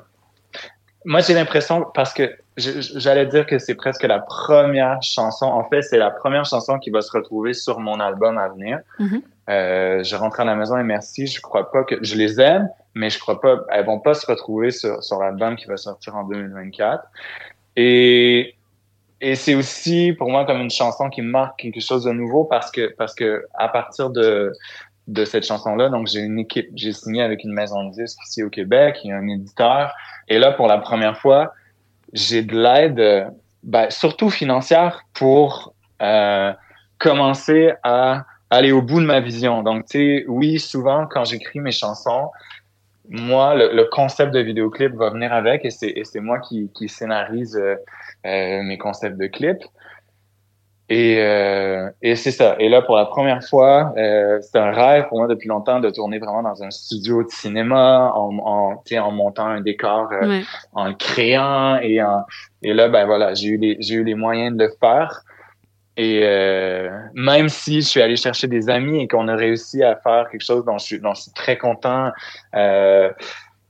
Moi, 1.05 1.21
j'ai 1.21 1.35
l'impression 1.35 1.87
parce 1.95 2.13
que 2.13 2.31
j'allais 2.57 3.27
dire 3.27 3.47
que 3.47 3.59
c'est 3.59 3.75
presque 3.75 4.03
la 4.03 4.19
première 4.19 5.03
chanson. 5.03 5.47
En 5.47 5.69
fait, 5.69 5.83
c'est 5.83 5.99
la 5.99 6.11
première 6.11 6.45
chanson 6.45 6.79
qui 6.79 6.91
va 6.91 7.01
se 7.01 7.11
retrouver 7.13 7.55
sur 7.55 7.81
mon 7.81 8.01
album 8.01 8.39
à 8.39 8.49
venir. 8.49 8.81
Mm-hmm. 8.99 9.23
euh, 9.51 10.03
je 10.03 10.17
rentre 10.17 10.41
à 10.41 10.45
la 10.45 10.55
maison 10.55 10.77
et 10.79 10.83
merci. 10.83 11.27
Je 11.27 11.41
crois 11.41 11.71
pas 11.71 11.85
que 11.85 11.97
je 12.03 12.17
les 12.17 12.41
aime, 12.41 12.69
mais 12.95 13.11
je 13.11 13.19
crois 13.19 13.41
pas. 13.41 13.65
Elles 13.71 13.87
vont 13.87 14.01
pas 14.01 14.15
se 14.15 14.27
retrouver 14.27 14.71
sur, 14.71 15.03
sur 15.03 15.21
l'album 15.21 15.57
qui 15.57 15.67
va 15.67 15.77
sortir 15.77 16.17
en 16.17 16.25
2024. 16.25 17.05
Et 17.77 18.57
et 19.21 19.35
c'est 19.35 19.55
aussi 19.55 20.13
pour 20.17 20.31
moi 20.31 20.45
comme 20.45 20.61
une 20.61 20.71
chanson 20.71 21.11
qui 21.11 21.23
marque 21.23 21.61
quelque 21.61 21.81
chose 21.81 22.05
de 22.05 22.13
nouveau 22.13 22.45
parce 22.45 22.71
que 22.71 22.95
parce 22.97 23.15
que 23.15 23.45
à 23.55 23.69
partir 23.69 24.11
de 24.11 24.53
de 25.09 25.25
cette 25.25 25.45
chanson-là, 25.45 25.89
donc 25.89 26.07
j'ai 26.07 26.21
une 26.21 26.39
équipe, 26.39 26.69
j'ai 26.77 26.93
signé 26.93 27.23
avec 27.23 27.43
une 27.43 27.53
maison 27.53 27.85
de 27.85 27.91
disques 27.91 28.19
ici 28.27 28.45
au 28.45 28.51
Québec, 28.51 29.01
il 29.03 29.11
y 29.11 29.13
a 29.13 29.17
un 29.17 29.27
éditeur, 29.27 29.93
et 30.29 30.39
là 30.39 30.53
pour 30.53 30.69
la 30.69 30.79
première 30.79 31.19
fois, 31.19 31.53
j'ai 32.13 32.43
de 32.43 32.57
l'aide, 32.57 33.33
ben, 33.65 33.91
surtout 33.91 34.31
financière, 34.31 35.03
pour 35.15 35.75
euh, 36.01 36.53
commencer 36.99 37.73
à 37.83 38.25
aller 38.51 38.73
au 38.73 38.83
bout 38.83 39.01
de 39.01 39.07
ma 39.07 39.21
vision. 39.21 39.63
Donc, 39.63 39.87
tu 39.87 39.99
sais, 39.99 40.25
oui, 40.29 40.59
souvent, 40.59 41.07
quand 41.07 41.25
j'écris 41.25 41.61
mes 41.61 41.73
chansons, 41.73 42.31
moi, 43.09 43.55
le, 43.55 43.85
concept 43.91 44.33
de 44.33 44.41
vidéoclip 44.41 44.95
va 44.95 45.11
venir 45.11 45.33
avec 45.33 45.65
et 45.65 45.71
c'est 45.71 46.21
moi 46.21 46.39
qui, 46.39 46.71
qui 46.75 46.89
scénarise 46.89 47.57
euh, 47.57 47.75
euh, 47.75 47.77
mes 48.25 48.79
concepts 48.79 49.19
de 49.19 49.27
clips. 49.27 49.65
Et, 50.93 51.19
euh, 51.21 51.89
et 52.03 52.17
c'est 52.17 52.33
ça. 52.33 52.57
Et 52.59 52.69
là, 52.69 52.83
pour 52.83 52.97
la 52.97 53.05
première 53.05 53.45
fois, 53.45 53.95
euh, 53.97 54.41
c'est 54.43 54.59
un 54.59 54.73
rêve 54.73 55.07
pour 55.09 55.19
moi 55.19 55.29
depuis 55.29 55.49
longtemps 55.49 55.79
de 55.79 55.89
tourner 55.89 56.19
vraiment 56.19 56.43
dans 56.43 56.65
un 56.65 56.71
studio 56.73 57.23
de 57.23 57.31
cinéma, 57.31 58.13
en, 58.13 58.37
en, 58.39 58.83
en 58.99 59.11
montant 59.13 59.47
un 59.47 59.61
décor, 59.61 60.09
euh, 60.13 60.41
en 60.73 60.89
le 60.89 60.95
créant. 60.95 61.77
Et, 61.77 62.03
en, 62.03 62.25
et 62.65 62.75
là, 62.75 62.89
ben 62.89 63.07
voilà, 63.07 63.35
j'ai 63.35 63.51
eu 63.51 63.57
les 63.57 63.77
j'ai 63.79 63.95
eu 63.95 64.05
les 64.05 64.17
moyens 64.17 64.57
de 64.57 64.65
le 64.65 64.73
faire. 64.81 65.23
Et 65.97 66.23
euh, 66.25 66.91
même 67.15 67.49
si 67.49 67.83
je 67.83 67.87
suis 67.87 68.03
allé 68.03 68.17
chercher 68.17 68.49
des 68.49 68.69
amis 68.69 69.01
et 69.01 69.07
qu'on 69.07 69.29
a 69.29 69.37
réussi 69.37 69.85
à 69.85 69.95
faire 69.95 70.29
quelque 70.29 70.45
chose 70.45 70.65
dont 70.65 70.79
je 70.79 70.85
suis, 70.85 70.99
dont 70.99 71.15
je 71.15 71.23
suis 71.23 71.33
très 71.33 71.57
content, 71.57 72.11
euh, 72.57 73.13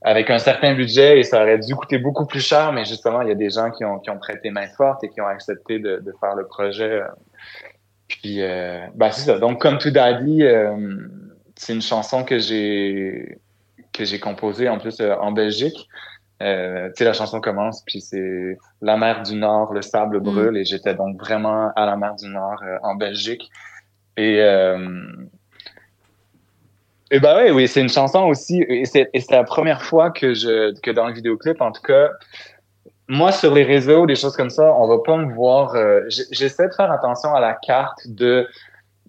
avec 0.03 0.29
un 0.29 0.39
certain 0.39 0.73
budget 0.73 1.19
et 1.19 1.23
ça 1.23 1.41
aurait 1.41 1.59
dû 1.59 1.75
coûter 1.75 1.99
beaucoup 1.99 2.25
plus 2.25 2.39
cher, 2.39 2.71
mais 2.73 2.85
justement, 2.85 3.21
il 3.21 3.29
y 3.29 3.31
a 3.31 3.35
des 3.35 3.51
gens 3.51 3.69
qui 3.69 3.85
ont, 3.85 3.99
qui 3.99 4.09
ont 4.09 4.17
prêté 4.17 4.49
main 4.49 4.67
forte 4.67 5.03
et 5.03 5.09
qui 5.09 5.21
ont 5.21 5.27
accepté 5.27 5.79
de, 5.79 5.97
de 5.97 6.13
faire 6.19 6.35
le 6.35 6.47
projet. 6.47 7.01
Puis, 8.07 8.41
euh, 8.41 8.85
ben 8.95 9.11
c'est 9.11 9.21
ça. 9.21 9.39
Donc, 9.39 9.61
comme 9.61 9.77
tout 9.77 9.91
Daddy, 9.91 10.43
euh, 10.43 10.97
c'est 11.55 11.73
une 11.73 11.81
chanson 11.81 12.23
que 12.23 12.39
j'ai 12.39 13.37
que 13.93 14.05
j'ai 14.05 14.19
composée 14.19 14.69
en 14.69 14.79
plus 14.79 14.99
euh, 15.01 15.15
en 15.17 15.31
Belgique. 15.31 15.87
Euh, 16.41 16.87
tu 16.89 16.93
sais, 16.97 17.05
la 17.05 17.13
chanson 17.13 17.39
commence, 17.39 17.83
puis 17.85 18.01
c'est 18.01 18.57
la 18.81 18.97
mer 18.97 19.21
du 19.21 19.35
Nord, 19.35 19.73
le 19.73 19.81
sable 19.81 20.19
mm. 20.19 20.23
brûle, 20.23 20.57
et 20.57 20.65
j'étais 20.65 20.95
donc 20.95 21.19
vraiment 21.19 21.71
à 21.75 21.85
la 21.85 21.95
mer 21.95 22.15
du 22.15 22.27
Nord 22.29 22.61
en 22.83 22.95
Belgique. 22.95 23.49
Et 24.17 24.41
et 27.11 27.19
ben 27.19 27.43
oui, 27.43 27.51
oui, 27.51 27.67
c'est 27.67 27.81
une 27.81 27.89
chanson 27.89 28.23
aussi, 28.23 28.63
et 28.67 28.85
c'est 28.85 29.09
la 29.29 29.43
première 29.43 29.83
fois 29.83 30.11
que 30.11 30.33
je 30.33 30.79
que 30.79 30.91
dans 30.91 31.07
le 31.07 31.13
vidéoclip, 31.13 31.59
en 31.61 31.73
tout 31.73 31.81
cas, 31.81 32.09
moi 33.09 33.33
sur 33.33 33.53
les 33.53 33.63
réseaux, 33.63 34.05
des 34.05 34.15
choses 34.15 34.35
comme 34.35 34.49
ça, 34.49 34.73
on 34.75 34.87
va 34.87 34.97
pas 34.99 35.17
me 35.17 35.33
voir. 35.33 35.75
Euh, 35.75 36.01
J'essaie 36.31 36.69
de 36.69 36.73
faire 36.73 36.89
attention 36.89 37.35
à 37.35 37.41
la 37.41 37.53
carte 37.53 38.07
de 38.07 38.47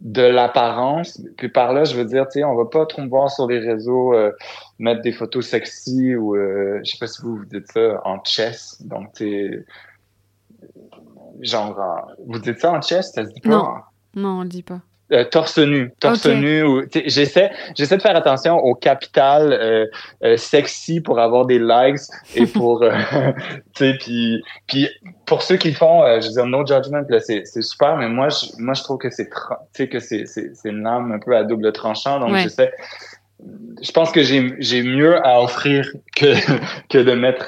de 0.01 0.23
l'apparence, 0.23 1.23
puis 1.37 1.49
par 1.49 1.73
là, 1.73 1.85
je 1.85 1.95
veux 1.95 2.05
dire, 2.05 2.25
tu 2.25 2.41
sais, 2.41 2.45
on 2.45 2.57
va 2.57 2.65
pas 2.65 2.87
trop 2.87 3.03
me 3.03 3.09
voir 3.09 3.31
sur 3.31 3.47
les 3.47 3.61
réseaux 3.61 4.15
euh, 4.15 4.33
mettre 4.81 5.01
des 5.03 5.13
photos 5.13 5.47
sexy 5.47 6.17
ou 6.17 6.35
euh, 6.35 6.81
je 6.85 6.91
sais 6.91 6.99
pas 6.99 7.07
si 7.07 7.23
vous, 7.23 7.37
vous 7.37 7.45
dites 7.45 7.71
ça 7.71 8.03
en 8.05 8.19
chess, 8.25 8.83
donc 8.85 9.13
tu 9.15 9.65
genre, 11.41 12.11
vous 12.27 12.41
dites 12.41 12.59
ça 12.59 12.73
en 12.73 12.83
chess, 12.83 13.13
ça 13.13 13.25
se 13.25 13.31
dit 13.31 13.41
pas? 13.41 13.49
Non, 13.49 13.75
non, 14.17 14.41
on 14.41 14.43
le 14.43 14.49
dit 14.49 14.65
pas. 14.65 14.81
Euh, 15.13 15.25
torse 15.25 15.59
nu, 15.59 15.93
torse 16.01 16.27
nu. 16.27 16.63
Ou, 16.63 16.83
j'essaie, 17.07 17.51
j'essaie 17.77 17.97
de 17.97 18.03
faire 18.03 18.17
attention 18.17 18.57
au 18.57 18.75
capital 18.75 19.53
euh, 19.53 19.87
euh, 20.25 20.37
sexy 20.39 21.01
pour 21.01 21.19
avoir 21.21 21.45
des 21.45 21.59
likes 21.59 22.01
et 22.35 22.47
pour, 22.53 22.83
tu 22.83 23.85
sais, 23.85 23.95
puis, 24.01 24.43
puis 24.67 24.89
pour 25.27 25.43
ceux 25.43 25.57
qui 25.57 25.75
font, 25.75 26.03
je 26.21 26.27
veux 26.27 26.33
dire, 26.33 26.47
no 26.47 26.67
judgment, 26.67 27.05
là, 27.09 27.21
c'est, 27.21 27.43
c'est 27.45 27.63
super, 27.63 27.97
mais 27.97 28.09
moi, 28.09 28.31
je, 28.31 28.47
moi, 28.59 28.75
je 28.75 28.83
trouve 28.83 28.99
que 28.99 29.11
c'est, 29.11 29.29
tu 29.29 29.37
sais, 29.75 29.89
que 29.89 29.99
c'est, 29.99 30.25
c'est, 30.27 30.55
c'est 30.55 30.71
une 30.71 30.87
âme 30.87 31.13
un 31.13 31.19
peu 31.19 31.37
à 31.37 31.45
double 31.45 31.73
tranchant, 31.73 32.21
donc 32.21 32.35
j'essaie. 32.37 32.73
Je 33.83 33.91
pense 33.91 34.13
que 34.13 34.23
j'ai, 34.23 34.55
j'ai 34.61 34.83
mieux 34.83 35.19
à 35.27 35.43
offrir 35.43 35.91
que 36.17 36.33
que 36.89 36.99
de 36.99 37.13
mettre, 37.13 37.47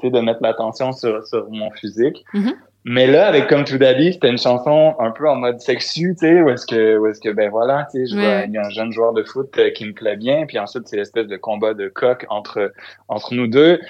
tu 0.00 0.06
sais, 0.06 0.10
de 0.10 0.20
mettre 0.20 0.40
l'attention 0.42 0.92
sur 0.92 1.24
sur 1.26 1.48
mon 1.50 1.70
physique. 1.70 2.24
Mm-hmm. 2.34 2.54
Mais 2.86 3.06
là, 3.06 3.28
avec 3.28 3.46
Comme 3.48 3.64
To 3.64 3.78
Daddy, 3.78 4.12
c'était 4.12 4.28
une 4.28 4.38
chanson 4.38 4.94
un 4.98 5.10
peu 5.10 5.26
en 5.28 5.36
mode 5.36 5.58
sexu, 5.58 6.14
tu 6.18 6.26
sais, 6.26 6.42
où 6.42 6.50
est-ce 6.50 6.66
que, 6.66 6.98
où 6.98 7.06
est-ce 7.06 7.18
que, 7.18 7.30
ben 7.30 7.48
voilà, 7.48 7.88
tu 7.90 8.06
sais, 8.06 8.14
je 8.14 8.20
vois, 8.20 8.44
il 8.46 8.52
y 8.52 8.58
a 8.58 8.66
un 8.66 8.70
jeune 8.70 8.92
joueur 8.92 9.14
de 9.14 9.24
foot 9.24 9.56
euh, 9.56 9.70
qui 9.70 9.86
me 9.86 9.92
plaît 9.92 10.16
bien, 10.16 10.44
puis 10.46 10.58
ensuite, 10.58 10.86
c'est 10.86 10.98
l'espèce 10.98 11.26
de 11.26 11.36
combat 11.38 11.72
de 11.72 11.88
coq 11.88 12.26
entre, 12.28 12.72
entre 13.08 13.34
nous 13.34 13.46
deux. 13.46 13.80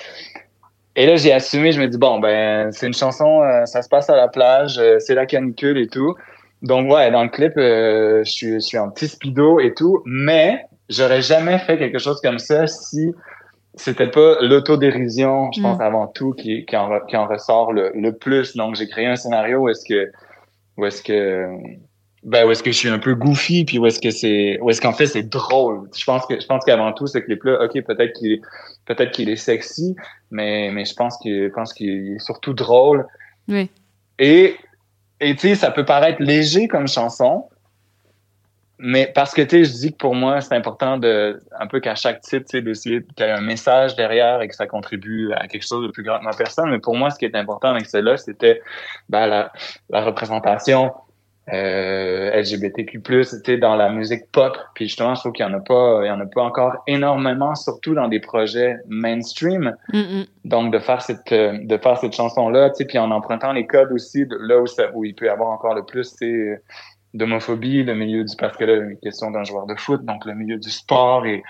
Et 0.95 1.07
là, 1.07 1.16
j'ai 1.16 1.32
assumé, 1.32 1.72
je 1.72 1.80
me 1.80 1.88
dis, 1.88 1.99
bon, 1.99 2.20
ben, 2.20 2.70
c'est 2.70 2.86
une 2.86 2.95
chanson, 2.95 3.42
euh, 3.42 3.66
ça 3.66 3.82
se 3.82 3.88
passe 3.88 4.09
à 4.11 4.14
la 4.14 4.28
plage, 4.28 4.78
euh, 4.78 5.01
c'est 5.01 5.16
la 5.16 5.26
canicule 5.26 5.76
et 5.76 5.88
tout. 5.88 6.14
Donc, 6.62 6.88
ouais, 6.88 7.11
dans 7.11 7.24
le 7.24 7.30
clip, 7.30 7.53
je, 7.57 8.22
suis, 8.24 8.53
je 8.53 8.59
suis 8.61 8.78
en 8.78 8.90
petit 8.90 9.09
speedo 9.09 9.59
et 9.59 9.74
tout, 9.74 10.03
mais 10.07 10.66
j'aurais 10.88 11.20
jamais 11.20 11.59
fait 11.59 11.78
quelque 11.78 11.99
chose 11.99 12.20
comme 12.20 12.38
ça 12.38 12.68
si 12.68 13.12
c'était 13.77 14.11
pas 14.11 14.37
l'autodérision, 14.41 15.51
je 15.53 15.61
pense, 15.61 15.79
mm. 15.79 15.83
avant 15.83 16.07
tout, 16.07 16.33
qui, 16.33 16.64
qui, 16.64 16.77
en, 16.77 17.01
qui 17.01 17.16
en 17.16 17.27
ressort 17.27 17.72
le, 17.72 17.91
le 17.95 18.12
plus. 18.16 18.57
Donc, 18.57 18.77
j'ai 18.77 18.89
créé 18.89 19.07
un 19.07 19.16
scénario 19.16 19.61
où 19.61 19.68
est-ce 19.68 19.85
que, 19.85 20.11
où 20.77 20.87
est-ce 20.87 21.03
que, 21.03 21.47
ben, 22.25 22.47
où 22.47 22.51
est-ce 22.51 22.62
que 22.62 22.72
je 22.72 22.77
suis 22.77 22.89
un 22.89 22.99
peu 22.99 23.14
goofy, 23.14 23.64
puis 23.64 23.79
où 23.79 23.87
est-ce 23.87 24.01
que 24.01 24.11
c'est, 24.11 24.59
où 24.61 24.70
est-ce 24.70 24.81
qu'en 24.81 24.93
fait 24.93 25.07
c'est 25.07 25.29
drôle. 25.29 25.89
Je 25.95 26.05
pense 26.05 26.25
que, 26.27 26.41
je 26.41 26.47
pense 26.47 26.64
qu'avant 26.64 26.93
tout, 26.93 27.07
ce 27.07 27.18
clip-là, 27.18 27.64
ok, 27.64 27.83
peut-être 27.85 28.12
qu'il 28.18 28.33
est, 28.33 28.41
peut-être 28.87 29.11
qu'il 29.11 29.29
est 29.29 29.37
sexy, 29.37 29.95
mais, 30.31 30.70
mais 30.72 30.85
je 30.85 30.95
pense 30.95 31.18
qu'il, 31.18 31.49
je 31.49 31.53
pense 31.53 31.75
qu'il 31.75 32.14
est 32.14 32.18
surtout 32.18 32.55
drôle. 32.55 33.07
Oui. 33.49 33.70
Et, 34.18 34.57
et 35.20 35.35
tu 35.35 35.49
sais, 35.49 35.55
ça 35.55 35.70
peut 35.70 35.85
paraître 35.85 36.22
léger 36.22 36.66
comme 36.66 36.89
chanson, 36.89 37.45
mais 38.79 39.11
parce 39.14 39.33
que, 39.33 39.43
tu 39.43 39.49
sais, 39.51 39.64
je 39.64 39.72
dis 39.72 39.93
que 39.93 39.99
pour 39.99 40.14
moi, 40.14 40.41
c'est 40.41 40.55
important 40.55 40.99
de, 40.99 41.41
un 41.59 41.66
peu 41.66 41.81
qu'à 41.81 41.95
chaque 41.95 42.20
titre, 42.20 42.47
tu 42.51 42.59
sais, 42.59 42.62
d'essayer 42.62 43.03
qu'il 43.16 43.27
y 43.27 43.29
ait 43.29 43.33
un 43.33 43.41
message 43.41 43.95
derrière 43.95 44.43
et 44.43 44.49
que 44.49 44.55
ça 44.55 44.66
contribue 44.66 45.33
à 45.33 45.47
quelque 45.47 45.66
chose 45.66 45.87
de 45.87 45.93
plus 45.93 46.03
grand 46.03 46.18
que 46.18 46.25
ma 46.25 46.33
personne. 46.33 46.70
Mais 46.70 46.81
pour 46.81 46.97
moi, 46.97 47.11
ce 47.11 47.18
qui 47.18 47.25
est 47.25 47.37
important 47.37 47.68
avec 47.68 47.87
celle-là, 47.87 48.16
c'était 48.16 48.61
ben, 49.09 49.27
la, 49.27 49.53
la 49.91 50.03
représentation 50.03 50.93
euh, 51.53 52.31
LGBTQ+, 52.41 53.03
c'était 53.25 53.59
dans 53.59 53.77
la 53.77 53.91
musique 53.91 54.31
pop. 54.33 54.57
Puis 54.75 54.87
justement, 54.87 55.14
je 55.14 55.20
trouve 55.20 55.33
qu'il 55.33 55.45
y 55.45 55.49
en 55.49 55.53
a 55.53 55.61
pas, 55.61 56.01
il 56.03 56.07
y 56.07 56.11
en 56.11 56.20
a 56.20 56.27
pas 56.27 56.43
encore 56.43 56.83
énormément, 56.87 57.55
surtout 57.55 57.95
dans 57.95 58.09
des 58.09 58.20
projets 58.20 58.77
mainstream. 58.89 59.77
Donc 60.45 60.72
de 60.72 60.79
faire 60.79 61.03
cette, 61.03 61.33
de 61.33 61.77
faire 61.77 61.99
cette 61.99 62.14
chanson-là, 62.14 62.70
tu 62.70 62.77
sais, 62.77 62.85
puis 62.87 62.99
en 62.99 63.11
empruntant 63.11 63.53
les 63.53 63.66
codes 63.66 63.93
aussi, 63.93 64.27
là 64.41 64.59
où, 64.59 64.66
ça, 64.66 64.91
où 64.95 65.05
il 65.05 65.14
peut 65.14 65.27
y 65.27 65.29
avoir 65.29 65.51
encore 65.51 65.75
le 65.75 65.85
plus, 65.85 66.16
tu 66.16 66.59
d'homophobie, 67.15 67.85
le 67.85 67.95
milieu 67.95 68.25
du 68.25 68.37
parce 68.37 68.57
que 68.57 68.65
là, 68.65 68.75
une 68.75 68.99
question 68.99 69.31
d'un 69.31 69.45
joueur 69.45 69.67
de 69.67 69.75
foot, 69.77 70.05
donc 70.05 70.25
le 70.27 70.35
milieu 70.35 70.59
du 70.59 70.71
sport 70.71 71.25
et 71.27 71.43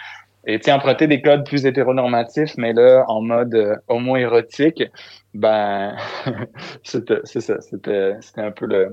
et 0.47 0.61
tu 0.61 0.71
emprunter 0.71 1.07
des 1.07 1.23
codes 1.23 1.47
plus 1.47 1.65
hétéronormatifs, 1.65 2.57
mais 2.59 2.73
là 2.75 3.05
en 3.09 3.23
mode 3.23 3.55
euh, 3.55 3.77
homo-érotique, 3.89 4.83
ben 5.33 5.97
c'était 6.83 7.21
c'est 7.25 7.41
ça, 7.41 7.61
c'était 7.61 8.15
c'était 8.21 8.43
un 8.43 8.51
peu 8.51 8.67
le 8.67 8.93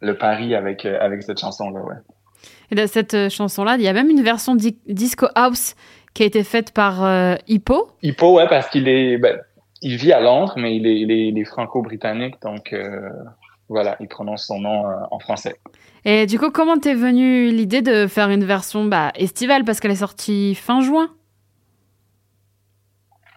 le 0.00 0.16
pari 0.16 0.54
avec 0.54 0.86
euh, 0.86 0.98
avec 1.00 1.22
cette 1.22 1.38
chanson 1.38 1.70
là, 1.70 1.80
ouais. 1.80 1.94
Et 2.70 2.74
dans 2.74 2.88
cette 2.88 3.14
euh, 3.14 3.28
chanson 3.28 3.64
là, 3.64 3.76
il 3.76 3.82
y 3.82 3.88
a 3.88 3.92
même 3.92 4.08
une 4.08 4.22
version 4.22 4.54
disco 4.54 5.26
house 5.34 5.76
qui 6.14 6.22
a 6.22 6.26
été 6.26 6.42
faite 6.42 6.72
par 6.72 7.38
Hippo. 7.48 7.88
Hippo, 8.02 8.36
ouais, 8.36 8.46
parce 8.48 8.68
qu'il 8.68 8.86
est 8.88 9.16
ben, 9.18 9.38
il 9.80 9.96
vit 9.96 10.12
à 10.12 10.20
Londres, 10.20 10.54
mais 10.56 10.76
il 10.76 10.86
est, 10.86 11.00
il 11.00 11.10
est, 11.10 11.28
il 11.28 11.38
est 11.38 11.44
franco-britannique, 11.44 12.36
donc 12.42 12.74
voilà, 13.72 13.96
il 14.00 14.08
prononce 14.08 14.46
son 14.46 14.60
nom 14.60 14.84
en 15.10 15.18
français. 15.18 15.56
Et 16.04 16.26
du 16.26 16.38
coup, 16.38 16.50
comment 16.50 16.78
t'es 16.78 16.94
venue 16.94 17.48
l'idée 17.48 17.82
de 17.82 18.06
faire 18.06 18.30
une 18.30 18.44
version 18.44 18.84
bah, 18.84 19.12
estivale? 19.14 19.64
Parce 19.64 19.80
qu'elle 19.80 19.92
est 19.92 19.96
sortie 19.96 20.54
fin 20.54 20.80
juin 20.80 21.10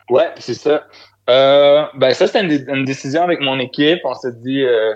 Ouais, 0.09 0.31
c'est 0.37 0.53
ça. 0.53 0.83
Euh, 1.29 1.85
ben 1.95 2.13
ça, 2.13 2.27
c'était 2.27 2.41
une, 2.41 2.85
décision 2.85 3.23
avec 3.23 3.39
mon 3.39 3.59
équipe. 3.59 3.99
On 4.03 4.13
s'est 4.13 4.33
dit, 4.43 4.63
euh, 4.63 4.93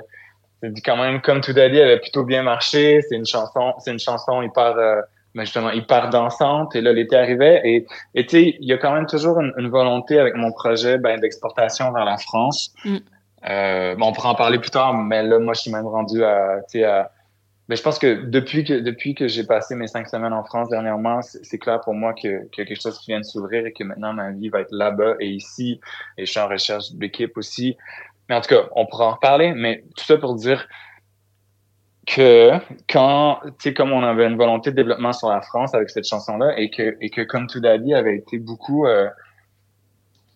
dit 0.64 0.82
quand 0.82 0.98
même, 0.98 1.22
comme 1.22 1.42
tout 1.42 1.54
dit, 1.54 1.60
avait 1.60 2.00
plutôt 2.00 2.24
bien 2.24 2.44
marché. 2.44 3.02
C'est 3.08 3.16
une 3.16 3.26
chanson, 3.26 3.74
c'est 3.80 3.92
une 3.92 4.00
chanson 4.00 4.42
hyper, 4.42 4.78
euh, 4.78 5.02
ben 5.34 5.44
justement, 5.44 5.72
hyper 5.72 6.10
dansante. 6.10 6.76
Et 6.76 6.82
là, 6.82 6.94
l'été 6.94 7.16
arrivait. 7.16 7.62
Et, 7.64 7.88
et 8.14 8.26
tu 8.26 8.38
sais, 8.38 8.58
il 8.60 8.68
y 8.68 8.74
a 8.74 8.78
quand 8.78 8.94
même 8.94 9.08
toujours 9.08 9.40
une, 9.40 9.70
volonté 9.70 10.20
avec 10.20 10.36
mon 10.36 10.52
projet 10.52 10.98
ben, 10.98 11.20
d'exportation 11.20 11.92
vers 11.92 12.06
la 12.06 12.18
France. 12.18 12.74
Mm. 12.86 12.98
Euh, 13.48 13.96
on 14.00 14.12
pourra 14.12 14.32
en 14.32 14.36
parler 14.36 14.60
plus 14.60 14.72
tard, 14.72 14.94
mais 14.94 15.24
là, 15.24 15.40
moi, 15.40 15.54
je 15.54 15.62
suis 15.62 15.72
même 15.72 15.88
rendu 15.88 16.24
à, 16.24 16.62
à 16.86 17.12
mais 17.70 17.76
je 17.76 17.84
pense 17.84 18.00
que 18.00 18.26
depuis 18.26 18.64
que 18.64 18.74
depuis 18.74 19.14
que 19.14 19.28
j'ai 19.28 19.44
passé 19.44 19.76
mes 19.76 19.86
cinq 19.86 20.08
semaines 20.08 20.34
en 20.34 20.44
France 20.44 20.70
dernièrement, 20.70 21.22
c'est 21.22 21.60
clair 21.60 21.80
pour 21.82 21.94
moi 21.94 22.16
que, 22.16 22.42
a 22.46 22.48
quelque 22.52 22.82
chose 22.82 22.98
qui 22.98 23.12
vient 23.12 23.20
de 23.20 23.26
s'ouvrir 23.26 23.64
et 23.68 23.72
que 23.72 23.84
maintenant 23.84 24.12
ma 24.12 24.32
vie 24.32 24.50
va 24.50 24.62
être 24.62 24.72
là-bas 24.72 25.14
et 25.20 25.28
ici. 25.28 25.80
Et 26.18 26.26
je 26.26 26.32
suis 26.32 26.40
en 26.40 26.48
recherche 26.48 26.92
d'équipe 26.94 27.38
aussi. 27.38 27.78
Mais 28.28 28.34
en 28.34 28.42
tout 28.42 28.50
cas, 28.50 28.64
on 28.72 28.88
pourra 28.88 29.06
en 29.06 29.12
reparler. 29.12 29.54
Mais 29.54 29.84
tout 29.96 30.04
ça 30.04 30.18
pour 30.18 30.34
dire 30.34 30.68
que 32.08 32.54
quand, 32.90 33.40
tu 33.44 33.52
sais, 33.60 33.74
comme 33.76 33.92
on 33.92 34.02
avait 34.02 34.26
une 34.26 34.38
volonté 34.38 34.72
de 34.72 34.76
développement 34.76 35.14
sur 35.14 35.30
la 35.30 35.42
France 35.42 35.76
avec 35.76 35.92
cette 35.92 36.08
chanson-là 36.08 36.58
et 36.58 36.72
que, 36.72 36.98
et 37.02 37.12
que 37.12 37.22
comme 37.22 37.46
tout 37.46 37.60
Dali 37.60 37.94
avait 37.94 38.16
été 38.16 38.40
beaucoup, 38.40 38.88
euh, 38.88 39.08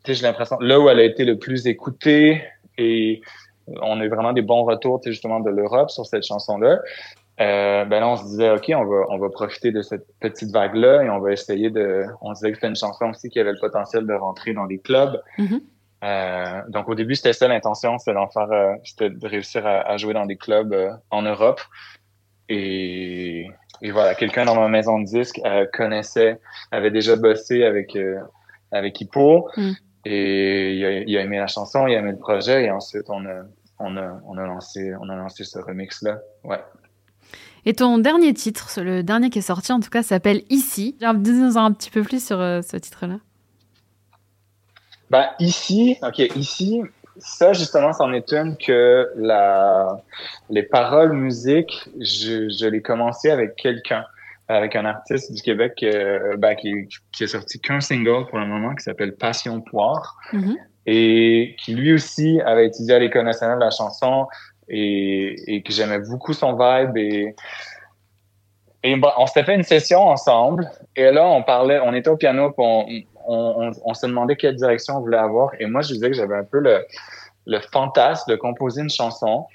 tu 0.04 0.14
sais, 0.14 0.20
j'ai 0.20 0.28
l'impression, 0.28 0.58
là 0.60 0.80
où 0.80 0.88
elle 0.88 1.00
a 1.00 1.04
été 1.04 1.26
le 1.26 1.40
plus 1.40 1.66
écoutée 1.66 2.44
et 2.78 3.22
on 3.68 4.00
a 4.00 4.06
eu 4.06 4.10
vraiment 4.10 4.34
des 4.34 4.42
bons 4.42 4.64
retours, 4.64 5.02
justement, 5.06 5.40
de 5.40 5.50
l'Europe 5.50 5.90
sur 5.90 6.06
cette 6.06 6.26
chanson-là. 6.26 6.80
Euh, 7.40 7.86
ben 7.86 8.00
là, 8.00 8.10
on 8.10 8.16
se 8.16 8.26
disait, 8.26 8.52
OK, 8.52 8.72
on 8.76 8.86
va, 8.86 9.06
on 9.10 9.18
va 9.18 9.30
profiter 9.30 9.72
de 9.72 9.82
cette 9.82 10.06
petite 10.20 10.52
vague-là 10.52 11.04
et 11.04 11.10
on 11.10 11.20
va 11.20 11.32
essayer 11.32 11.70
de... 11.70 12.06
On 12.22 12.34
disait 12.34 12.52
que 12.52 12.58
c'était 12.58 12.68
une 12.68 12.76
chanson 12.76 13.10
aussi 13.10 13.30
qui 13.30 13.40
avait 13.40 13.54
le 13.54 13.60
potentiel 13.60 14.06
de 14.06 14.14
rentrer 14.14 14.54
dans 14.54 14.68
des 14.68 14.78
clubs. 14.78 15.20
Mm-hmm. 15.40 15.62
euh, 16.04 16.62
donc, 16.70 16.90
au 16.90 16.96
début, 16.96 17.16
c'était 17.16 17.34
ça 17.34 17.48
l'intention, 17.48 17.98
c'était 17.98 18.14
d'en 18.14 18.28
faire... 18.28 18.52
Euh, 18.52 18.74
c'était 18.84 19.10
de 19.10 19.28
réussir 19.28 19.66
à, 19.66 19.98
jouer 19.98 20.14
dans 20.14 20.26
des 20.26 20.38
clubs 20.38 20.76
en 21.10 21.22
Europe. 21.24 21.62
Et, 22.50 23.48
et 23.82 23.92
voilà, 23.92 24.14
quelqu'un 24.14 24.46
dans 24.46 24.60
ma 24.60 24.68
maison 24.68 25.00
de 25.00 25.06
disque 25.06 25.40
connaissait, 25.72 26.40
avait 26.72 26.92
déjà 26.92 27.16
bossé 27.16 27.64
avec 27.64 27.98
avec 28.74 29.00
Hippo. 29.00 29.50
Mm. 29.56 29.72
Et 30.06 30.76
il 30.76 30.86
a, 30.86 30.92
il 31.00 31.18
a, 31.18 31.22
aimé 31.22 31.38
la 31.38 31.48
chanson, 31.48 31.88
il 31.88 31.96
a 31.96 32.00
aimé 32.00 32.12
le 32.12 32.18
projet, 32.18 32.66
et 32.66 32.72
ensuite 32.72 33.10
on 33.10 33.26
a, 33.26 33.44
on 33.80 33.96
a, 33.98 34.22
on 34.26 34.38
a 34.38 34.46
lancé, 34.46 34.94
on 35.00 35.10
a 35.10 35.16
lancé 35.16 35.44
ce 35.44 35.60
remix 35.60 36.02
là. 36.02 36.20
Ouais. 36.44 36.60
Et 37.66 37.74
ton 37.74 37.98
dernier 37.98 38.34
titre, 38.34 38.70
le 38.82 39.04
dernier 39.04 39.30
qui 39.30 39.40
est 39.40 39.44
sorti 39.44 39.72
en 39.72 39.80
tout 39.80 39.90
cas, 39.90 40.04
s'appelle 40.04 40.42
Ici. 40.50 40.98
Dis-nous 41.00 41.58
un 41.58 41.72
petit 41.72 41.90
peu 41.90 42.04
plus 42.04 42.26
sur 42.26 42.40
euh, 42.42 42.62
ce 42.62 42.76
titre-là. 42.76 43.20
Ben, 45.10 45.30
ici, 45.40 45.98
ok, 46.02 46.20
ici, 46.36 46.82
ça 47.18 47.54
justement, 47.54 47.94
c'en 47.94 48.12
est 48.12 48.34
une 48.34 48.58
que 48.58 49.10
la, 49.16 50.02
les 50.50 50.64
paroles 50.64 51.14
musique, 51.14 51.88
je, 52.00 52.50
je 52.50 52.68
l'ai 52.68 52.82
commencé 52.82 53.30
avec 53.30 53.56
quelqu'un 53.56 54.06
avec 54.48 54.76
un 54.76 54.86
artiste 54.86 55.32
du 55.32 55.42
Québec 55.42 55.80
euh, 55.84 56.36
ben, 56.38 56.56
qui, 56.56 56.88
qui 57.12 57.24
a 57.24 57.28
sorti 57.28 57.60
qu'un 57.60 57.80
single 57.80 58.26
pour 58.28 58.40
le 58.40 58.46
moment 58.46 58.76
qui 58.76 58.84
s'appelle 58.84 59.16
Passion 59.16 59.62
Poire 59.62 60.18
mm-hmm. 60.34 60.56
et 60.86 61.56
qui 61.60 61.76
lui 61.76 61.94
aussi 61.94 62.42
avait 62.42 62.68
étudié 62.68 62.96
à 62.96 63.00
l'École 63.00 63.26
nationale 63.26 63.60
de 63.60 63.64
la 63.64 63.72
chanson 63.72 64.28
et, 64.68 65.36
et 65.48 65.64
que 65.64 65.72
j'aimais 65.72 66.00
beaucoup 66.00 66.34
son 66.34 66.54
vibe 66.54 66.98
et 66.98 67.36
et 68.86 69.00
on 69.18 69.26
s'était 69.28 69.46
fait 69.46 69.56
une 69.56 69.64
session 69.64 70.02
ensemble 70.02 70.70
et 70.96 71.10
là 71.12 71.26
on 71.26 71.42
parlait 71.42 71.80
on 71.80 71.94
était 71.94 72.10
au 72.10 72.18
piano 72.18 72.52
puis 72.52 72.66
on, 72.66 73.06
on, 73.26 73.72
on, 73.86 73.94
se 73.94 74.06
demandait 74.06 74.36
quelle 74.36 74.56
direction 74.56 74.98
on 74.98 75.00
voulait 75.00 75.18
avoir 75.18 75.52
et 75.58 75.66
moi 75.68 75.82
je 75.82 75.94
disais 75.94 76.10
que 76.10 76.18
j'avais 76.18 76.36
un 76.36 76.44
peu 76.44 76.60
le 76.60 76.86
le 77.46 77.60
fantasme 77.72 78.30
de 78.32 78.36
composer 78.36 78.82
une 78.82 78.90
chanson 78.90 79.46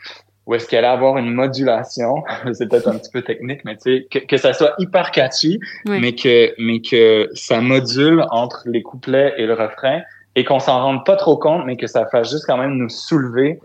ou 0.49 0.55
est-ce 0.55 0.67
qu'elle 0.67 0.87
allait 0.87 0.95
avoir 0.95 1.19
une 1.19 1.31
modulation. 1.31 2.25
C'est 2.55 2.69
peut-être 2.69 2.89
un 2.89 2.99
petit 2.99 3.11
peu 3.13 3.23
technique 3.23 3.65
mais 3.65 3.77
tu 3.77 3.83
sais 3.83 4.07
que, 4.11 4.19
que 4.27 4.37
ça 4.37 4.53
soit 4.55 4.75
hyper 4.79 5.13
catchy 5.13 5.61
mais 5.85 6.15
que 6.15 6.53
mais 6.59 6.81
que 6.81 7.29
ça 7.35 7.61
module 7.61 8.25
entre 8.31 8.63
les 8.67 8.83
couplets 8.83 9.35
et 9.37 9.47
le 9.47 9.55
refrain 9.55 10.01
et 10.35 10.45
qu'on 10.45 10.59
s'en 10.59 10.83
rende 10.83 11.05
pas 11.05 11.17
trop 11.17 11.37
compte 11.37 11.65
mais 11.67 11.77
que 11.77 11.87
ça 11.87 12.07
fasse 12.07 12.31
juste 12.31 12.47
quand 12.47 12.57
même 12.57 12.75
nous 12.75 12.89
soulever. 12.89 13.61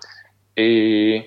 Et 0.57 1.25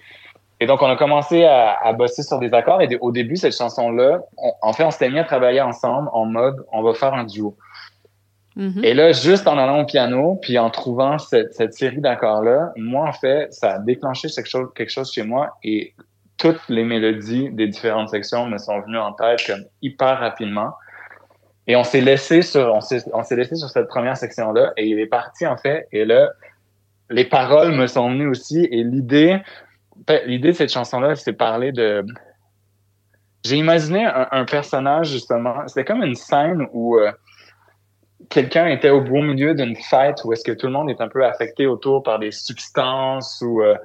et 0.61 0.66
donc 0.66 0.82
on 0.82 0.86
a 0.86 0.96
commencé 0.96 1.44
à, 1.44 1.72
à 1.82 1.92
bosser 1.92 2.22
sur 2.22 2.38
des 2.38 2.52
accords 2.52 2.80
et 2.80 2.88
au 3.00 3.11
début 3.11 3.36
cette 3.36 3.57
chanson 3.57 3.90
là 3.90 4.20
en 4.62 4.72
fait 4.72 4.84
on 4.84 4.90
s'était 4.90 5.11
mis 5.11 5.18
à 5.18 5.24
travailler 5.24 5.61
ensemble 5.61 6.09
en 6.12 6.26
mode 6.26 6.64
on 6.72 6.82
va 6.82 6.94
faire 6.94 7.12
un 7.12 7.24
duo 7.24 7.57
Mm-hmm. 8.57 8.84
Et 8.84 8.94
là, 8.94 9.12
juste 9.12 9.46
en 9.46 9.59
allant 9.59 9.80
au 9.80 9.84
piano, 9.84 10.38
puis 10.40 10.59
en 10.59 10.70
trouvant 10.70 11.18
cette, 11.18 11.54
cette 11.54 11.74
série 11.74 12.00
d'accords-là, 12.00 12.72
moi, 12.76 13.09
en 13.09 13.12
fait, 13.12 13.52
ça 13.52 13.74
a 13.74 13.78
déclenché 13.78 14.28
quelque 14.28 14.48
chose, 14.48 14.68
quelque 14.74 14.90
chose 14.90 15.12
chez 15.12 15.22
moi 15.22 15.57
et 15.62 15.94
toutes 16.38 16.61
les 16.68 16.84
mélodies 16.84 17.50
des 17.50 17.66
différentes 17.66 18.11
sections 18.11 18.46
me 18.46 18.59
sont 18.59 18.80
venues 18.80 18.98
en 18.98 19.12
tête 19.12 19.40
comme 19.46 19.64
hyper 19.82 20.18
rapidement. 20.18 20.72
Et 21.66 21.76
on 21.76 21.84
s'est 21.84 22.00
laissé 22.00 22.42
sur, 22.42 22.72
on 22.72 22.80
s'est, 22.80 23.02
on 23.12 23.22
s'est 23.22 23.36
laissé 23.36 23.57
sur 23.57 23.68
cette 23.68 23.88
première 23.88 24.16
section-là 24.16 24.72
et 24.76 24.86
il 24.86 24.98
est 25.00 25.07
parti, 25.07 25.46
en 25.46 25.57
fait. 25.57 25.86
Et 25.92 26.04
là, 26.04 26.30
les 27.11 27.24
paroles 27.24 27.72
me 27.72 27.86
sont 27.86 28.11
venues 28.11 28.28
aussi 28.28 28.64
et 28.70 28.84
l'idée, 28.84 29.38
l'idée 30.26 30.48
de 30.48 30.52
cette 30.52 30.72
chanson-là, 30.72 31.14
c'est 31.14 31.32
parler 31.32 31.72
de, 31.72 32.04
j'ai 33.44 33.57
imaginé 33.57 34.04
un, 34.04 34.28
un, 34.30 34.44
personnage, 34.44 35.11
justement, 35.11 35.66
c'était 35.66 35.84
comme 35.84 36.02
une 36.02 36.14
scène 36.14 36.66
où, 36.72 36.96
euh, 36.98 37.12
quelqu'un 38.31 38.67
était 38.69 38.91
au 38.91 39.01
beau 39.01 39.21
milieu 39.21 39.55
d'une 39.55 39.77
fête 39.77 40.23
où 40.25 40.33
est-ce 40.33 40.45
que 40.45 40.53
tout 40.53 40.67
le 40.67 40.73
monde 40.73 40.91
est 40.91 41.01
un 41.01 41.09
peu 41.09 41.25
affecté 41.25 41.67
autour 41.67 42.03
par 42.03 42.19
des 42.19 42.31
substances 42.31 43.43
ou 43.43 43.62
euh, 43.62 43.77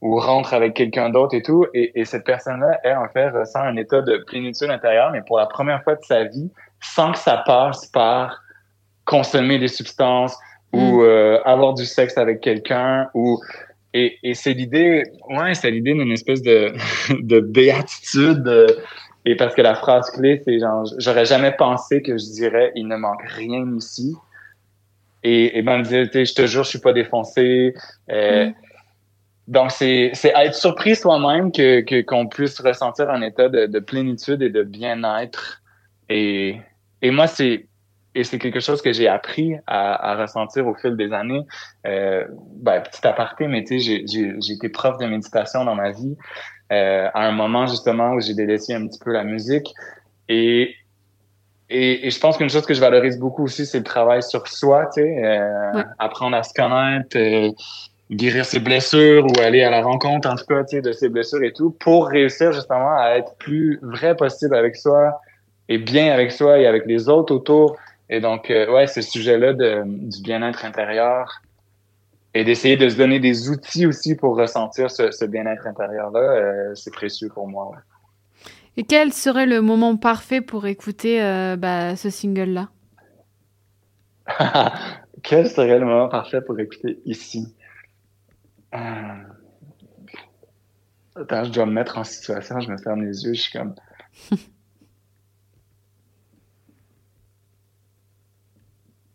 ou 0.00 0.18
rentre 0.18 0.54
avec 0.54 0.74
quelqu'un 0.74 1.10
d'autre 1.10 1.34
et 1.34 1.42
tout 1.42 1.66
et, 1.74 2.00
et 2.00 2.04
cette 2.04 2.24
personne-là 2.24 2.78
elle 2.84 2.96
en 2.96 3.08
fait 3.08 3.30
ressent 3.30 3.60
un 3.60 3.76
état 3.76 4.00
de 4.00 4.18
plénitude 4.26 4.70
intérieure 4.70 5.10
mais 5.10 5.22
pour 5.26 5.38
la 5.38 5.46
première 5.46 5.82
fois 5.82 5.96
de 5.96 6.04
sa 6.04 6.24
vie 6.24 6.50
sans 6.80 7.12
que 7.12 7.18
ça 7.18 7.42
passe 7.44 7.86
par 7.86 8.40
consommer 9.04 9.58
des 9.58 9.68
substances 9.68 10.36
ou 10.72 10.78
mm. 10.78 11.00
euh, 11.02 11.42
avoir 11.42 11.74
du 11.74 11.84
sexe 11.84 12.16
avec 12.18 12.40
quelqu'un 12.40 13.08
ou 13.14 13.40
et, 13.94 14.16
et 14.22 14.34
c'est 14.34 14.54
l'idée 14.54 15.02
ouais 15.28 15.54
c'est 15.54 15.72
l'idée 15.72 15.92
d'une 15.92 16.12
espèce 16.12 16.42
de 16.42 16.72
de 17.20 17.40
béatitude 17.40 18.48
et 19.24 19.36
parce 19.36 19.54
que 19.54 19.62
la 19.62 19.74
phrase 19.74 20.10
clé, 20.10 20.42
c'est 20.44 20.58
genre, 20.58 20.84
j'aurais 20.98 21.24
jamais 21.24 21.52
pensé 21.52 22.02
que 22.02 22.18
je 22.18 22.32
dirais, 22.32 22.72
il 22.74 22.88
ne 22.88 22.96
manque 22.96 23.22
rien 23.22 23.64
ici. 23.76 24.16
Et, 25.22 25.58
et 25.58 25.62
ben, 25.62 25.78
me 25.78 25.84
dire, 25.84 26.08
je 26.12 26.34
te 26.34 26.46
jure, 26.46 26.64
je 26.64 26.70
suis 26.70 26.80
pas 26.80 26.92
défoncé. 26.92 27.74
Euh, 28.10 28.46
mm. 28.46 28.54
Donc, 29.48 29.70
c'est, 29.70 30.10
c'est 30.14 30.32
être 30.34 30.54
surpris 30.54 30.96
soi-même 30.96 31.52
que, 31.52 31.82
que, 31.82 32.02
qu'on 32.02 32.26
puisse 32.26 32.60
ressentir 32.60 33.10
un 33.10 33.22
état 33.22 33.48
de, 33.48 33.66
de 33.66 33.78
plénitude 33.78 34.42
et 34.42 34.50
de 34.50 34.62
bien-être. 34.62 35.62
Et, 36.08 36.60
et 37.00 37.10
moi, 37.12 37.28
c'est, 37.28 37.66
et 38.14 38.24
c'est 38.24 38.38
quelque 38.38 38.60
chose 38.60 38.82
que 38.82 38.92
j'ai 38.92 39.08
appris 39.08 39.54
à, 39.66 40.10
à, 40.10 40.20
ressentir 40.20 40.66
au 40.66 40.74
fil 40.74 40.96
des 40.96 41.12
années. 41.12 41.42
Euh, 41.86 42.26
ben, 42.56 42.80
petit 42.80 43.06
aparté, 43.06 43.46
mais 43.46 43.62
tu 43.64 43.78
sais, 43.78 43.78
j'ai, 43.78 44.06
j'ai, 44.06 44.34
j'ai 44.40 44.52
été 44.54 44.68
prof 44.68 44.98
de 44.98 45.06
méditation 45.06 45.64
dans 45.64 45.74
ma 45.74 45.92
vie. 45.92 46.16
Euh, 46.72 47.08
à 47.12 47.26
un 47.26 47.32
moment 47.32 47.66
justement 47.66 48.12
où 48.12 48.20
j'ai 48.20 48.32
délaissé 48.32 48.72
un 48.72 48.86
petit 48.86 48.98
peu 48.98 49.12
la 49.12 49.24
musique. 49.24 49.74
Et, 50.28 50.74
et, 51.68 52.06
et 52.06 52.10
je 52.10 52.18
pense 52.18 52.38
qu'une 52.38 52.48
chose 52.48 52.64
que 52.64 52.72
je 52.72 52.80
valorise 52.80 53.18
beaucoup 53.18 53.44
aussi, 53.44 53.66
c'est 53.66 53.78
le 53.78 53.84
travail 53.84 54.22
sur 54.22 54.48
soi, 54.48 54.86
tu 54.94 55.02
sais, 55.02 55.24
euh, 55.24 55.82
apprendre 55.98 56.34
à 56.36 56.42
se 56.42 56.54
connaître, 56.54 57.16
euh, 57.16 57.50
guérir 58.10 58.46
ses 58.46 58.58
blessures 58.58 59.26
ou 59.26 59.40
aller 59.40 59.62
à 59.62 59.70
la 59.70 59.82
rencontre, 59.82 60.30
en 60.30 60.34
tout 60.34 60.46
cas, 60.46 60.64
tu 60.64 60.76
sais, 60.76 60.82
de 60.82 60.92
ses 60.92 61.10
blessures 61.10 61.42
et 61.42 61.52
tout, 61.52 61.72
pour 61.78 62.08
réussir 62.08 62.52
justement 62.52 62.96
à 62.96 63.16
être 63.18 63.34
plus 63.36 63.78
vrai 63.82 64.16
possible 64.16 64.54
avec 64.54 64.76
soi 64.76 65.20
et 65.68 65.76
bien 65.76 66.10
avec 66.10 66.32
soi 66.32 66.58
et 66.58 66.66
avec 66.66 66.86
les 66.86 67.08
autres 67.10 67.34
autour. 67.34 67.76
Et 68.08 68.20
donc, 68.20 68.46
ouais, 68.48 68.86
ce 68.86 69.02
sujet-là 69.02 69.52
du 69.54 70.22
bien-être 70.22 70.64
intérieur, 70.64 71.40
et 72.34 72.44
d'essayer 72.44 72.76
de 72.76 72.88
se 72.88 72.96
donner 72.96 73.20
des 73.20 73.50
outils 73.50 73.86
aussi 73.86 74.14
pour 74.14 74.36
ressentir 74.36 74.90
ce, 74.90 75.24
bien-être 75.24 75.66
intérieur-là, 75.66 76.20
euh, 76.20 76.74
c'est 76.74 76.92
précieux 76.92 77.28
pour 77.28 77.48
moi. 77.48 77.72
Et 78.76 78.84
quel 78.84 79.12
serait 79.12 79.46
le 79.46 79.60
moment 79.60 79.96
parfait 79.96 80.40
pour 80.40 80.66
écouter 80.66 81.22
euh, 81.22 81.56
bah, 81.56 81.94
ce 81.96 82.10
single-là? 82.10 82.70
Quel 85.22 85.48
serait 85.48 85.78
le 85.78 85.84
moment 85.84 86.08
parfait 86.08 86.40
pour 86.40 86.58
écouter 86.58 87.00
ici? 87.04 87.54
Euh, 88.74 88.78
Attends, 91.14 91.44
je 91.44 91.50
dois 91.50 91.66
me 91.66 91.72
mettre 91.72 91.98
en 91.98 92.04
situation, 92.04 92.60
je 92.60 92.70
me 92.70 92.78
ferme 92.78 93.02
les 93.02 93.24
yeux, 93.24 93.34
je 93.34 93.42
suis 93.42 93.52
comme... 93.52 93.74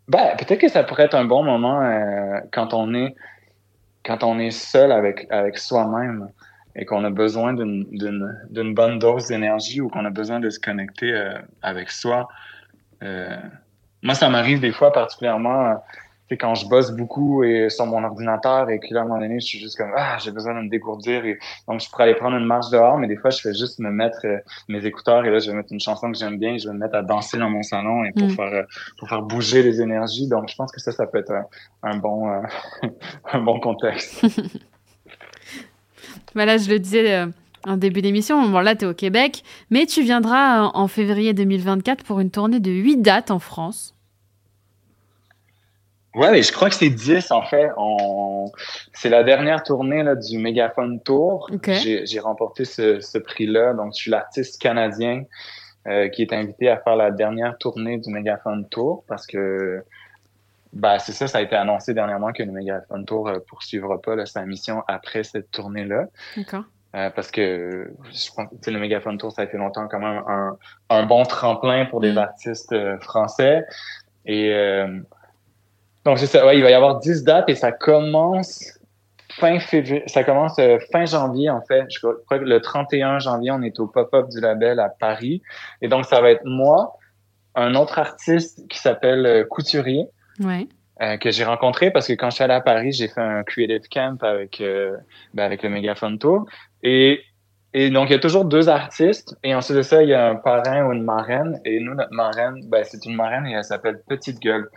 Ben, 0.07 0.35
peut-être 0.37 0.61
que 0.61 0.69
ça 0.69 0.83
pourrait 0.83 1.03
être 1.03 1.15
un 1.15 1.25
bon 1.25 1.43
moment 1.43 1.81
euh, 1.81 2.39
quand 2.51 2.73
on 2.73 2.93
est 2.93 3.15
quand 4.05 4.23
on 4.23 4.39
est 4.39 4.51
seul 4.51 4.91
avec 4.91 5.27
avec 5.31 5.57
soi-même 5.57 6.29
et 6.75 6.85
qu'on 6.85 7.03
a 7.03 7.09
besoin 7.09 7.53
d'une 7.53 8.73
bonne 8.73 8.99
dose 8.99 9.27
d'énergie 9.27 9.81
ou 9.81 9.89
qu'on 9.89 10.05
a 10.05 10.09
besoin 10.09 10.39
de 10.39 10.49
se 10.49 10.59
connecter 10.59 11.11
euh, 11.11 11.37
avec 11.61 11.89
soi. 11.89 12.27
Euh, 13.03 13.35
moi, 14.03 14.13
ça 14.13 14.29
m'arrive 14.29 14.59
des 14.59 14.71
fois 14.71 14.93
particulièrement 14.93 15.83
c'est 16.29 16.37
quand 16.37 16.55
je 16.55 16.67
bosse 16.67 16.91
beaucoup 16.91 17.43
et 17.43 17.69
sur 17.69 17.85
mon 17.85 18.03
ordinateur 18.03 18.69
et 18.69 18.79
que 18.79 18.93
là, 18.93 19.01
à 19.01 19.03
un 19.03 19.07
moment 19.07 19.19
donné, 19.19 19.39
je 19.39 19.45
suis 19.45 19.59
juste 19.59 19.77
comme, 19.77 19.91
ah, 19.95 20.17
j'ai 20.19 20.31
besoin 20.31 20.55
de 20.55 20.61
me 20.61 20.69
dégourdir 20.69 21.25
et 21.25 21.39
donc 21.67 21.79
je 21.79 21.89
pourrais 21.89 22.03
aller 22.03 22.15
prendre 22.15 22.35
une 22.35 22.45
marche 22.45 22.69
dehors, 22.69 22.97
mais 22.97 23.07
des 23.07 23.15
fois, 23.15 23.29
je 23.29 23.39
fais 23.39 23.53
juste 23.53 23.79
me 23.79 23.89
mettre 23.89 24.19
euh, 24.25 24.37
mes 24.67 24.85
écouteurs 24.85 25.25
et 25.25 25.29
là, 25.29 25.39
je 25.39 25.49
vais 25.49 25.55
mettre 25.55 25.71
une 25.71 25.79
chanson 25.79 26.11
que 26.11 26.17
j'aime 26.17 26.37
bien 26.37 26.55
et 26.55 26.59
je 26.59 26.67
vais 26.67 26.73
me 26.73 26.79
mettre 26.79 26.95
à 26.95 27.01
danser 27.01 27.37
dans 27.37 27.49
mon 27.49 27.63
salon 27.63 28.03
et 28.03 28.11
pour 28.11 28.27
mm. 28.27 28.31
faire, 28.31 28.53
euh, 28.53 28.63
pour 28.99 29.07
faire 29.07 29.21
bouger 29.21 29.63
les 29.63 29.81
énergies. 29.81 30.27
Donc, 30.27 30.49
je 30.49 30.55
pense 30.55 30.71
que 30.71 30.81
ça, 30.81 30.91
ça 30.91 31.07
peut 31.07 31.19
être 31.19 31.33
un, 31.83 31.97
bon, 31.97 32.29
euh, 32.29 32.41
un 33.31 33.39
bon 33.39 33.59
contexte. 33.59 34.25
voilà, 36.35 36.57
je 36.57 36.69
le 36.69 36.79
disais 36.79 37.25
en 37.65 37.77
début 37.77 38.01
d'émission, 38.01 38.47
bon 38.47 38.59
là 38.59 38.75
tu 38.75 38.85
es 38.85 38.87
au 38.87 38.93
Québec, 38.93 39.43
mais 39.69 39.85
tu 39.85 40.01
viendras 40.01 40.71
en 40.73 40.87
février 40.87 41.33
2024 41.33 42.03
pour 42.03 42.19
une 42.19 42.31
tournée 42.31 42.59
de 42.59 42.71
8 42.71 42.97
dates 42.97 43.31
en 43.31 43.39
France. 43.39 43.96
Ouais, 46.17 46.31
mais 46.31 46.41
je 46.41 46.51
crois 46.51 46.69
que 46.69 46.75
c'est 46.75 46.89
10 46.89 47.31
en 47.31 47.43
fait. 47.43 47.69
On... 47.77 48.51
C'est 48.91 49.09
la 49.09 49.23
dernière 49.23 49.61
tournée 49.61 50.01
là, 50.01 50.15
du 50.15 50.39
Megaphone 50.39 50.99
Tour. 51.01 51.49
J'ai 51.63 52.19
remporté 52.19 52.65
ce, 52.65 52.99
ce 52.99 53.19
prix-là. 53.19 53.73
Donc, 53.73 53.93
je 53.93 54.01
suis 54.01 54.11
l'artiste 54.11 54.59
canadien 54.59 55.23
euh, 55.87 56.09
qui 56.09 56.23
est 56.23 56.33
invité 56.33 56.69
à 56.69 56.77
faire 56.77 56.95
la 56.95 57.11
dernière 57.11 57.55
tournée 57.59 57.99
du 57.99 58.11
Megaphone 58.11 58.67
Tour 58.67 59.03
parce 59.07 59.27
que 59.27 59.83
bah 60.73 60.99
c'est 60.99 61.11
ça, 61.11 61.27
ça 61.27 61.37
a 61.37 61.41
été 61.41 61.55
annoncé 61.55 61.93
dernièrement 61.93 62.33
que 62.33 62.43
le 62.43 62.51
Megaphone 62.51 63.05
Tour 63.05 63.29
euh, 63.29 63.39
poursuivra 63.47 64.01
pas 64.01 64.15
là, 64.15 64.25
sa 64.25 64.43
mission 64.43 64.83
après 64.87 65.23
cette 65.23 65.51
tournée-là. 65.51 66.05
D'accord. 66.35 66.63
Euh, 66.95 67.09
parce 67.11 67.29
que 67.31 67.93
je 68.11 68.29
pense 68.35 68.47
que 68.61 68.71
le 68.71 68.79
Megaphone 68.79 69.17
Tour, 69.17 69.31
ça 69.31 69.43
a 69.43 69.45
été 69.45 69.57
longtemps 69.57 69.87
quand 69.87 69.99
même 69.99 70.23
un, 70.27 70.57
un 70.89 71.05
bon 71.05 71.23
tremplin 71.23 71.85
pour 71.85 71.99
des 71.99 72.13
mm. 72.13 72.17
artistes 72.17 72.73
euh, 72.73 72.97
français. 72.99 73.65
Et 74.25 74.53
donc, 76.07 76.19
c'est 76.19 76.25
ça. 76.25 76.45
Ouais, 76.45 76.57
il 76.57 76.63
va 76.63 76.71
y 76.71 76.73
avoir 76.73 76.99
10 76.99 77.23
dates 77.23 77.49
et 77.49 77.55
ça 77.55 77.71
commence 77.71 78.79
fin 79.29 79.59
février, 79.59 80.03
ça 80.07 80.23
commence 80.23 80.57
euh, 80.57 80.79
fin 80.91 81.05
janvier 81.05 81.49
en 81.49 81.61
fait. 81.61 81.85
Je 81.89 81.99
crois 81.99 82.39
que 82.39 82.43
le 82.45 82.61
31 82.61 83.19
janvier, 83.19 83.51
on 83.51 83.61
est 83.61 83.79
au 83.79 83.87
pop-up 83.87 84.29
du 84.29 84.39
label 84.39 84.79
à 84.79 84.89
Paris. 84.89 85.41
Et 85.81 85.89
donc, 85.89 86.05
ça 86.05 86.21
va 86.21 86.31
être 86.31 86.45
moi, 86.45 86.97
un 87.55 87.75
autre 87.75 87.99
artiste 87.99 88.67
qui 88.69 88.79
s'appelle 88.79 89.25
euh, 89.25 89.43
Couturier. 89.43 90.05
Ouais. 90.39 90.67
Euh, 91.01 91.17
que 91.17 91.29
j'ai 91.29 91.43
rencontré 91.43 91.91
parce 91.91 92.07
que 92.07 92.13
quand 92.13 92.31
je 92.31 92.35
suis 92.35 92.43
allé 92.43 92.55
à 92.55 92.61
Paris, 92.61 92.91
j'ai 92.91 93.07
fait 93.07 93.21
un 93.21 93.43
creative 93.43 93.87
camp 93.91 94.17
avec 94.23 94.59
euh, 94.61 94.97
ben 95.35 95.43
avec 95.43 95.61
le 95.61 95.69
Megaphone 95.69 96.17
Tour 96.17 96.47
et 96.81 97.21
et 97.79 97.91
donc 97.91 98.09
il 98.09 98.13
y 98.13 98.15
a 98.15 98.19
toujours 98.19 98.43
deux 98.43 98.69
artistes. 98.69 99.37
Et 99.43 99.53
ensuite 99.53 99.77
de 99.77 99.83
ça 99.83 100.01
il 100.01 100.09
y 100.09 100.13
a 100.15 100.29
un 100.29 100.35
parrain 100.35 100.87
ou 100.87 100.93
une 100.93 101.03
marraine. 101.03 101.61
Et 101.63 101.79
nous 101.79 101.93
notre 101.93 102.11
marraine 102.11 102.59
ben 102.67 102.83
c'est 102.83 103.05
une 103.05 103.15
marraine 103.15 103.45
et 103.45 103.51
elle 103.51 103.63
s'appelle 103.63 104.01
Petite 104.07 104.39
Gueule. 104.39 104.67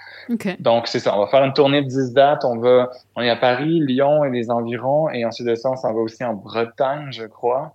Donc 0.58 0.86
c'est 0.86 0.98
ça, 0.98 1.16
on 1.16 1.20
va 1.20 1.26
faire 1.28 1.42
une 1.42 1.54
tournée 1.54 1.80
de 1.80 1.88
10 1.88 2.12
dates, 2.12 2.44
on 2.44 2.58
va 2.58 2.90
on 3.16 3.22
est 3.22 3.30
à 3.30 3.36
Paris, 3.36 3.80
Lyon 3.80 4.22
et 4.24 4.30
les 4.30 4.50
environs. 4.50 5.08
Et 5.08 5.24
ensuite 5.24 5.48
de 5.48 5.54
ça 5.54 5.70
on 5.70 5.76
s'en 5.76 5.94
va 5.94 6.00
aussi 6.00 6.22
en 6.24 6.34
Bretagne, 6.34 7.08
je 7.10 7.24
crois. 7.24 7.74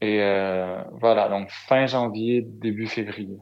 Et 0.00 0.22
euh, 0.22 0.80
voilà, 1.00 1.28
donc 1.28 1.48
fin 1.50 1.86
janvier, 1.86 2.46
début 2.46 2.86
février. 2.86 3.36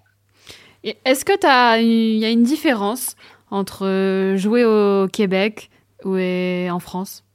Est-ce 1.04 1.26
que 1.26 1.36
t'as, 1.36 1.76
il 1.76 2.16
y 2.16 2.24
a 2.24 2.30
une 2.30 2.44
différence 2.44 3.14
entre 3.50 4.34
jouer 4.36 4.64
au 4.64 5.06
Québec 5.08 5.68
ou 6.06 6.16
en 6.16 6.78
France? 6.78 7.27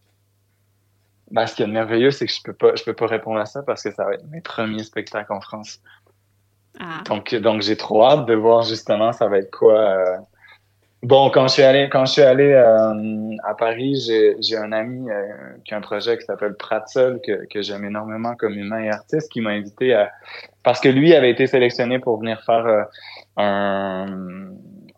Ben, 1.33 1.47
ce 1.47 1.55
qui 1.55 1.63
est 1.63 1.67
merveilleux, 1.67 2.11
c'est 2.11 2.27
que 2.27 2.31
je 2.31 2.43
peux 2.43 2.53
pas, 2.53 2.75
je 2.75 2.83
peux 2.83 2.93
pas 2.93 3.07
répondre 3.07 3.39
à 3.39 3.47
ça 3.47 3.63
parce 3.63 3.81
que 3.81 3.91
ça 3.91 4.05
va 4.05 4.13
être 4.13 4.25
mes 4.29 4.39
premiers 4.39 4.83
spectacles 4.83 5.33
en 5.33 5.41
France. 5.41 5.79
Ah. 6.79 7.01
Donc, 7.07 7.33
donc 7.33 7.63
j'ai 7.63 7.75
trop 7.75 8.05
hâte 8.05 8.27
de 8.27 8.35
voir 8.35 8.61
justement 8.61 9.11
ça 9.11 9.27
va 9.27 9.39
être 9.39 9.51
quoi. 9.51 9.73
euh. 9.73 10.17
Bon, 11.01 11.29
quand 11.31 11.47
je 11.47 11.53
suis 11.53 11.63
allé, 11.63 11.89
quand 11.91 12.05
je 12.05 12.13
suis 12.13 12.21
allé 12.21 12.53
euh, 12.53 13.35
à 13.43 13.55
Paris, 13.55 14.01
j'ai, 14.07 14.37
j'ai 14.39 14.55
un 14.55 14.71
ami 14.71 15.09
euh, 15.09 15.23
qui 15.65 15.73
a 15.73 15.77
un 15.77 15.81
projet 15.81 16.17
qui 16.17 16.23
s'appelle 16.23 16.53
Pratzel 16.53 17.19
que, 17.25 17.45
que 17.47 17.61
j'aime 17.61 17.83
énormément 17.83 18.35
comme 18.35 18.53
humain 18.53 18.83
et 18.83 18.89
artiste, 18.89 19.29
qui 19.31 19.41
m'a 19.41 19.49
invité 19.49 19.93
à 19.95 20.11
parce 20.61 20.79
que 20.79 20.87
lui 20.87 21.13
avait 21.13 21.31
été 21.31 21.47
sélectionné 21.47 21.99
pour 21.99 22.19
venir 22.19 22.41
faire 22.45 22.85
un 23.35 24.51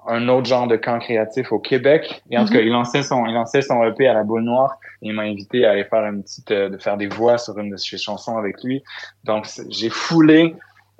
un 0.07 0.27
autre 0.29 0.45
genre 0.47 0.67
de 0.67 0.75
camp 0.75 0.99
créatif 0.99 1.51
au 1.51 1.59
Québec. 1.59 2.21
Et 2.31 2.37
en 2.37 2.45
tout 2.45 2.53
cas, 2.53 2.59
il 2.61 2.69
lançait 2.71 3.03
son, 3.03 3.25
il 3.25 3.33
lançait 3.33 3.61
son 3.61 3.83
EP 3.83 4.07
à 4.07 4.13
la 4.13 4.23
boule 4.23 4.43
noire. 4.43 4.77
Et 5.01 5.07
il 5.09 5.13
m'a 5.13 5.23
invité 5.23 5.65
à 5.65 5.71
aller 5.71 5.83
faire 5.85 6.05
une 6.05 6.23
petite, 6.23 6.51
euh, 6.51 6.69
de 6.69 6.77
faire 6.77 6.97
des 6.97 7.07
voix 7.07 7.37
sur 7.37 7.57
une 7.57 7.69
de 7.71 7.77
ses 7.77 7.97
chansons 7.97 8.37
avec 8.37 8.63
lui. 8.63 8.83
Donc, 9.23 9.47
j'ai 9.69 9.89
foulé 9.89 10.55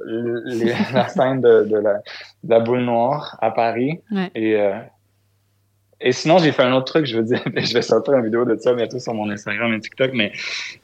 les- 0.05 0.73
la 0.93 1.07
scène 1.07 1.41
de, 1.41 1.63
de, 1.65 1.77
la, 1.77 1.93
de 1.95 2.49
la 2.49 2.59
boule 2.59 2.81
noire 2.81 3.37
à 3.41 3.51
Paris. 3.51 4.01
Ouais. 4.11 4.29
Et, 4.35 4.55
euh, 4.55 4.77
et 6.01 6.11
sinon, 6.11 6.37
j'ai 6.39 6.51
fait 6.51 6.63
un 6.63 6.73
autre 6.73 6.91
truc, 6.91 7.05
je 7.05 7.17
veux 7.17 7.23
dire, 7.23 7.41
je 7.55 7.73
vais 7.73 7.81
sortir 7.81 8.13
une 8.15 8.23
vidéo 8.25 8.43
de 8.45 8.55
ça 8.57 8.73
bientôt 8.73 8.99
sur 8.99 9.13
mon 9.13 9.29
Instagram 9.29 9.73
et 9.73 9.79
TikTok, 9.79 10.11
mais 10.13 10.31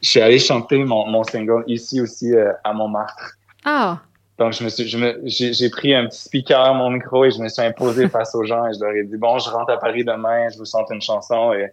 je 0.02 0.10
suis 0.10 0.22
allé 0.22 0.40
chanter 0.40 0.84
mon, 0.84 1.06
mon 1.08 1.24
single 1.24 1.64
ici 1.68 2.00
aussi 2.00 2.34
euh, 2.34 2.54
à 2.64 2.74
Montmartre. 2.74 3.34
Ah. 3.66 4.00
Donc, 4.42 4.54
je 4.54 4.64
me 4.64 4.70
suis, 4.70 4.88
je 4.88 4.98
me, 4.98 5.22
j'ai, 5.26 5.70
pris 5.70 5.94
un 5.94 6.08
petit 6.08 6.20
speaker, 6.20 6.74
mon 6.74 6.90
micro, 6.90 7.26
et 7.26 7.30
je 7.30 7.40
me 7.40 7.48
suis 7.48 7.62
imposé 7.62 8.10
face 8.16 8.34
aux 8.34 8.44
gens 8.44 8.66
et 8.66 8.74
je 8.74 8.84
leur 8.84 8.92
ai 8.92 9.04
dit, 9.04 9.16
bon, 9.16 9.38
je 9.38 9.48
rentre 9.52 9.72
à 9.72 9.78
Paris 9.78 10.04
demain, 10.04 10.50
je 10.50 10.58
vous 10.58 10.66
chante 10.66 10.90
une 10.90 11.02
chanson 11.02 11.54
et 11.54 11.68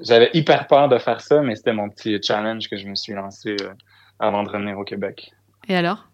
j'avais 0.00 0.28
hyper 0.34 0.66
peur 0.66 0.88
de 0.88 0.98
faire 0.98 1.20
ça, 1.20 1.40
mais 1.42 1.54
c'était 1.54 1.72
mon 1.72 1.88
petit 1.88 2.20
challenge 2.20 2.68
que 2.68 2.76
je 2.76 2.88
me 2.88 2.96
suis 2.96 3.12
lancé 3.12 3.54
euh, 3.60 3.72
avant 4.18 4.42
de 4.42 4.48
revenir 4.48 4.76
au 4.76 4.82
Québec. 4.82 5.30
Et 5.68 5.76
alors? 5.76 6.08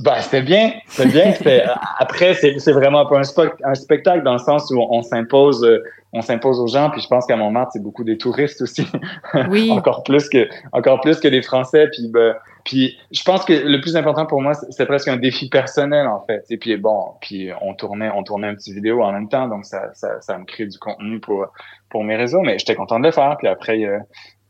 Bah, 0.00 0.20
c'était 0.20 0.42
bien, 0.42 0.74
c'était 0.86 1.08
bien. 1.08 1.32
C'était, 1.32 1.64
après, 1.98 2.34
c'est, 2.34 2.58
c'est 2.60 2.72
vraiment 2.72 3.00
un, 3.12 3.22
spo- 3.22 3.52
un 3.64 3.74
spectacle 3.74 4.22
dans 4.22 4.34
le 4.34 4.38
sens 4.38 4.70
où 4.70 4.78
on, 4.80 5.02
s'impose, 5.02 5.64
euh, 5.64 5.82
on 6.12 6.22
s'impose 6.22 6.60
aux 6.60 6.68
gens. 6.68 6.90
Puis 6.90 7.00
je 7.00 7.08
pense 7.08 7.26
qu'à 7.26 7.34
Montmartre, 7.34 7.72
c'est 7.72 7.82
beaucoup 7.82 8.04
des 8.04 8.16
touristes 8.16 8.62
aussi. 8.62 8.86
Oui. 9.50 9.70
encore 9.72 10.04
plus 10.04 10.28
que, 10.28 10.48
encore 10.70 11.00
plus 11.00 11.18
que 11.18 11.26
des 11.26 11.42
Français. 11.42 11.88
Puis, 11.92 12.08
ben, 12.08 12.36
puis 12.64 12.96
je 13.10 13.22
pense 13.24 13.44
que 13.44 13.52
le 13.52 13.80
plus 13.80 13.96
important 13.96 14.24
pour 14.24 14.40
moi, 14.40 14.52
c'est, 14.54 14.86
presque 14.86 15.08
un 15.08 15.16
défi 15.16 15.48
personnel 15.48 16.06
en 16.06 16.20
fait. 16.26 16.44
Et 16.48 16.58
puis 16.58 16.76
bon, 16.76 17.14
puis 17.20 17.50
on 17.60 17.74
tournait, 17.74 18.10
on 18.14 18.22
tournait 18.22 18.46
un 18.48 18.54
petit 18.54 18.72
vidéo 18.72 19.02
en 19.02 19.10
même 19.12 19.28
temps, 19.28 19.48
donc 19.48 19.64
ça, 19.64 19.90
ça, 19.94 20.20
ça 20.20 20.38
me 20.38 20.44
crée 20.44 20.66
du 20.66 20.78
contenu 20.78 21.18
pour, 21.18 21.46
pour 21.88 22.04
mes 22.04 22.14
réseaux. 22.14 22.42
Mais 22.42 22.56
j'étais 22.58 22.76
content 22.76 23.00
de 23.00 23.06
le 23.06 23.10
faire. 23.12 23.36
Puis 23.36 23.48
après, 23.48 23.78
il 23.78 23.82
y 23.82 23.86
a, 23.86 23.98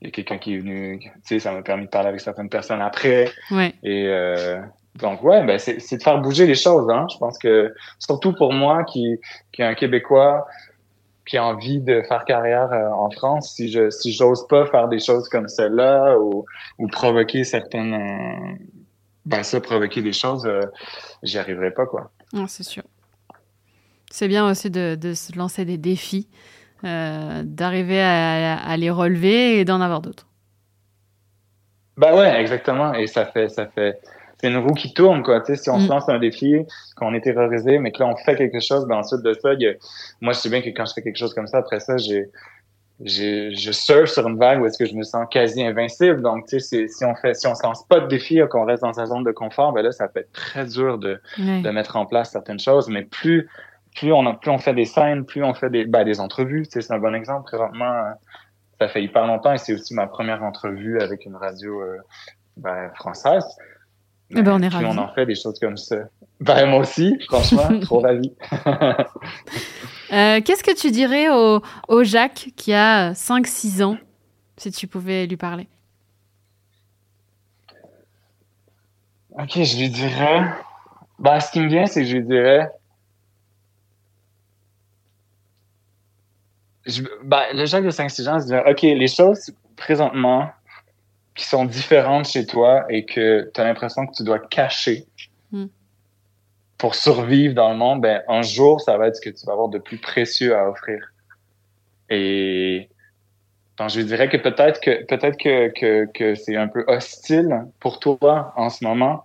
il 0.02 0.08
y 0.08 0.08
a 0.08 0.10
quelqu'un 0.10 0.36
qui 0.36 0.54
est 0.54 0.58
venu, 0.58 0.98
tu 1.00 1.10
sais, 1.22 1.38
ça 1.38 1.52
m'a 1.52 1.62
permis 1.62 1.84
de 1.86 1.90
parler 1.90 2.08
avec 2.08 2.20
certaines 2.20 2.50
personnes 2.50 2.82
après. 2.82 3.30
Ouais. 3.50 3.72
Et 3.82 4.06
euh, 4.08 4.60
donc 5.00 5.22
ouais, 5.22 5.44
ben 5.44 5.58
c'est 5.58 5.96
de 5.96 6.02
faire 6.02 6.20
bouger 6.20 6.46
les 6.46 6.54
choses. 6.54 6.90
Hein. 6.90 7.06
Je 7.12 7.18
pense 7.18 7.38
que 7.38 7.74
surtout 7.98 8.32
pour 8.34 8.52
moi 8.52 8.84
qui 8.84 9.18
qui 9.52 9.62
est 9.62 9.64
un 9.64 9.74
Québécois 9.74 10.46
qui 11.26 11.36
a 11.36 11.44
envie 11.44 11.80
de 11.80 12.02
faire 12.08 12.24
carrière 12.24 12.72
euh, 12.72 12.88
en 12.90 13.10
France, 13.10 13.54
si 13.54 13.70
je 13.70 13.90
si 13.90 14.12
j'ose 14.12 14.46
pas 14.48 14.66
faire 14.66 14.88
des 14.88 14.98
choses 14.98 15.28
comme 15.28 15.48
celle-là 15.48 16.18
ou 16.18 16.44
ou 16.78 16.88
provoquer 16.88 17.44
certaines 17.44 17.94
euh, 17.94 18.64
ben 19.24 19.42
ça 19.42 19.60
provoquer 19.60 20.02
des 20.02 20.12
choses, 20.12 20.46
euh, 20.46 20.62
j'y 21.22 21.38
arriverai 21.38 21.70
pas 21.70 21.86
quoi. 21.86 22.10
Ah, 22.34 22.46
c'est 22.48 22.64
sûr. 22.64 22.82
C'est 24.10 24.28
bien 24.28 24.50
aussi 24.50 24.70
de, 24.70 24.96
de 24.98 25.12
se 25.12 25.36
lancer 25.36 25.66
des 25.66 25.76
défis, 25.76 26.28
d'arriver 26.82 28.00
à, 28.00 28.56
à 28.56 28.76
les 28.78 28.90
relever 28.90 29.60
et 29.60 29.64
d'en 29.66 29.82
avoir 29.82 30.00
d'autres. 30.00 30.26
Ben 31.98 32.16
ouais, 32.16 32.40
exactement. 32.40 32.94
Et 32.94 33.06
ça 33.06 33.26
fait 33.26 33.50
ça 33.50 33.66
fait 33.66 34.00
c'est 34.40 34.48
une 34.48 34.58
roue 34.58 34.74
qui 34.74 34.92
tourne, 34.94 35.22
quoi. 35.22 35.40
Tu 35.40 35.54
sais, 35.54 35.62
si 35.62 35.70
on 35.70 35.78
Mm. 35.78 35.80
se 35.80 35.88
lance 35.88 36.08
un 36.08 36.18
défi, 36.18 36.64
qu'on 36.96 37.12
est 37.14 37.20
terrorisé, 37.20 37.78
mais 37.78 37.90
que 37.92 37.98
là, 38.00 38.08
on 38.08 38.16
fait 38.16 38.36
quelque 38.36 38.60
chose, 38.60 38.86
ben 38.86 38.96
ensuite 38.96 39.22
de 39.22 39.32
ça, 39.34 39.54
y 39.54 39.66
a... 39.66 39.72
moi, 40.20 40.32
je 40.32 40.38
sais 40.38 40.48
bien 40.48 40.62
que 40.62 40.68
quand 40.70 40.86
je 40.86 40.92
fais 40.94 41.02
quelque 41.02 41.18
chose 41.18 41.34
comme 41.34 41.46
ça, 41.46 41.58
après 41.58 41.80
ça, 41.80 41.96
j'ai, 41.96 42.26
je 43.00 43.70
surfe 43.72 44.10
sur 44.10 44.26
une 44.26 44.38
vague 44.38 44.60
où 44.60 44.66
est-ce 44.66 44.78
que 44.78 44.86
je 44.86 44.94
me 44.94 45.04
sens 45.04 45.26
quasi 45.30 45.62
invincible. 45.64 46.20
Donc, 46.22 46.46
tu 46.46 46.58
sais, 46.60 46.88
si 46.88 47.04
on 47.04 47.14
fait, 47.14 47.34
si 47.34 47.46
on 47.46 47.54
se 47.54 47.62
lance 47.62 47.86
pas 47.86 48.00
de 48.00 48.08
défi, 48.08 48.40
qu'on 48.50 48.64
reste 48.64 48.82
dans 48.82 48.92
sa 48.92 49.06
zone 49.06 49.22
de 49.24 49.30
confort, 49.30 49.72
ben 49.72 49.82
là, 49.82 49.92
ça 49.92 50.08
peut 50.08 50.20
être 50.20 50.32
très 50.32 50.64
dur 50.66 50.98
de, 50.98 51.20
de 51.62 51.70
mettre 51.70 51.96
en 51.96 52.06
place 52.06 52.30
certaines 52.32 52.58
choses. 52.58 52.88
Mais 52.88 53.02
plus, 53.02 53.48
plus 53.94 54.12
on, 54.12 54.26
a- 54.26 54.34
plus 54.34 54.50
on 54.50 54.58
fait 54.58 54.74
des 54.74 54.84
scènes, 54.84 55.24
plus 55.24 55.44
on 55.44 55.54
fait 55.54 55.70
des, 55.70 55.84
ben, 55.84 56.04
des 56.04 56.18
entrevues. 56.20 56.64
Tu 56.64 56.72
sais, 56.72 56.80
c'est 56.80 56.92
un 56.92 56.98
bon 56.98 57.14
exemple. 57.14 57.44
Présentement, 57.46 58.04
ça 58.80 58.88
fait 58.88 59.02
hyper 59.02 59.26
longtemps 59.26 59.52
et 59.52 59.58
c'est 59.58 59.74
aussi 59.74 59.94
ma 59.94 60.06
première 60.06 60.42
entrevue 60.42 61.00
avec 61.00 61.24
une 61.24 61.36
radio 61.36 61.80
euh, 61.80 61.98
ben, 62.56 62.90
française. 62.96 63.44
Eh 64.30 64.42
ben, 64.42 64.52
on 64.52 64.62
est 64.62 64.68
ravis. 64.68 64.86
on 64.86 64.98
en 64.98 65.08
fait 65.14 65.24
des 65.26 65.34
choses 65.34 65.58
comme 65.58 65.76
ça. 65.78 65.96
Ben, 66.40 66.66
moi 66.66 66.80
aussi, 66.80 67.16
franchement, 67.28 67.80
trop 67.80 68.00
ravi. 68.00 68.32
Euh, 70.12 70.40
Qu'est-ce 70.44 70.62
que 70.62 70.74
tu 70.78 70.90
dirais 70.90 71.28
au, 71.30 71.62
au 71.88 72.04
Jacques 72.04 72.50
qui 72.56 72.72
a 72.74 73.12
5-6 73.12 73.82
ans, 73.82 73.96
si 74.58 74.70
tu 74.70 74.86
pouvais 74.86 75.26
lui 75.26 75.36
parler? 75.36 75.66
Ok, 79.38 79.62
je 79.62 79.78
lui 79.78 79.88
dirais. 79.88 80.42
Ben, 81.18 81.40
ce 81.40 81.50
qui 81.50 81.60
me 81.60 81.68
vient, 81.68 81.86
c'est 81.86 82.02
que 82.02 82.08
je 82.08 82.16
lui 82.16 82.24
dirais. 82.26 82.70
Je- 86.86 87.02
ben, 87.24 87.42
le 87.54 87.66
Jacques 87.66 87.84
de 87.84 87.90
5-6 87.90 88.28
ans, 88.28 88.38
je 88.40 88.46
dirais, 88.46 88.64
OK, 88.70 88.82
les 88.82 89.08
choses 89.08 89.50
présentement 89.76 90.48
qui 91.38 91.46
sont 91.46 91.64
différentes 91.64 92.28
chez 92.28 92.44
toi 92.44 92.84
et 92.90 93.06
que 93.06 93.50
tu 93.54 93.60
as 93.60 93.64
l'impression 93.64 94.06
que 94.06 94.14
tu 94.14 94.24
dois 94.24 94.40
cacher 94.40 95.06
Hmm. 95.50 95.68
pour 96.76 96.94
survivre 96.94 97.54
dans 97.54 97.70
le 97.70 97.76
monde, 97.76 98.02
ben, 98.02 98.22
un 98.28 98.42
jour, 98.42 98.80
ça 98.82 98.98
va 98.98 99.08
être 99.08 99.16
ce 99.16 99.20
que 99.22 99.30
tu 99.30 99.46
vas 99.46 99.52
avoir 99.52 99.68
de 99.68 99.78
plus 99.78 99.96
précieux 99.98 100.54
à 100.54 100.68
offrir. 100.68 101.12
Et 102.10 102.90
donc, 103.78 103.88
je 103.90 104.00
dirais 104.02 104.28
que 104.28 104.36
peut-être 104.36 104.80
que 104.80 105.04
peut-être 105.06 105.38
que, 105.38 105.68
que, 105.68 106.06
que 106.12 106.34
c'est 106.34 106.56
un 106.56 106.68
peu 106.68 106.84
hostile 106.86 107.66
pour 107.80 107.98
toi 107.98 108.52
en 108.56 108.68
ce 108.68 108.84
moment, 108.84 109.24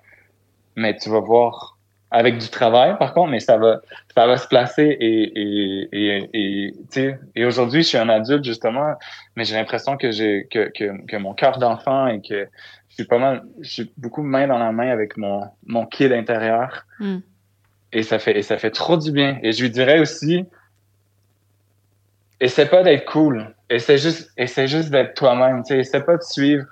mais 0.76 0.96
tu 0.96 1.10
vas 1.10 1.20
voir 1.20 1.73
avec 2.14 2.38
du 2.38 2.48
travail, 2.48 2.96
par 3.00 3.16
contre, 3.16 3.32
mais 3.32 3.40
ça 3.40 3.58
va 3.58 3.82
ça 4.16 4.28
va 4.28 4.38
se 4.38 4.48
placer 4.48 4.84
et 4.84 5.24
et 5.42 5.90
et, 5.92 6.74
et 6.96 7.16
et 7.36 7.46
aujourd'hui 7.46 7.82
je 7.82 7.88
suis 7.88 7.98
un 7.98 8.08
adulte 8.08 8.46
justement, 8.46 8.94
mais 9.36 9.44
j'ai 9.46 9.56
l'impression 9.56 9.98
que 9.98 10.12
j'ai 10.12 10.48
que, 10.50 10.70
que 10.70 11.06
que 11.08 11.18
mon 11.18 11.34
cœur 11.34 11.58
d'enfant 11.58 12.06
et 12.06 12.22
que 12.22 12.48
je 12.90 12.94
suis 12.94 13.06
pas 13.06 13.18
mal 13.18 13.42
je 13.62 13.70
suis 13.70 13.92
beaucoup 13.98 14.22
main 14.22 14.46
dans 14.48 14.60
la 14.60 14.72
main 14.72 14.90
avec 14.90 15.18
mon 15.18 15.42
mon 15.66 15.88
kid 15.88 16.12
intérieur. 16.14 16.86
Hmm. 17.00 17.18
et 17.92 18.04
ça 18.04 18.20
fait 18.20 18.38
et 18.38 18.44
ça 18.44 18.60
fait 18.60 18.72
trop 18.72 18.96
du 18.96 19.12
bien. 19.12 19.40
Et 19.42 19.52
je 19.52 19.64
lui 19.64 19.72
dirais 19.72 20.00
aussi 20.00 20.46
essaie 22.40 22.68
pas 22.68 22.84
d'être 22.84 23.06
cool. 23.12 23.56
Essaie 23.72 23.98
juste 23.98 24.32
essaie 24.38 24.68
juste 24.68 24.92
d'être 24.92 25.16
toi-même 25.16 25.64
tu 25.64 25.74
sais. 25.74 25.80
Essaie 25.80 26.04
pas 26.04 26.18
de 26.18 26.22
suivre 26.22 26.66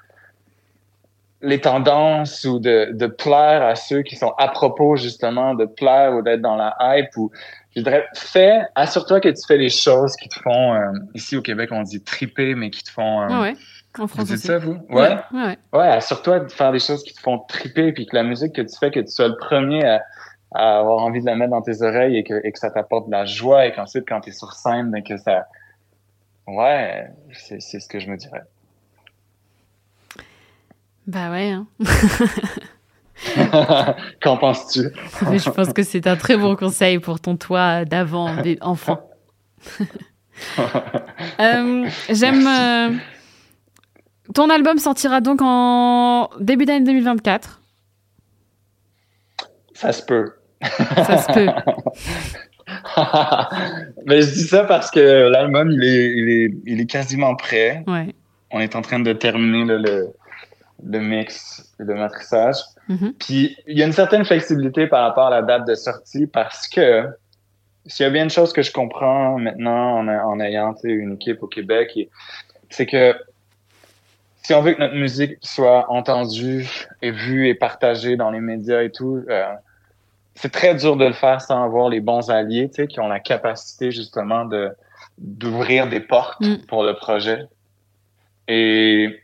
les 1.41 1.59
tendances 1.59 2.43
ou 2.45 2.59
de, 2.59 2.91
de 2.93 3.07
plaire 3.07 3.63
à 3.63 3.75
ceux 3.75 4.01
qui 4.03 4.15
sont 4.15 4.33
à 4.37 4.47
propos 4.47 4.95
justement 4.95 5.55
de 5.55 5.65
plaire 5.65 6.13
ou 6.13 6.21
d'être 6.21 6.41
dans 6.41 6.55
la 6.55 6.75
hype 6.79 7.15
ou 7.17 7.31
je 7.75 7.81
dirais 7.81 8.05
fais 8.15 8.61
assure-toi 8.75 9.19
que 9.19 9.29
tu 9.29 9.41
fais 9.47 9.57
les 9.57 9.69
choses 9.69 10.15
qui 10.15 10.29
te 10.29 10.39
font 10.39 10.73
euh, 10.73 10.91
ici 11.15 11.35
au 11.37 11.41
Québec 11.41 11.69
on 11.71 11.81
dit 11.83 12.03
triper 12.03 12.53
mais 12.55 12.69
qui 12.69 12.83
te 12.83 12.91
font 12.91 13.21
euh, 13.21 13.27
Ah 13.29 13.41
ouais, 13.41 13.55
en 13.99 14.05
vous 14.05 14.23
dites 14.23 14.33
aussi. 14.33 14.47
ça 14.47 14.57
vous? 14.57 14.77
Ouais, 14.89 15.09
ouais, 15.09 15.17
ouais. 15.33 15.57
Ouais, 15.73 15.87
assure-toi 15.87 16.41
de 16.41 16.51
faire 16.51 16.71
des 16.71 16.79
choses 16.79 17.03
qui 17.03 17.13
te 17.13 17.19
font 17.21 17.39
triper, 17.39 17.91
puis 17.91 18.05
que 18.05 18.15
la 18.15 18.23
musique 18.23 18.53
que 18.53 18.61
tu 18.61 18.77
fais, 18.79 18.91
que 18.91 18.99
tu 18.99 19.07
sois 19.11 19.27
le 19.27 19.37
premier 19.37 19.83
à, 19.85 20.01
à 20.53 20.79
avoir 20.79 20.99
envie 21.03 21.19
de 21.21 21.25
la 21.25 21.35
mettre 21.35 21.51
dans 21.51 21.61
tes 21.61 21.81
oreilles 21.81 22.17
et 22.17 22.23
que, 22.23 22.39
et 22.45 22.51
que 22.51 22.59
ça 22.59 22.71
t'apporte 22.71 23.07
de 23.07 23.11
la 23.11 23.25
joie, 23.25 23.65
et 23.65 23.73
qu'ensuite, 23.73 24.05
quand 24.07 24.21
tu 24.21 24.29
es 24.29 24.33
sur 24.33 24.53
scène, 24.53 24.93
que 25.03 25.17
ça... 25.17 25.45
ouais, 26.47 27.09
c'est 27.33 27.59
ce 27.59 27.87
que 27.87 27.99
je 27.99 28.09
me 28.09 28.15
dirais. 28.17 28.43
Bah 31.07 31.31
ouais. 31.31 31.51
Hein. 31.51 31.67
Qu'en 34.21 34.37
penses-tu? 34.37 34.89
Je 35.21 35.49
pense 35.49 35.73
que 35.73 35.83
c'est 35.83 36.07
un 36.07 36.15
très 36.15 36.37
bon 36.37 36.55
conseil 36.55 36.99
pour 36.99 37.19
ton 37.19 37.37
toi 37.37 37.85
d'avant, 37.85 38.35
enfant. 38.61 39.01
euh, 41.39 41.87
J'aime. 42.09 42.47
Euh, 42.47 42.89
ton 44.33 44.49
album 44.49 44.77
sortira 44.77 45.21
donc 45.21 45.39
en 45.41 46.29
début 46.39 46.65
d'année 46.65 46.85
2024. 46.85 47.61
Ça 49.73 49.91
se 49.91 50.03
peut. 50.03 50.33
Ça 50.61 51.17
se 51.17 51.33
peut. 51.33 51.47
Mais 54.05 54.21
je 54.21 54.31
dis 54.33 54.43
ça 54.43 54.63
parce 54.63 54.89
que 54.91 55.29
l'album, 55.29 55.71
il 55.71 55.83
est, 55.83 56.13
il, 56.15 56.29
est, 56.29 56.53
il 56.65 56.81
est 56.81 56.85
quasiment 56.85 57.35
prêt. 57.35 57.83
Ouais. 57.87 58.15
On 58.51 58.59
est 58.59 58.75
en 58.75 58.81
train 58.81 58.99
de 58.99 59.13
terminer 59.13 59.65
le, 59.65 59.77
le, 59.77 60.13
le 60.83 60.99
mix, 60.99 61.73
le 61.77 61.95
matrissage. 61.95 62.57
Mm-hmm. 62.89 63.13
Puis 63.19 63.57
il 63.67 63.77
y 63.77 63.83
a 63.83 63.85
une 63.85 63.93
certaine 63.93 64.25
flexibilité 64.25 64.87
par 64.87 65.03
rapport 65.03 65.27
à 65.27 65.29
la 65.29 65.41
date 65.41 65.67
de 65.67 65.75
sortie 65.75 66.27
parce 66.27 66.67
que 66.67 67.07
s'il 67.85 68.03
y 68.03 68.07
a 68.07 68.11
bien 68.11 68.23
une 68.23 68.29
chose 68.29 68.53
que 68.53 68.61
je 68.61 68.71
comprends 68.71 69.37
maintenant 69.37 69.99
en, 69.99 70.07
en 70.07 70.39
ayant 70.39 70.75
une 70.83 71.13
équipe 71.13 71.41
au 71.41 71.47
Québec, 71.47 71.97
c'est 72.69 72.85
que 72.85 73.15
si 74.43 74.53
on 74.53 74.61
veut 74.61 74.73
que 74.73 74.79
notre 74.79 74.95
musique 74.95 75.37
soit 75.41 75.91
entendue 75.91 76.67
et 77.01 77.11
vue 77.11 77.47
et 77.47 77.55
partagée 77.55 78.15
dans 78.15 78.31
les 78.31 78.39
médias 78.39 78.81
et 78.81 78.91
tout, 78.91 79.23
euh, 79.29 79.45
c'est 80.35 80.51
très 80.51 80.73
dur 80.75 80.95
de 80.97 81.05
le 81.05 81.13
faire 81.13 81.41
sans 81.41 81.63
avoir 81.63 81.89
les 81.89 81.99
bons 81.99 82.29
alliés, 82.29 82.69
qui 82.69 82.99
ont 82.99 83.07
la 83.07 83.19
capacité 83.19 83.91
justement 83.91 84.45
de 84.45 84.71
d'ouvrir 85.17 85.87
des 85.87 85.99
portes 85.99 86.41
Mm. 86.41 86.65
pour 86.67 86.83
le 86.83 86.95
projet. 86.95 87.45
Et 88.47 89.20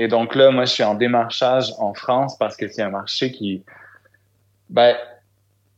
et 0.00 0.08
donc 0.08 0.34
là, 0.34 0.50
moi, 0.50 0.64
je 0.64 0.72
suis 0.72 0.82
en 0.82 0.94
démarchage 0.94 1.74
en 1.78 1.92
France 1.92 2.38
parce 2.38 2.56
que 2.56 2.66
c'est 2.68 2.80
un 2.80 2.88
marché 2.88 3.30
qui, 3.32 3.62
ben, 4.70 4.96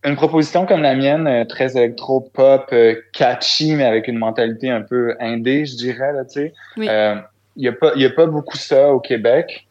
une 0.04 0.14
proposition 0.14 0.64
comme 0.64 0.80
la 0.80 0.94
mienne, 0.94 1.26
euh, 1.26 1.44
très 1.44 1.76
électro-pop, 1.76 2.68
euh, 2.72 2.94
catchy, 3.12 3.74
mais 3.74 3.84
avec 3.84 4.06
une 4.06 4.18
mentalité 4.18 4.70
un 4.70 4.82
peu 4.82 5.16
indé, 5.18 5.66
je 5.66 5.74
dirais, 5.74 6.12
là, 6.12 6.24
tu 6.24 6.34
sais. 6.34 6.54
Oui. 6.76 6.88
Euh, 6.88 7.16
il 7.56 7.64
y 7.64 7.68
a 7.68 7.72
pas, 7.72 7.94
y 7.96 8.04
a 8.04 8.10
pas 8.10 8.26
beaucoup 8.26 8.56
ça 8.56 8.92
au 8.92 9.00
Québec. 9.00 9.66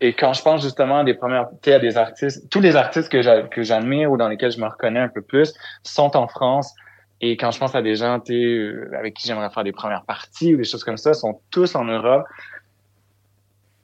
Et 0.00 0.12
quand 0.12 0.32
je 0.32 0.42
pense 0.42 0.62
justement 0.62 0.98
à 0.98 1.04
des 1.04 1.14
premières, 1.14 1.48
tu 1.50 1.70
sais, 1.70 1.74
à 1.74 1.80
des 1.80 1.96
artistes, 1.96 2.48
tous 2.50 2.60
les 2.60 2.76
artistes 2.76 3.08
que 3.08 3.20
j'a- 3.20 3.42
que 3.42 3.64
j'admire 3.64 4.12
ou 4.12 4.16
dans 4.16 4.28
lesquels 4.28 4.52
je 4.52 4.60
me 4.60 4.68
reconnais 4.68 5.00
un 5.00 5.08
peu 5.08 5.22
plus 5.22 5.54
sont 5.82 6.16
en 6.16 6.28
France. 6.28 6.72
Et 7.20 7.36
quand 7.36 7.50
je 7.50 7.58
pense 7.58 7.74
à 7.74 7.82
des 7.82 7.96
gens, 7.96 8.20
tu 8.20 8.32
sais, 8.32 8.44
euh, 8.44 8.90
avec 8.96 9.14
qui 9.14 9.26
j'aimerais 9.26 9.50
faire 9.50 9.64
des 9.64 9.72
premières 9.72 10.04
parties 10.04 10.54
ou 10.54 10.56
des 10.56 10.64
choses 10.64 10.84
comme 10.84 10.96
ça, 10.96 11.14
sont 11.14 11.40
tous 11.50 11.74
en 11.74 11.84
Europe. 11.84 12.26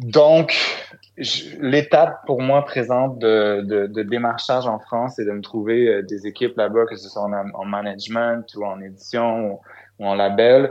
Donc, 0.00 0.54
l'étape 1.60 2.24
pour 2.26 2.40
moi 2.40 2.64
présente 2.64 3.18
de, 3.18 3.62
de, 3.62 3.86
de 3.86 4.02
démarchage 4.02 4.66
en 4.66 4.78
France, 4.78 5.14
c'est 5.16 5.24
de 5.24 5.32
me 5.32 5.40
trouver 5.40 5.88
euh, 5.88 6.02
des 6.02 6.26
équipes 6.26 6.56
là-bas, 6.56 6.86
que 6.86 6.96
ce 6.96 7.08
soit 7.08 7.22
en, 7.22 7.32
en 7.32 7.64
management 7.64 8.44
ou 8.56 8.64
en 8.64 8.80
édition 8.80 9.52
ou, 9.52 9.60
ou 9.98 10.06
en 10.06 10.14
label, 10.14 10.70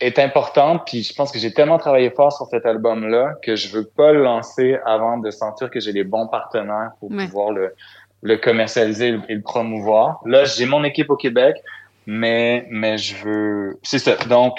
est 0.00 0.18
importante. 0.18 0.86
Puis 0.86 1.02
je 1.02 1.14
pense 1.14 1.30
que 1.30 1.38
j'ai 1.38 1.52
tellement 1.52 1.76
travaillé 1.76 2.10
fort 2.10 2.32
sur 2.32 2.46
cet 2.46 2.64
album-là 2.64 3.34
que 3.42 3.54
je 3.56 3.68
veux 3.68 3.84
pas 3.84 4.12
le 4.12 4.22
lancer 4.22 4.78
avant 4.86 5.18
de 5.18 5.30
sentir 5.30 5.70
que 5.70 5.78
j'ai 5.78 5.92
les 5.92 6.04
bons 6.04 6.26
partenaires 6.26 6.92
pour 7.00 7.10
Ouais. 7.10 7.26
pouvoir 7.26 7.50
le, 7.50 7.74
le 8.22 8.36
commercialiser 8.38 9.08
et 9.08 9.18
et 9.28 9.34
le 9.34 9.42
promouvoir. 9.42 10.20
Là, 10.24 10.44
j'ai 10.44 10.64
mon 10.64 10.84
équipe 10.84 11.10
au 11.10 11.16
Québec, 11.16 11.56
mais 12.06 12.66
mais 12.70 12.96
je 12.96 13.14
veux, 13.22 13.78
c'est 13.82 13.98
ça. 13.98 14.16
Donc, 14.30 14.56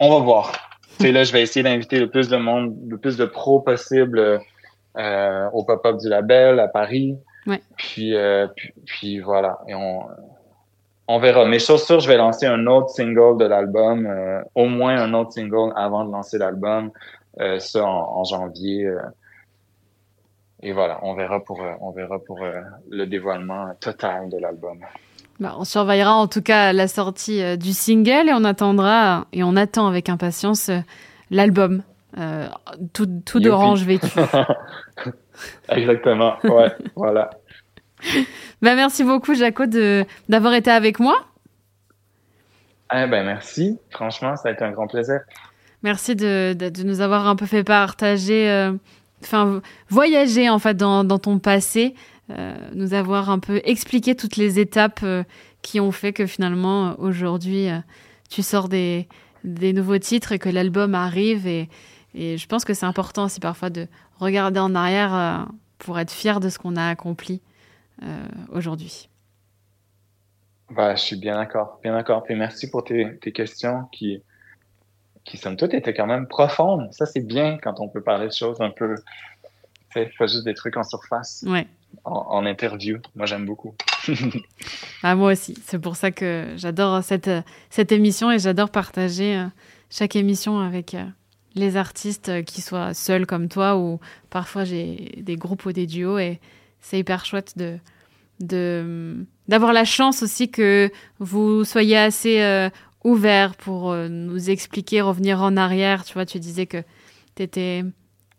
on 0.00 0.08
va 0.10 0.24
voir. 0.24 0.65
Tu 0.98 1.04
sais, 1.06 1.12
là, 1.12 1.24
je 1.24 1.32
vais 1.32 1.42
essayer 1.42 1.62
d'inviter 1.62 1.98
le 2.00 2.08
plus 2.08 2.28
de 2.28 2.36
monde, 2.36 2.74
le 2.88 2.96
plus 2.98 3.16
de 3.16 3.26
pros 3.26 3.60
possible 3.60 4.40
euh, 4.96 5.50
au 5.52 5.64
pop-up 5.64 5.98
du 5.98 6.08
label 6.08 6.58
à 6.58 6.68
Paris. 6.68 7.18
Ouais. 7.46 7.60
Puis, 7.76 8.14
euh, 8.16 8.46
puis, 8.56 8.72
puis 8.86 9.20
voilà. 9.20 9.58
Et 9.68 9.74
on, 9.74 10.00
on 11.06 11.18
verra. 11.18 11.44
Mais 11.44 11.58
chose 11.58 11.84
sûre, 11.84 12.00
je 12.00 12.08
vais 12.08 12.16
lancer 12.16 12.46
un 12.46 12.66
autre 12.66 12.88
single 12.88 13.36
de 13.38 13.44
l'album, 13.44 14.06
euh, 14.06 14.40
au 14.54 14.66
moins 14.66 14.96
un 14.96 15.12
autre 15.14 15.32
single 15.32 15.72
avant 15.76 16.04
de 16.04 16.10
lancer 16.12 16.38
l'album, 16.38 16.90
euh, 17.40 17.58
ça 17.58 17.84
en, 17.84 18.18
en 18.20 18.24
janvier. 18.24 18.86
euh. 18.86 18.98
et 20.62 20.72
voilà, 20.72 20.98
on 21.02 21.14
verra 21.14 21.40
pour, 21.44 21.62
euh, 21.62 21.72
on 21.80 21.90
verra 21.90 22.18
pour 22.18 22.40
le 22.90 23.04
dévoilement 23.04 23.68
total 23.80 24.30
de 24.30 24.38
l'album. 24.38 24.78
Bah, 25.38 25.54
on 25.58 25.64
surveillera 25.64 26.14
en 26.14 26.28
tout 26.28 26.40
cas 26.40 26.72
la 26.72 26.88
sortie 26.88 27.42
euh, 27.42 27.56
du 27.56 27.72
single 27.74 28.28
et 28.28 28.32
on 28.32 28.44
attendra 28.44 29.26
et 29.32 29.44
on 29.44 29.54
attend 29.54 29.86
avec 29.86 30.08
impatience 30.08 30.70
euh, 30.70 30.78
l'album. 31.30 31.82
euh, 32.16 32.48
tout 32.94 33.06
tout 33.26 33.40
d'orange 33.40 33.82
vêtu. 33.84 34.06
Exactement. 35.68 36.36
Ouais, 36.44 36.72
voilà. 36.96 37.28
bah, 38.62 38.74
merci 38.74 39.04
beaucoup, 39.04 39.34
Jaco, 39.34 39.66
de, 39.66 40.06
d'avoir 40.30 40.54
été 40.54 40.70
avec 40.70 40.98
moi. 41.00 41.16
Eh 42.94 43.06
ben 43.06 43.24
merci. 43.26 43.78
Franchement, 43.90 44.36
ça 44.36 44.48
a 44.48 44.52
été 44.52 44.64
un 44.64 44.70
grand 44.70 44.86
plaisir. 44.86 45.20
Merci 45.82 46.16
de, 46.16 46.54
de, 46.54 46.70
de 46.70 46.82
nous 46.84 47.00
avoir 47.02 47.26
un 47.28 47.36
peu 47.36 47.44
fait 47.46 47.64
partager, 47.64 48.70
enfin, 49.22 49.60
voyager 49.90 50.48
en 50.48 50.58
fait 50.58 50.74
dans, 50.74 51.04
dans 51.04 51.18
ton 51.18 51.38
passé, 51.38 51.94
nous 52.74 52.94
avoir 52.94 53.30
un 53.30 53.38
peu 53.38 53.60
expliqué 53.64 54.14
toutes 54.16 54.36
les 54.36 54.58
étapes 54.58 55.00
euh, 55.02 55.22
qui 55.66 55.80
ont 55.80 55.90
fait 55.90 56.12
que 56.12 56.26
finalement, 56.26 56.88
euh, 56.90 56.94
aujourd'hui, 56.98 57.68
euh, 57.68 57.78
tu 58.30 58.42
sors 58.42 58.68
des, 58.68 59.08
des 59.42 59.72
nouveaux 59.72 59.98
titres 59.98 60.30
et 60.30 60.38
que 60.38 60.48
l'album 60.48 60.94
arrive. 60.94 61.46
Et, 61.46 61.68
et 62.14 62.38
je 62.38 62.46
pense 62.46 62.64
que 62.64 62.72
c'est 62.72 62.86
important 62.86 63.24
aussi 63.24 63.40
parfois 63.40 63.68
de 63.68 63.88
regarder 64.18 64.60
en 64.60 64.74
arrière 64.76 65.14
euh, 65.14 65.44
pour 65.78 65.98
être 65.98 66.12
fier 66.12 66.38
de 66.38 66.48
ce 66.48 66.58
qu'on 66.58 66.76
a 66.76 66.88
accompli 66.88 67.42
euh, 68.02 68.26
aujourd'hui. 68.52 69.08
Bah, 70.70 70.94
je 70.94 71.02
suis 71.02 71.16
bien 71.16 71.36
d'accord, 71.36 71.80
bien 71.82 71.92
d'accord. 71.92 72.22
Puis 72.22 72.36
merci 72.36 72.70
pour 72.70 72.84
tes, 72.84 73.18
tes 73.18 73.32
questions 73.32 73.84
qui, 73.92 74.22
qui 75.24 75.36
somme 75.36 75.56
toute 75.56 75.74
étaient 75.74 75.94
quand 75.94 76.06
même 76.06 76.28
profondes. 76.28 76.92
Ça, 76.92 77.06
c'est 77.06 77.26
bien 77.26 77.58
quand 77.58 77.80
on 77.80 77.88
peut 77.88 78.02
parler 78.02 78.26
de 78.26 78.32
choses 78.32 78.60
un 78.60 78.70
peu, 78.70 78.94
pas 79.94 80.26
juste 80.26 80.44
des 80.44 80.54
trucs 80.54 80.76
en 80.76 80.84
surface, 80.84 81.44
Ouais. 81.46 81.66
En, 82.04 82.46
interview. 82.46 82.98
Moi, 83.14 83.26
j'aime 83.26 83.46
beaucoup. 83.46 83.74
Ah, 85.02 85.14
moi 85.14 85.32
aussi. 85.32 85.56
C'est 85.64 85.78
pour 85.78 85.96
ça 85.96 86.10
que 86.10 86.54
j'adore 86.56 87.02
cette, 87.04 87.30
cette 87.70 87.92
émission 87.92 88.30
et 88.30 88.38
j'adore 88.38 88.70
partager 88.70 89.36
euh, 89.36 89.46
chaque 89.90 90.16
émission 90.16 90.58
avec 90.58 90.94
euh, 90.94 91.04
les 91.54 91.76
artistes, 91.76 92.28
euh, 92.28 92.42
qui 92.42 92.60
soient 92.60 92.94
seuls 92.94 93.26
comme 93.26 93.48
toi 93.48 93.76
ou 93.76 94.00
parfois 94.30 94.64
j'ai 94.64 95.14
des 95.18 95.36
groupes 95.36 95.64
ou 95.66 95.72
des 95.72 95.86
duos 95.86 96.18
et 96.18 96.40
c'est 96.80 96.98
hyper 96.98 97.24
chouette 97.24 97.56
de 97.56 97.78
de 98.40 99.26
d'avoir 99.48 99.72
la 99.72 99.84
chance 99.84 100.22
aussi 100.22 100.50
que 100.50 100.90
vous 101.20 101.64
soyez 101.64 101.96
assez 101.96 102.68
ouvert 103.04 103.54
pour 103.54 103.94
nous 103.94 104.50
expliquer, 104.50 105.00
revenir 105.00 105.40
en 105.40 105.56
arrière. 105.56 106.04
Tu 106.04 106.12
vois, 106.14 106.26
tu 106.26 106.38
disais 106.38 106.66
que 106.66 106.82
t'étais, 107.34 107.82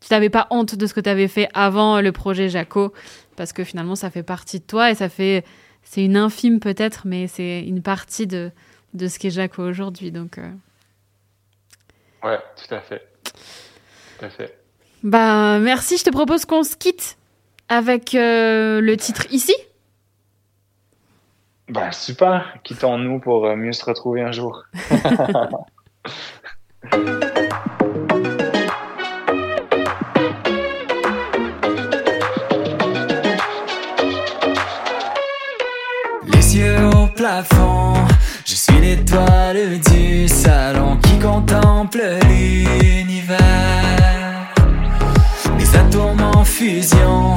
tu 0.02 0.08
n'avais 0.12 0.30
pas 0.30 0.48
honte 0.52 0.76
de 0.76 0.86
ce 0.86 0.94
que 0.94 1.00
tu 1.00 1.10
avais 1.10 1.28
fait 1.28 1.50
avant 1.54 2.00
le 2.02 2.12
projet 2.12 2.50
Jaco 2.50 2.94
parce 3.38 3.54
que 3.54 3.64
finalement 3.64 3.96
ça 3.96 4.10
fait 4.10 4.24
partie 4.24 4.60
de 4.60 4.66
toi 4.66 4.92
et 4.92 4.96
ça 4.96 5.08
fait 5.08 5.46
c'est 5.84 6.04
une 6.04 6.18
infime 6.18 6.60
peut-être, 6.60 7.04
mais 7.06 7.28
c'est 7.28 7.62
une 7.62 7.82
partie 7.82 8.28
de, 8.28 8.52
de 8.94 9.08
ce 9.08 9.20
qu'est 9.20 9.30
Jaco 9.30 9.64
aujourd'hui. 9.64 10.12
Donc, 10.12 10.38
euh, 10.38 10.52
Ouais, 12.24 12.40
tout 12.58 12.76
à 12.76 12.82
fait. 12.82 13.08
Tout 14.20 14.26
à 14.26 14.30
fait. 14.30 14.60
bah, 15.04 15.60
merci. 15.60 15.98
Je 15.98 16.04
te 16.04 16.10
propose 16.10 16.44
qu'on 16.44 16.64
se 16.64 16.76
quitte 16.76 17.18
avec 17.70 18.16
euh, 18.16 18.82
le 18.82 18.98
titre 18.98 19.32
ici. 19.32 19.56
Bah, 21.70 21.94
super. 21.94 22.58
Quittons-nous 22.66 23.20
pour 23.20 23.46
euh, 23.46 23.56
mieux 23.56 23.72
se 23.72 23.86
retrouver 23.86 24.24
un 24.24 24.34
jour. 24.34 24.64
je 38.46 38.56
suis 38.56 38.80
l'étoile 38.80 39.80
du 39.92 40.28
salon 40.30 40.98
qui 41.04 41.20
contemple 41.20 42.02
l'univers. 42.30 43.38
Les 45.60 45.76
atomes 45.76 46.22
en 46.36 46.46
fusion 46.46 47.36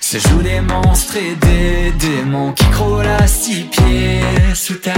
se 0.00 0.18
jouent 0.18 0.42
des 0.42 0.60
monstres 0.60 1.16
et 1.16 1.34
des 1.34 1.92
démons 1.98 2.52
qui 2.52 2.64
croulent 2.70 3.06
à 3.06 3.26
six 3.26 3.64
pieds 3.64 4.20
sous 4.54 4.74
terre. 4.74 4.94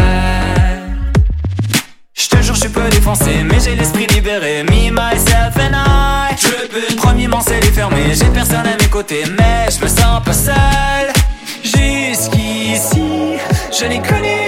Je 2.12 2.28
te 2.28 2.42
jure, 2.42 2.54
je 2.54 2.60
suis 2.60 2.68
peu 2.68 2.88
défoncé, 2.90 3.42
mais 3.44 3.60
j'ai 3.64 3.76
l'esprit 3.76 4.06
libéré. 4.08 4.62
Me, 4.64 4.90
myself 4.90 5.56
and 5.56 5.74
I. 5.74 6.34
Trippin'. 6.36 6.96
Premier 6.96 7.28
c'est 7.46 7.60
les 7.60 7.72
fermé, 7.72 8.12
j'ai 8.12 8.26
personne 8.26 8.66
à 8.66 8.76
mes 8.78 8.90
côtés, 8.90 9.24
mais 9.38 9.68
je 9.70 9.82
me 9.82 9.88
sens 9.88 10.22
pas 10.22 10.32
seul. 10.32 11.12
Jusqu'ici, 11.62 13.33
je 13.76 13.86
les 13.86 13.98
connais 13.98 14.43